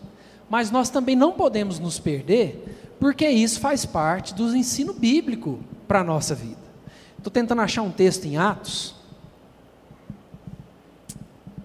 Mas 0.47 0.69
nós 0.69 0.91
também 0.91 1.15
não 1.15 1.31
podemos 1.31 1.79
nos 1.79 1.97
perder, 1.97 2.93
porque 2.99 3.27
isso 3.27 3.59
faz 3.59 3.83
parte 3.83 4.35
do 4.35 4.55
ensino 4.55 4.93
bíblico 4.93 5.59
para 5.87 6.01
a 6.01 6.03
nossa 6.03 6.35
vida. 6.35 6.61
Estou 7.17 7.31
tentando 7.31 7.61
achar 7.61 7.81
um 7.81 7.89
texto 7.89 8.25
em 8.25 8.37
Atos. 8.37 8.93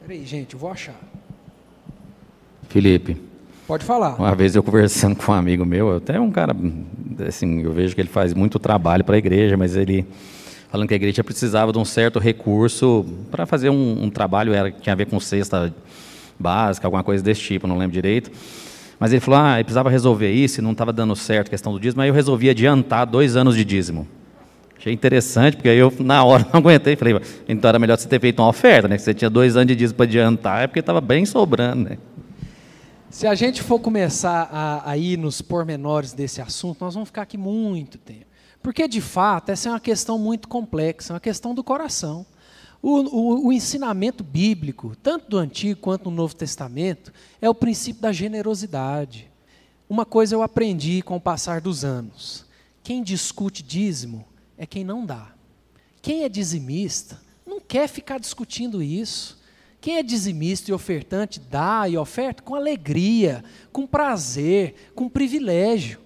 Peraí, 0.00 0.24
gente, 0.24 0.54
eu 0.54 0.58
vou 0.58 0.70
achar. 0.70 0.98
Felipe. 2.70 3.20
Pode 3.66 3.84
falar. 3.84 4.14
Uma 4.18 4.34
vez 4.34 4.56
eu 4.56 4.62
conversando 4.62 5.14
com 5.14 5.30
um 5.30 5.34
amigo 5.34 5.66
meu, 5.66 5.96
até 5.96 6.18
um 6.18 6.30
cara, 6.30 6.56
assim, 7.28 7.60
eu 7.60 7.72
vejo 7.72 7.94
que 7.94 8.00
ele 8.00 8.08
faz 8.08 8.32
muito 8.32 8.58
trabalho 8.58 9.04
para 9.04 9.16
a 9.16 9.18
igreja, 9.18 9.58
mas 9.58 9.76
ele 9.76 10.06
falando 10.70 10.88
que 10.88 10.94
a 10.94 10.96
igreja 10.96 11.24
precisava 11.24 11.72
de 11.72 11.78
um 11.78 11.84
certo 11.84 12.18
recurso 12.18 13.04
para 13.30 13.46
fazer 13.46 13.70
um, 13.70 14.04
um, 14.04 14.10
trabalho, 14.10 14.52
era, 14.52 14.70
tinha 14.70 14.92
a 14.92 14.96
ver 14.96 15.06
com 15.06 15.18
cesta 15.18 15.74
básica, 16.38 16.86
alguma 16.86 17.02
coisa 17.02 17.22
desse 17.22 17.40
tipo, 17.40 17.66
não 17.66 17.78
lembro 17.78 17.94
direito. 17.94 18.30
Mas 19.00 19.12
ele 19.12 19.20
falou, 19.20 19.40
ah, 19.40 19.54
ele 19.54 19.64
precisava 19.64 19.88
resolver 19.88 20.30
isso 20.30 20.60
não 20.60 20.72
estava 20.72 20.92
dando 20.92 21.14
certo 21.14 21.48
a 21.48 21.50
questão 21.50 21.72
do 21.72 21.80
dízimo, 21.80 22.02
aí 22.02 22.08
eu 22.08 22.14
resolvi 22.14 22.50
adiantar 22.50 23.06
dois 23.06 23.36
anos 23.36 23.54
de 23.56 23.64
dízimo. 23.64 24.06
Achei 24.78 24.92
interessante, 24.92 25.56
porque 25.56 25.68
aí 25.68 25.78
eu, 25.78 25.92
na 25.98 26.22
hora, 26.22 26.46
não 26.52 26.60
aguentei. 26.60 26.94
Falei, 26.94 27.20
então 27.48 27.68
era 27.68 27.78
melhor 27.78 27.98
você 27.98 28.08
ter 28.08 28.20
feito 28.20 28.40
uma 28.40 28.48
oferta, 28.48 28.86
né? 28.86 28.96
Que 28.96 29.02
você 29.02 29.12
tinha 29.12 29.28
dois 29.28 29.56
anos 29.56 29.66
de 29.68 29.74
dízimo 29.74 29.96
para 29.96 30.06
adiantar, 30.06 30.62
é 30.62 30.66
porque 30.66 30.80
estava 30.80 31.00
bem 31.00 31.26
sobrando, 31.26 31.90
né? 31.90 31.98
Se 33.10 33.26
a 33.26 33.34
gente 33.34 33.62
for 33.62 33.80
começar 33.80 34.48
a, 34.52 34.90
a 34.90 34.96
ir 34.96 35.16
nos 35.16 35.40
pormenores 35.40 36.12
desse 36.12 36.40
assunto, 36.40 36.84
nós 36.84 36.94
vamos 36.94 37.08
ficar 37.08 37.22
aqui 37.22 37.38
muito 37.38 37.98
tempo. 37.98 38.27
Porque, 38.62 38.88
de 38.88 39.00
fato, 39.00 39.50
essa 39.50 39.68
é 39.68 39.72
uma 39.72 39.80
questão 39.80 40.18
muito 40.18 40.48
complexa, 40.48 41.12
é 41.12 41.14
uma 41.14 41.20
questão 41.20 41.54
do 41.54 41.64
coração. 41.64 42.26
O, 42.80 42.90
o, 42.90 43.46
o, 43.46 43.52
ensinamento 43.52 44.22
bíblico, 44.22 44.94
tanto 45.02 45.28
do 45.28 45.38
Antigo 45.38 45.80
quanto 45.80 46.04
do 46.04 46.10
Novo 46.10 46.34
Testamento, 46.34 47.12
é 47.40 47.48
o 47.50 47.54
princípio 47.54 48.02
da 48.02 48.12
generosidade. 48.12 49.28
Uma 49.88 50.04
coisa 50.04 50.34
eu 50.34 50.42
aprendi 50.42 51.02
com 51.02 51.16
o 51.16 51.20
passar 51.20 51.60
dos 51.60 51.84
anos: 51.84 52.46
quem 52.82 53.02
discute 53.02 53.62
dízimo 53.62 54.24
é 54.56 54.64
quem 54.66 54.84
não 54.84 55.04
dá. 55.04 55.32
Quem 56.00 56.22
é 56.22 56.28
dizimista 56.28 57.20
não 57.44 57.60
quer 57.60 57.88
ficar 57.88 58.18
discutindo 58.20 58.82
isso. 58.82 59.38
Quem 59.80 59.96
é 59.96 60.02
dizimista 60.02 60.70
e 60.70 60.74
ofertante 60.74 61.40
dá 61.40 61.88
e 61.88 61.96
oferta 61.96 62.42
com 62.42 62.54
alegria, 62.54 63.44
com 63.72 63.86
prazer, 63.86 64.90
com 64.94 65.08
privilégio. 65.08 66.00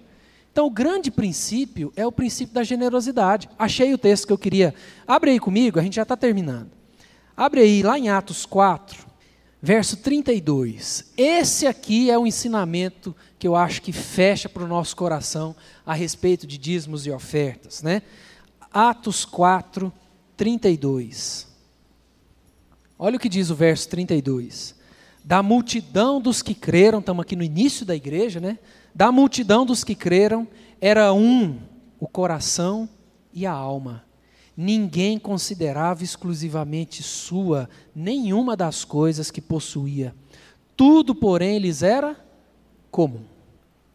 Então, 0.53 0.67
o 0.67 0.69
grande 0.69 1.09
princípio 1.09 1.91
é 1.95 2.05
o 2.05 2.11
princípio 2.11 2.53
da 2.53 2.63
generosidade. 2.63 3.49
Achei 3.57 3.91
o 3.91 3.97
texto 3.97 4.27
que 4.27 4.33
eu 4.33 4.37
queria. 4.37 4.75
Abre 5.07 5.31
aí 5.31 5.39
comigo, 5.39 5.79
a 5.79 5.81
gente 5.81 5.95
já 5.95 6.03
está 6.03 6.15
terminando. 6.15 6.69
Abre 7.35 7.61
aí, 7.61 7.81
lá 7.81 7.97
em 7.97 8.09
Atos 8.09 8.45
4, 8.45 9.03
verso 9.59 9.97
32. 9.97 11.11
Esse 11.17 11.65
aqui 11.65 12.11
é 12.11 12.19
o 12.19 12.27
ensinamento 12.27 13.15
que 13.39 13.47
eu 13.47 13.55
acho 13.55 13.81
que 13.81 13.91
fecha 13.91 14.47
para 14.47 14.63
o 14.63 14.67
nosso 14.67 14.95
coração 14.95 15.55
a 15.83 15.95
respeito 15.95 16.45
de 16.45 16.59
dízimos 16.59 17.07
e 17.07 17.11
ofertas. 17.11 17.81
Né? 17.81 18.03
Atos 18.71 19.25
4, 19.25 19.91
32. 20.37 21.47
Olha 22.99 23.17
o 23.17 23.19
que 23.19 23.27
diz 23.27 23.49
o 23.49 23.55
verso 23.55 23.89
32. 23.89 24.75
Da 25.23 25.41
multidão 25.41 26.21
dos 26.21 26.43
que 26.43 26.53
creram, 26.53 26.99
estamos 26.99 27.23
aqui 27.23 27.35
no 27.35 27.43
início 27.43 27.87
da 27.87 27.95
igreja, 27.95 28.39
né? 28.39 28.59
Da 28.93 29.11
multidão 29.11 29.65
dos 29.65 29.83
que 29.83 29.95
creram, 29.95 30.47
era 30.79 31.13
um 31.13 31.59
o 31.99 32.07
coração 32.07 32.87
e 33.33 33.45
a 33.45 33.51
alma. 33.51 34.03
Ninguém 34.55 35.17
considerava 35.17 36.03
exclusivamente 36.03 37.01
sua 37.01 37.67
nenhuma 37.95 38.55
das 38.55 38.85
coisas 38.85 39.31
que 39.31 39.41
possuía. 39.41 40.13
Tudo, 40.75 41.15
porém, 41.15 41.57
lhes 41.57 41.81
era 41.81 42.15
comum. 42.91 43.23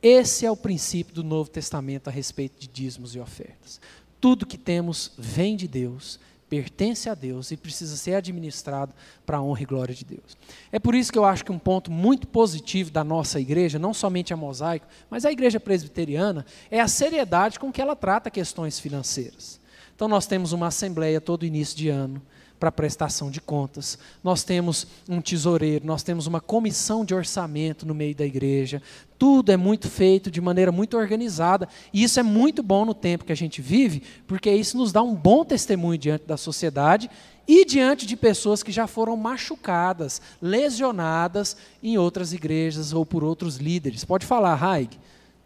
Esse 0.03 0.47
é 0.47 0.51
o 0.51 0.57
princípio 0.57 1.15
do 1.15 1.23
Novo 1.23 1.51
Testamento 1.51 2.09
a 2.09 2.11
respeito 2.11 2.61
de 2.61 2.67
dízimos 2.67 3.15
e 3.15 3.21
ofertas. 3.21 3.81
Tudo 4.21 4.47
que 4.47 4.59
temos 4.59 5.13
vem 5.17 5.57
de 5.57 5.69
Deus 5.69 6.19
pertence 6.49 7.09
a 7.09 7.15
Deus 7.15 7.51
e 7.51 7.57
precisa 7.57 7.97
ser 7.97 8.15
administrado 8.15 8.95
para 9.27 9.39
a 9.39 9.43
honra 9.43 9.63
e 9.63 9.67
glória 9.67 9.95
de 9.95 10.05
Deus. 10.05 10.37
É 10.73 10.79
por 10.79 10.95
isso 10.95 11.13
que 11.13 11.19
eu 11.19 11.25
acho 11.25 11.45
que 11.45 11.53
um 11.53 11.59
ponto 11.59 11.91
muito 11.91 12.27
positivo 12.27 12.91
da 12.91 13.05
nossa 13.05 13.39
igreja, 13.39 13.79
não 13.79 13.93
somente 13.93 14.33
a 14.33 14.37
mosaico, 14.37 14.87
mas 15.11 15.25
a 15.25 15.33
igreja 15.33 15.61
presbiteriana, 15.61 16.45
é 16.71 16.81
a 16.81 16.89
seriedade 16.89 17.59
com 17.59 17.71
que 17.71 17.81
ela 17.81 17.95
trata 17.95 18.31
questões 18.31 18.81
financeiras. 18.81 19.61
Então 19.95 20.09
nós 20.09 20.27
temos 20.27 20.53
uma 20.53 20.69
assembleia 20.69 21.21
todo 21.21 21.45
início 21.45 21.77
de 21.77 21.89
ano 21.89 22.23
para 22.59 22.73
prestação 22.73 23.31
de 23.31 23.41
contas, 23.41 23.99
nós 24.23 24.43
temos 24.43 24.87
um 25.09 25.21
tesoureiro, 25.21 25.87
nós 25.87 26.03
temos 26.03 26.27
uma 26.27 26.41
comissão 26.41 27.05
de 27.05 27.15
orçamento 27.15 27.87
no 27.87 27.95
meio 27.95 28.15
da 28.15 28.27
igreja. 28.27 28.83
Tudo 29.19 29.51
é 29.51 29.57
muito 29.57 29.89
feito 29.89 30.31
de 30.31 30.41
maneira 30.41 30.73
muito 30.73 30.97
organizada, 30.97 31.69
e 31.93 32.03
isso 32.03 32.19
é 32.19 32.23
muito 32.23 32.63
bom 32.63 32.85
no 32.85 32.95
tempo 32.95 33.25
que 33.25 33.33
a 33.33 33.37
gente 33.37 33.63
vive, 33.63 34.03
porque 34.27 34.51
isso 34.51 34.77
nos 34.77 34.93
dá 34.93 35.03
um 35.03 35.15
bom 35.15 35.45
testemunho 35.45 35.99
diante 35.99 36.27
da 36.27 36.37
sociedade 36.37 37.11
e 37.47 37.65
diante 37.65 38.07
de 38.07 38.17
pessoas 38.17 38.63
que 38.63 38.71
já 38.71 38.87
foram 38.87 39.17
machucadas, 39.17 40.21
lesionadas 40.41 41.57
em 41.83 41.97
outras 41.97 42.33
igrejas 42.33 42.93
ou 42.93 43.07
por 43.07 43.25
outros 43.25 43.57
líderes. 43.57 44.05
Pode 44.05 44.27
falar, 44.27 44.55
Raig. 44.55 44.91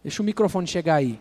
Deixa 0.03 0.21
o 0.21 0.25
microfone 0.25 0.67
chegar 0.67 0.95
aí. 0.95 1.19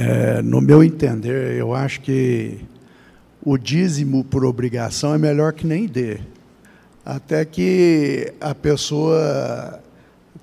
É, 0.00 0.40
no 0.42 0.60
meu 0.60 0.84
entender, 0.84 1.56
eu 1.56 1.74
acho 1.74 2.00
que 2.02 2.60
o 3.44 3.58
dízimo 3.58 4.22
por 4.22 4.44
obrigação 4.44 5.12
é 5.12 5.18
melhor 5.18 5.52
que 5.52 5.66
nem 5.66 5.86
dê. 5.86 6.20
Até 7.04 7.44
que 7.44 8.32
a 8.40 8.54
pessoa 8.54 9.82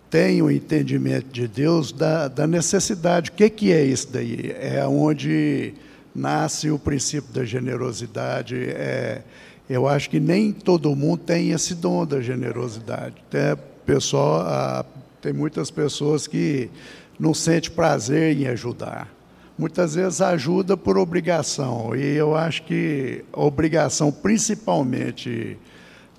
tenha 0.10 0.44
o 0.44 0.48
um 0.48 0.52
entendimento 0.52 1.28
de 1.32 1.48
Deus 1.48 1.94
da, 1.94 2.28
da 2.28 2.46
necessidade. 2.46 3.30
O 3.30 3.34
que, 3.34 3.50
que 3.50 3.72
é 3.72 3.82
isso 3.82 4.10
daí? 4.12 4.54
É 4.60 4.86
onde 4.86 5.74
nasce 6.14 6.70
o 6.70 6.78
princípio 6.78 7.32
da 7.32 7.46
generosidade. 7.46 8.58
É, 8.58 9.22
eu 9.70 9.88
acho 9.88 10.10
que 10.10 10.20
nem 10.20 10.52
todo 10.52 10.94
mundo 10.94 11.20
tem 11.20 11.52
esse 11.52 11.76
dom 11.76 12.06
da 12.06 12.20
generosidade. 12.20 13.16
Até 13.30 13.56
pessoal, 13.86 14.42
ah, 14.42 14.86
tem 15.22 15.32
muitas 15.32 15.72
pessoas 15.72 16.28
que 16.28 16.70
não 17.18 17.34
sentem 17.34 17.72
prazer 17.72 18.36
em 18.36 18.48
ajudar 18.48 19.15
muitas 19.58 19.96
vezes 19.96 20.22
ajuda 20.22 20.76
por 20.76 20.98
obrigação. 20.98 21.96
E 21.96 22.16
eu 22.16 22.36
acho 22.36 22.64
que 22.64 23.24
obrigação, 23.32 24.12
principalmente 24.12 25.58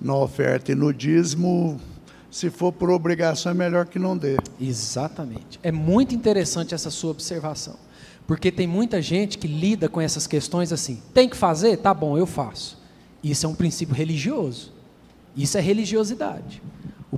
na 0.01 0.15
oferta 0.15 0.71
e 0.71 0.75
no 0.75 0.93
dízimo, 0.93 1.79
se 2.29 2.49
for 2.49 2.71
por 2.71 2.89
obrigação, 2.89 3.51
é 3.51 3.55
melhor 3.55 3.85
que 3.85 3.97
não 3.97 4.17
dê. 4.17 4.37
Exatamente. 4.59 5.59
É 5.63 5.71
muito 5.71 6.13
interessante 6.13 6.75
essa 6.75 6.89
sua 6.89 7.11
observação. 7.11 7.75
Porque 8.27 8.51
tem 8.51 8.67
muita 8.67 9.01
gente 9.01 9.37
que 9.37 9.47
lida 9.47 9.87
com 9.87 10.01
essas 10.01 10.27
questões 10.27 10.73
assim: 10.73 11.01
tem 11.13 11.29
que 11.29 11.37
fazer? 11.37 11.77
Tá 11.77 11.93
bom, 11.93 12.17
eu 12.17 12.25
faço. 12.25 12.77
Isso 13.23 13.45
é 13.45 13.49
um 13.49 13.55
princípio 13.55 13.95
religioso. 13.95 14.73
Isso 15.35 15.57
é 15.57 15.61
religiosidade. 15.61 16.61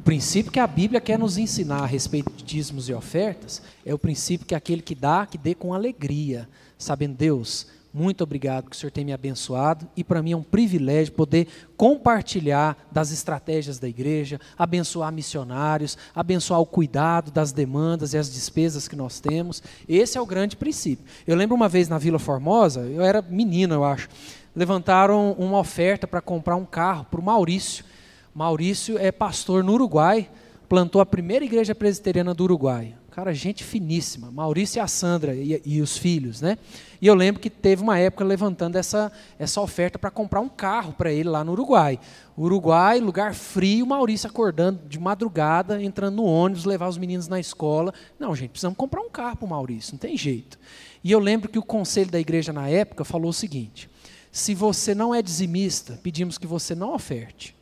Princípio 0.09 0.51
que 0.51 0.59
a 0.59 0.65
Bíblia 0.65 0.99
quer 0.99 1.19
nos 1.19 1.37
ensinar 1.37 1.83
a 1.83 1.85
respeito 1.85 2.31
de 2.31 2.43
dízimos 2.43 2.89
e 2.89 2.93
ofertas 2.95 3.61
é 3.85 3.93
o 3.93 3.99
princípio 3.99 4.47
que 4.47 4.55
aquele 4.55 4.81
que 4.81 4.95
dá, 4.95 5.27
que 5.27 5.37
dê 5.37 5.53
com 5.53 5.71
alegria, 5.71 6.49
sabendo, 6.79 7.15
Deus, 7.15 7.67
muito 7.93 8.23
obrigado 8.23 8.71
que 8.71 8.75
o 8.75 8.79
Senhor 8.79 8.89
tem 8.89 9.05
me 9.05 9.13
abençoado 9.13 9.87
e 9.95 10.03
para 10.03 10.23
mim 10.23 10.31
é 10.31 10.35
um 10.35 10.41
privilégio 10.41 11.13
poder 11.13 11.47
compartilhar 11.77 12.75
das 12.91 13.11
estratégias 13.11 13.77
da 13.77 13.87
igreja, 13.87 14.41
abençoar 14.57 15.13
missionários, 15.13 15.95
abençoar 16.15 16.59
o 16.59 16.65
cuidado 16.65 17.29
das 17.29 17.51
demandas 17.51 18.15
e 18.15 18.17
as 18.17 18.33
despesas 18.33 18.87
que 18.87 18.95
nós 18.95 19.19
temos. 19.19 19.61
Esse 19.87 20.17
é 20.17 20.21
o 20.21 20.25
grande 20.25 20.57
princípio. 20.57 21.05
Eu 21.27 21.35
lembro 21.35 21.55
uma 21.55 21.69
vez 21.69 21.87
na 21.87 21.99
Vila 21.99 22.17
Formosa, 22.17 22.81
eu 22.81 23.03
era 23.03 23.21
menino, 23.21 23.75
eu 23.75 23.83
acho, 23.83 24.09
levantaram 24.55 25.33
uma 25.33 25.59
oferta 25.59 26.07
para 26.07 26.19
comprar 26.19 26.55
um 26.55 26.65
carro 26.65 27.05
para 27.11 27.19
o 27.19 27.23
Maurício. 27.23 27.85
Maurício 28.33 28.97
é 28.97 29.11
pastor 29.11 29.63
no 29.63 29.73
Uruguai, 29.73 30.29
plantou 30.67 31.01
a 31.01 31.05
primeira 31.05 31.43
igreja 31.43 31.73
presbiteriana 31.73 32.33
do 32.33 32.43
Uruguai. 32.43 32.95
Cara, 33.09 33.33
gente 33.33 33.63
finíssima. 33.63 34.31
Maurício 34.31 34.77
e 34.77 34.79
a 34.79 34.87
Sandra 34.87 35.35
e, 35.35 35.61
e 35.65 35.81
os 35.81 35.97
filhos, 35.97 36.39
né? 36.39 36.57
E 37.01 37.07
eu 37.07 37.15
lembro 37.15 37.41
que 37.41 37.49
teve 37.49 37.81
uma 37.81 37.97
época 37.97 38.23
levantando 38.23 38.77
essa, 38.77 39.11
essa 39.37 39.59
oferta 39.59 39.97
para 39.99 40.11
comprar 40.11 40.39
um 40.39 40.47
carro 40.47 40.93
para 40.93 41.11
ele 41.11 41.27
lá 41.27 41.43
no 41.43 41.51
Uruguai. 41.51 41.99
Uruguai, 42.37 42.99
lugar 42.99 43.33
frio, 43.33 43.85
Maurício 43.85 44.29
acordando 44.29 44.79
de 44.87 44.99
madrugada, 44.99 45.81
entrando 45.81 46.17
no 46.17 46.23
ônibus, 46.23 46.65
levar 46.65 46.87
os 46.87 46.97
meninos 46.97 47.27
na 47.27 47.39
escola. 47.39 47.93
Não, 48.17 48.35
gente, 48.35 48.51
precisamos 48.51 48.77
comprar 48.77 49.01
um 49.01 49.09
carro 49.09 49.37
para 49.37 49.45
o 49.45 49.49
Maurício, 49.49 49.93
não 49.93 49.99
tem 49.99 50.15
jeito. 50.15 50.57
E 51.03 51.11
eu 51.11 51.19
lembro 51.19 51.49
que 51.49 51.59
o 51.59 51.63
conselho 51.63 52.11
da 52.11 52.19
igreja 52.19 52.53
na 52.53 52.69
época 52.69 53.03
falou 53.03 53.31
o 53.31 53.33
seguinte: 53.33 53.89
se 54.31 54.53
você 54.53 54.95
não 54.95 55.13
é 55.13 55.21
dizimista, 55.21 55.99
pedimos 56.01 56.37
que 56.37 56.47
você 56.47 56.75
não 56.75 56.93
oferte. 56.93 57.58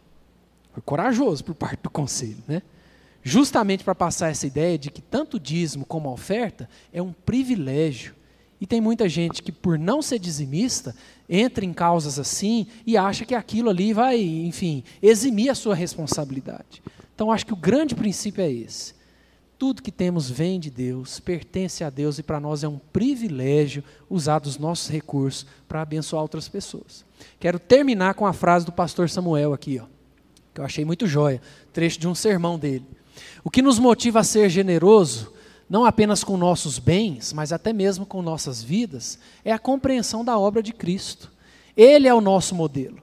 Foi 0.78 0.84
corajoso 0.86 1.44
por 1.44 1.56
parte 1.56 1.82
do 1.82 1.90
conselho, 1.90 2.38
né? 2.48 2.62
Justamente 3.24 3.84
para 3.84 3.96
passar 3.96 4.30
essa 4.30 4.46
ideia 4.46 4.78
de 4.78 4.92
que 4.92 5.02
tanto 5.02 5.38
o 5.38 5.40
dízimo 5.40 5.84
como 5.84 6.12
oferta 6.12 6.70
é 6.94 7.02
um 7.02 7.12
privilégio. 7.12 8.14
E 8.62 8.68
tem 8.68 8.80
muita 8.80 9.10
gente 9.10 9.42
que, 9.42 9.52
por 9.52 9.80
não 9.80 10.04
ser 10.04 10.20
dizimista, 10.20 10.96
entra 11.28 11.66
em 11.66 11.74
causas 11.74 12.20
assim 12.20 12.68
e 12.86 12.96
acha 12.96 13.26
que 13.26 13.34
aquilo 13.34 13.72
ali 13.72 13.92
vai, 13.92 14.22
enfim, 14.22 14.84
eximir 15.02 15.50
a 15.50 15.56
sua 15.56 15.74
responsabilidade. 15.74 16.84
Então, 17.16 17.32
acho 17.32 17.48
que 17.48 17.54
o 17.54 17.58
grande 17.58 17.96
princípio 17.96 18.44
é 18.44 18.52
esse. 18.52 18.94
Tudo 19.58 19.82
que 19.82 19.92
temos 19.92 20.30
vem 20.30 20.60
de 20.60 20.70
Deus, 20.70 21.20
pertence 21.20 21.84
a 21.84 21.90
Deus 21.90 22.20
e 22.20 22.24
para 22.24 22.40
nós 22.40 22.64
é 22.64 22.68
um 22.68 22.78
privilégio 22.78 23.84
usar 24.08 24.46
os 24.46 24.60
nossos 24.60 24.90
recursos 24.90 25.48
para 25.68 25.82
abençoar 25.82 26.22
outras 26.22 26.48
pessoas. 26.48 27.04
Quero 27.40 27.58
terminar 27.58 28.14
com 28.14 28.28
a 28.28 28.34
frase 28.34 28.64
do 28.64 28.72
pastor 28.72 29.10
Samuel 29.10 29.54
aqui, 29.54 29.80
ó 29.80 29.97
que 30.58 30.62
eu 30.62 30.66
achei 30.66 30.84
muito 30.84 31.06
jóia, 31.06 31.40
trecho 31.72 32.00
de 32.00 32.08
um 32.08 32.16
sermão 32.16 32.58
dele. 32.58 32.84
O 33.44 33.52
que 33.52 33.62
nos 33.62 33.78
motiva 33.78 34.22
a 34.22 34.24
ser 34.24 34.50
generoso, 34.50 35.32
não 35.70 35.86
apenas 35.86 36.24
com 36.24 36.36
nossos 36.36 36.80
bens, 36.80 37.32
mas 37.32 37.54
até 37.54 37.72
mesmo 37.72 38.08
com 38.08 38.24
nossas 38.24 38.64
vidas, 38.64 39.20
é 39.46 39.52
a 39.52 39.60
compreensão 39.60 40.26
da 40.26 40.38
obra 40.38 40.64
de 40.64 40.74
Cristo. 40.74 41.32
Ele 41.76 42.08
é 42.08 42.14
o 42.14 42.22
nosso 42.22 42.56
modelo. 42.56 42.98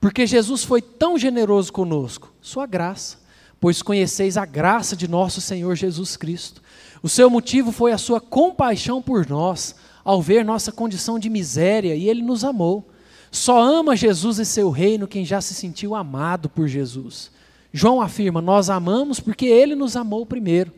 Porque 0.00 0.24
Jesus 0.24 0.62
foi 0.62 0.80
tão 0.80 1.18
generoso 1.18 1.72
conosco, 1.72 2.32
sua 2.40 2.64
graça, 2.64 3.18
pois 3.60 3.82
conheceis 3.82 4.36
a 4.36 4.46
graça 4.46 4.96
de 4.96 5.08
nosso 5.08 5.40
Senhor 5.40 5.74
Jesus 5.74 6.16
Cristo. 6.16 6.62
O 7.02 7.08
seu 7.08 7.28
motivo 7.28 7.72
foi 7.72 7.90
a 7.90 7.98
sua 7.98 8.20
compaixão 8.20 9.02
por 9.02 9.28
nós, 9.28 9.74
ao 10.04 10.22
ver 10.22 10.44
nossa 10.44 10.70
condição 10.70 11.18
de 11.18 11.28
miséria, 11.28 11.96
e 11.96 12.08
ele 12.08 12.22
nos 12.22 12.44
amou. 12.44 12.88
Só 13.30 13.62
ama 13.62 13.96
Jesus 13.96 14.38
e 14.38 14.44
seu 14.44 14.70
reino 14.70 15.06
quem 15.06 15.24
já 15.24 15.40
se 15.40 15.54
sentiu 15.54 15.94
amado 15.94 16.48
por 16.48 16.66
Jesus. 16.66 17.30
João 17.72 18.00
afirma: 18.00 18.40
Nós 18.40 18.68
amamos 18.68 19.20
porque 19.20 19.46
ele 19.46 19.74
nos 19.74 19.96
amou 19.96 20.26
primeiro. 20.26 20.72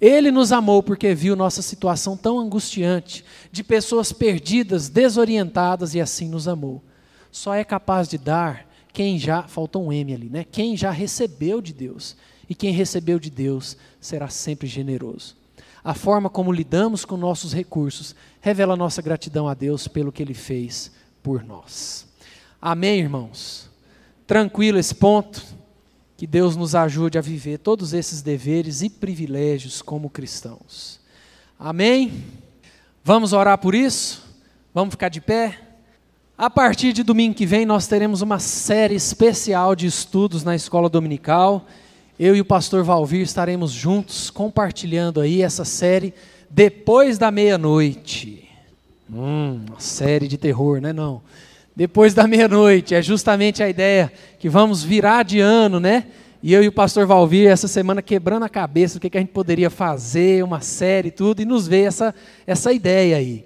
Ele 0.00 0.30
nos 0.30 0.52
amou 0.52 0.82
porque 0.82 1.14
viu 1.14 1.34
nossa 1.34 1.62
situação 1.62 2.16
tão 2.16 2.38
angustiante, 2.38 3.24
de 3.50 3.64
pessoas 3.64 4.12
perdidas, 4.12 4.88
desorientadas 4.88 5.94
e 5.94 6.00
assim 6.00 6.28
nos 6.28 6.46
amou. 6.46 6.82
Só 7.32 7.54
é 7.54 7.64
capaz 7.64 8.06
de 8.06 8.18
dar 8.18 8.66
quem 8.92 9.18
já, 9.18 9.42
faltou 9.42 9.86
um 9.86 9.92
M 9.92 10.14
ali, 10.14 10.28
né? 10.28 10.44
Quem 10.44 10.76
já 10.76 10.90
recebeu 10.90 11.60
de 11.60 11.72
Deus. 11.72 12.16
E 12.48 12.54
quem 12.54 12.72
recebeu 12.72 13.18
de 13.18 13.28
Deus 13.28 13.76
será 14.00 14.28
sempre 14.28 14.68
generoso. 14.68 15.34
A 15.82 15.94
forma 15.94 16.30
como 16.30 16.52
lidamos 16.52 17.04
com 17.04 17.16
nossos 17.16 17.52
recursos 17.52 18.14
revela 18.40 18.76
nossa 18.76 19.02
gratidão 19.02 19.48
a 19.48 19.54
Deus 19.54 19.88
pelo 19.88 20.12
que 20.12 20.22
ele 20.22 20.34
fez 20.34 20.92
por 21.26 21.42
nós. 21.42 22.06
Amém, 22.62 23.00
irmãos? 23.00 23.68
Tranquilo 24.28 24.78
esse 24.78 24.94
ponto? 24.94 25.42
Que 26.16 26.24
Deus 26.24 26.54
nos 26.54 26.72
ajude 26.76 27.18
a 27.18 27.20
viver 27.20 27.58
todos 27.58 27.92
esses 27.92 28.22
deveres 28.22 28.80
e 28.80 28.88
privilégios 28.88 29.82
como 29.82 30.08
cristãos. 30.08 31.00
Amém? 31.58 32.22
Vamos 33.02 33.32
orar 33.32 33.58
por 33.58 33.74
isso? 33.74 34.22
Vamos 34.72 34.92
ficar 34.92 35.08
de 35.08 35.20
pé? 35.20 35.58
A 36.38 36.48
partir 36.48 36.92
de 36.92 37.02
domingo 37.02 37.34
que 37.34 37.44
vem, 37.44 37.66
nós 37.66 37.88
teremos 37.88 38.22
uma 38.22 38.38
série 38.38 38.94
especial 38.94 39.74
de 39.74 39.88
estudos 39.88 40.44
na 40.44 40.54
escola 40.54 40.88
dominical. 40.88 41.66
Eu 42.20 42.36
e 42.36 42.40
o 42.40 42.44
pastor 42.44 42.84
Valvir 42.84 43.22
estaremos 43.22 43.72
juntos 43.72 44.30
compartilhando 44.30 45.20
aí 45.20 45.42
essa 45.42 45.64
série 45.64 46.14
depois 46.48 47.18
da 47.18 47.32
meia-noite. 47.32 48.45
Hum, 49.12 49.60
uma 49.68 49.78
série 49.78 50.26
de 50.26 50.36
terror, 50.36 50.80
né? 50.80 50.92
Não. 50.92 51.22
Depois 51.76 52.12
da 52.12 52.26
meia-noite, 52.26 52.94
é 52.94 53.02
justamente 53.02 53.62
a 53.62 53.68
ideia 53.68 54.12
que 54.38 54.48
vamos 54.48 54.82
virar 54.82 55.22
de 55.22 55.38
ano, 55.38 55.78
né? 55.78 56.06
E 56.42 56.52
eu 56.52 56.62
e 56.62 56.68
o 56.68 56.72
pastor 56.72 57.06
Valvir, 57.06 57.48
essa 57.48 57.68
semana, 57.68 58.02
quebrando 58.02 58.44
a 58.44 58.48
cabeça, 58.48 58.98
o 58.98 59.00
que, 59.00 59.10
que 59.10 59.16
a 59.16 59.20
gente 59.20 59.32
poderia 59.32 59.70
fazer, 59.70 60.42
uma 60.42 60.60
série 60.60 61.08
e 61.08 61.10
tudo, 61.10 61.40
e 61.40 61.44
nos 61.44 61.68
veio 61.68 61.86
essa, 61.86 62.14
essa 62.46 62.72
ideia 62.72 63.16
aí, 63.16 63.44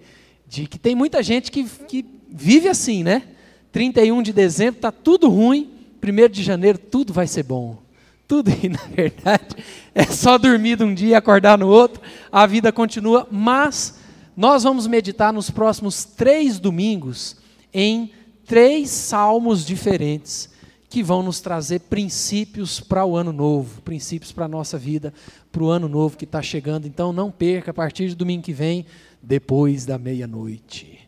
de 0.48 0.66
que 0.66 0.78
tem 0.78 0.94
muita 0.94 1.22
gente 1.22 1.50
que, 1.50 1.64
que 1.64 2.04
vive 2.30 2.68
assim, 2.68 3.02
né? 3.02 3.22
31 3.70 4.22
de 4.22 4.32
dezembro 4.32 4.76
está 4.76 4.90
tudo 4.90 5.28
ruim, 5.28 5.70
1 6.02 6.28
de 6.30 6.42
janeiro 6.42 6.78
tudo 6.78 7.12
vai 7.12 7.26
ser 7.26 7.42
bom. 7.42 7.78
Tudo, 8.26 8.50
e 8.62 8.68
na 8.68 8.82
verdade, 8.94 9.56
é 9.94 10.04
só 10.04 10.38
dormir 10.38 10.76
de 10.76 10.84
um 10.84 10.94
dia 10.94 11.08
e 11.08 11.14
acordar 11.14 11.58
no 11.58 11.68
outro, 11.68 12.00
a 12.32 12.46
vida 12.46 12.72
continua, 12.72 13.28
mas 13.30 13.99
nós 14.36 14.62
vamos 14.62 14.86
meditar 14.86 15.32
nos 15.32 15.50
próximos 15.50 16.04
três 16.04 16.58
domingos 16.58 17.36
em 17.72 18.12
três 18.46 18.90
salmos 18.90 19.64
diferentes 19.64 20.50
que 20.88 21.02
vão 21.04 21.22
nos 21.22 21.40
trazer 21.40 21.80
princípios 21.80 22.80
para 22.80 23.04
o 23.06 23.16
ano 23.16 23.32
novo, 23.32 23.80
princípios 23.82 24.32
para 24.32 24.46
a 24.46 24.48
nossa 24.48 24.76
vida, 24.76 25.14
para 25.52 25.62
o 25.62 25.70
ano 25.70 25.88
novo 25.88 26.16
que 26.16 26.24
está 26.24 26.42
chegando. 26.42 26.86
Então 26.86 27.12
não 27.12 27.30
perca 27.30 27.70
a 27.70 27.74
partir 27.74 28.08
de 28.08 28.16
domingo 28.16 28.42
que 28.42 28.52
vem, 28.52 28.84
depois 29.22 29.86
da 29.86 29.98
meia-noite. 29.98 30.99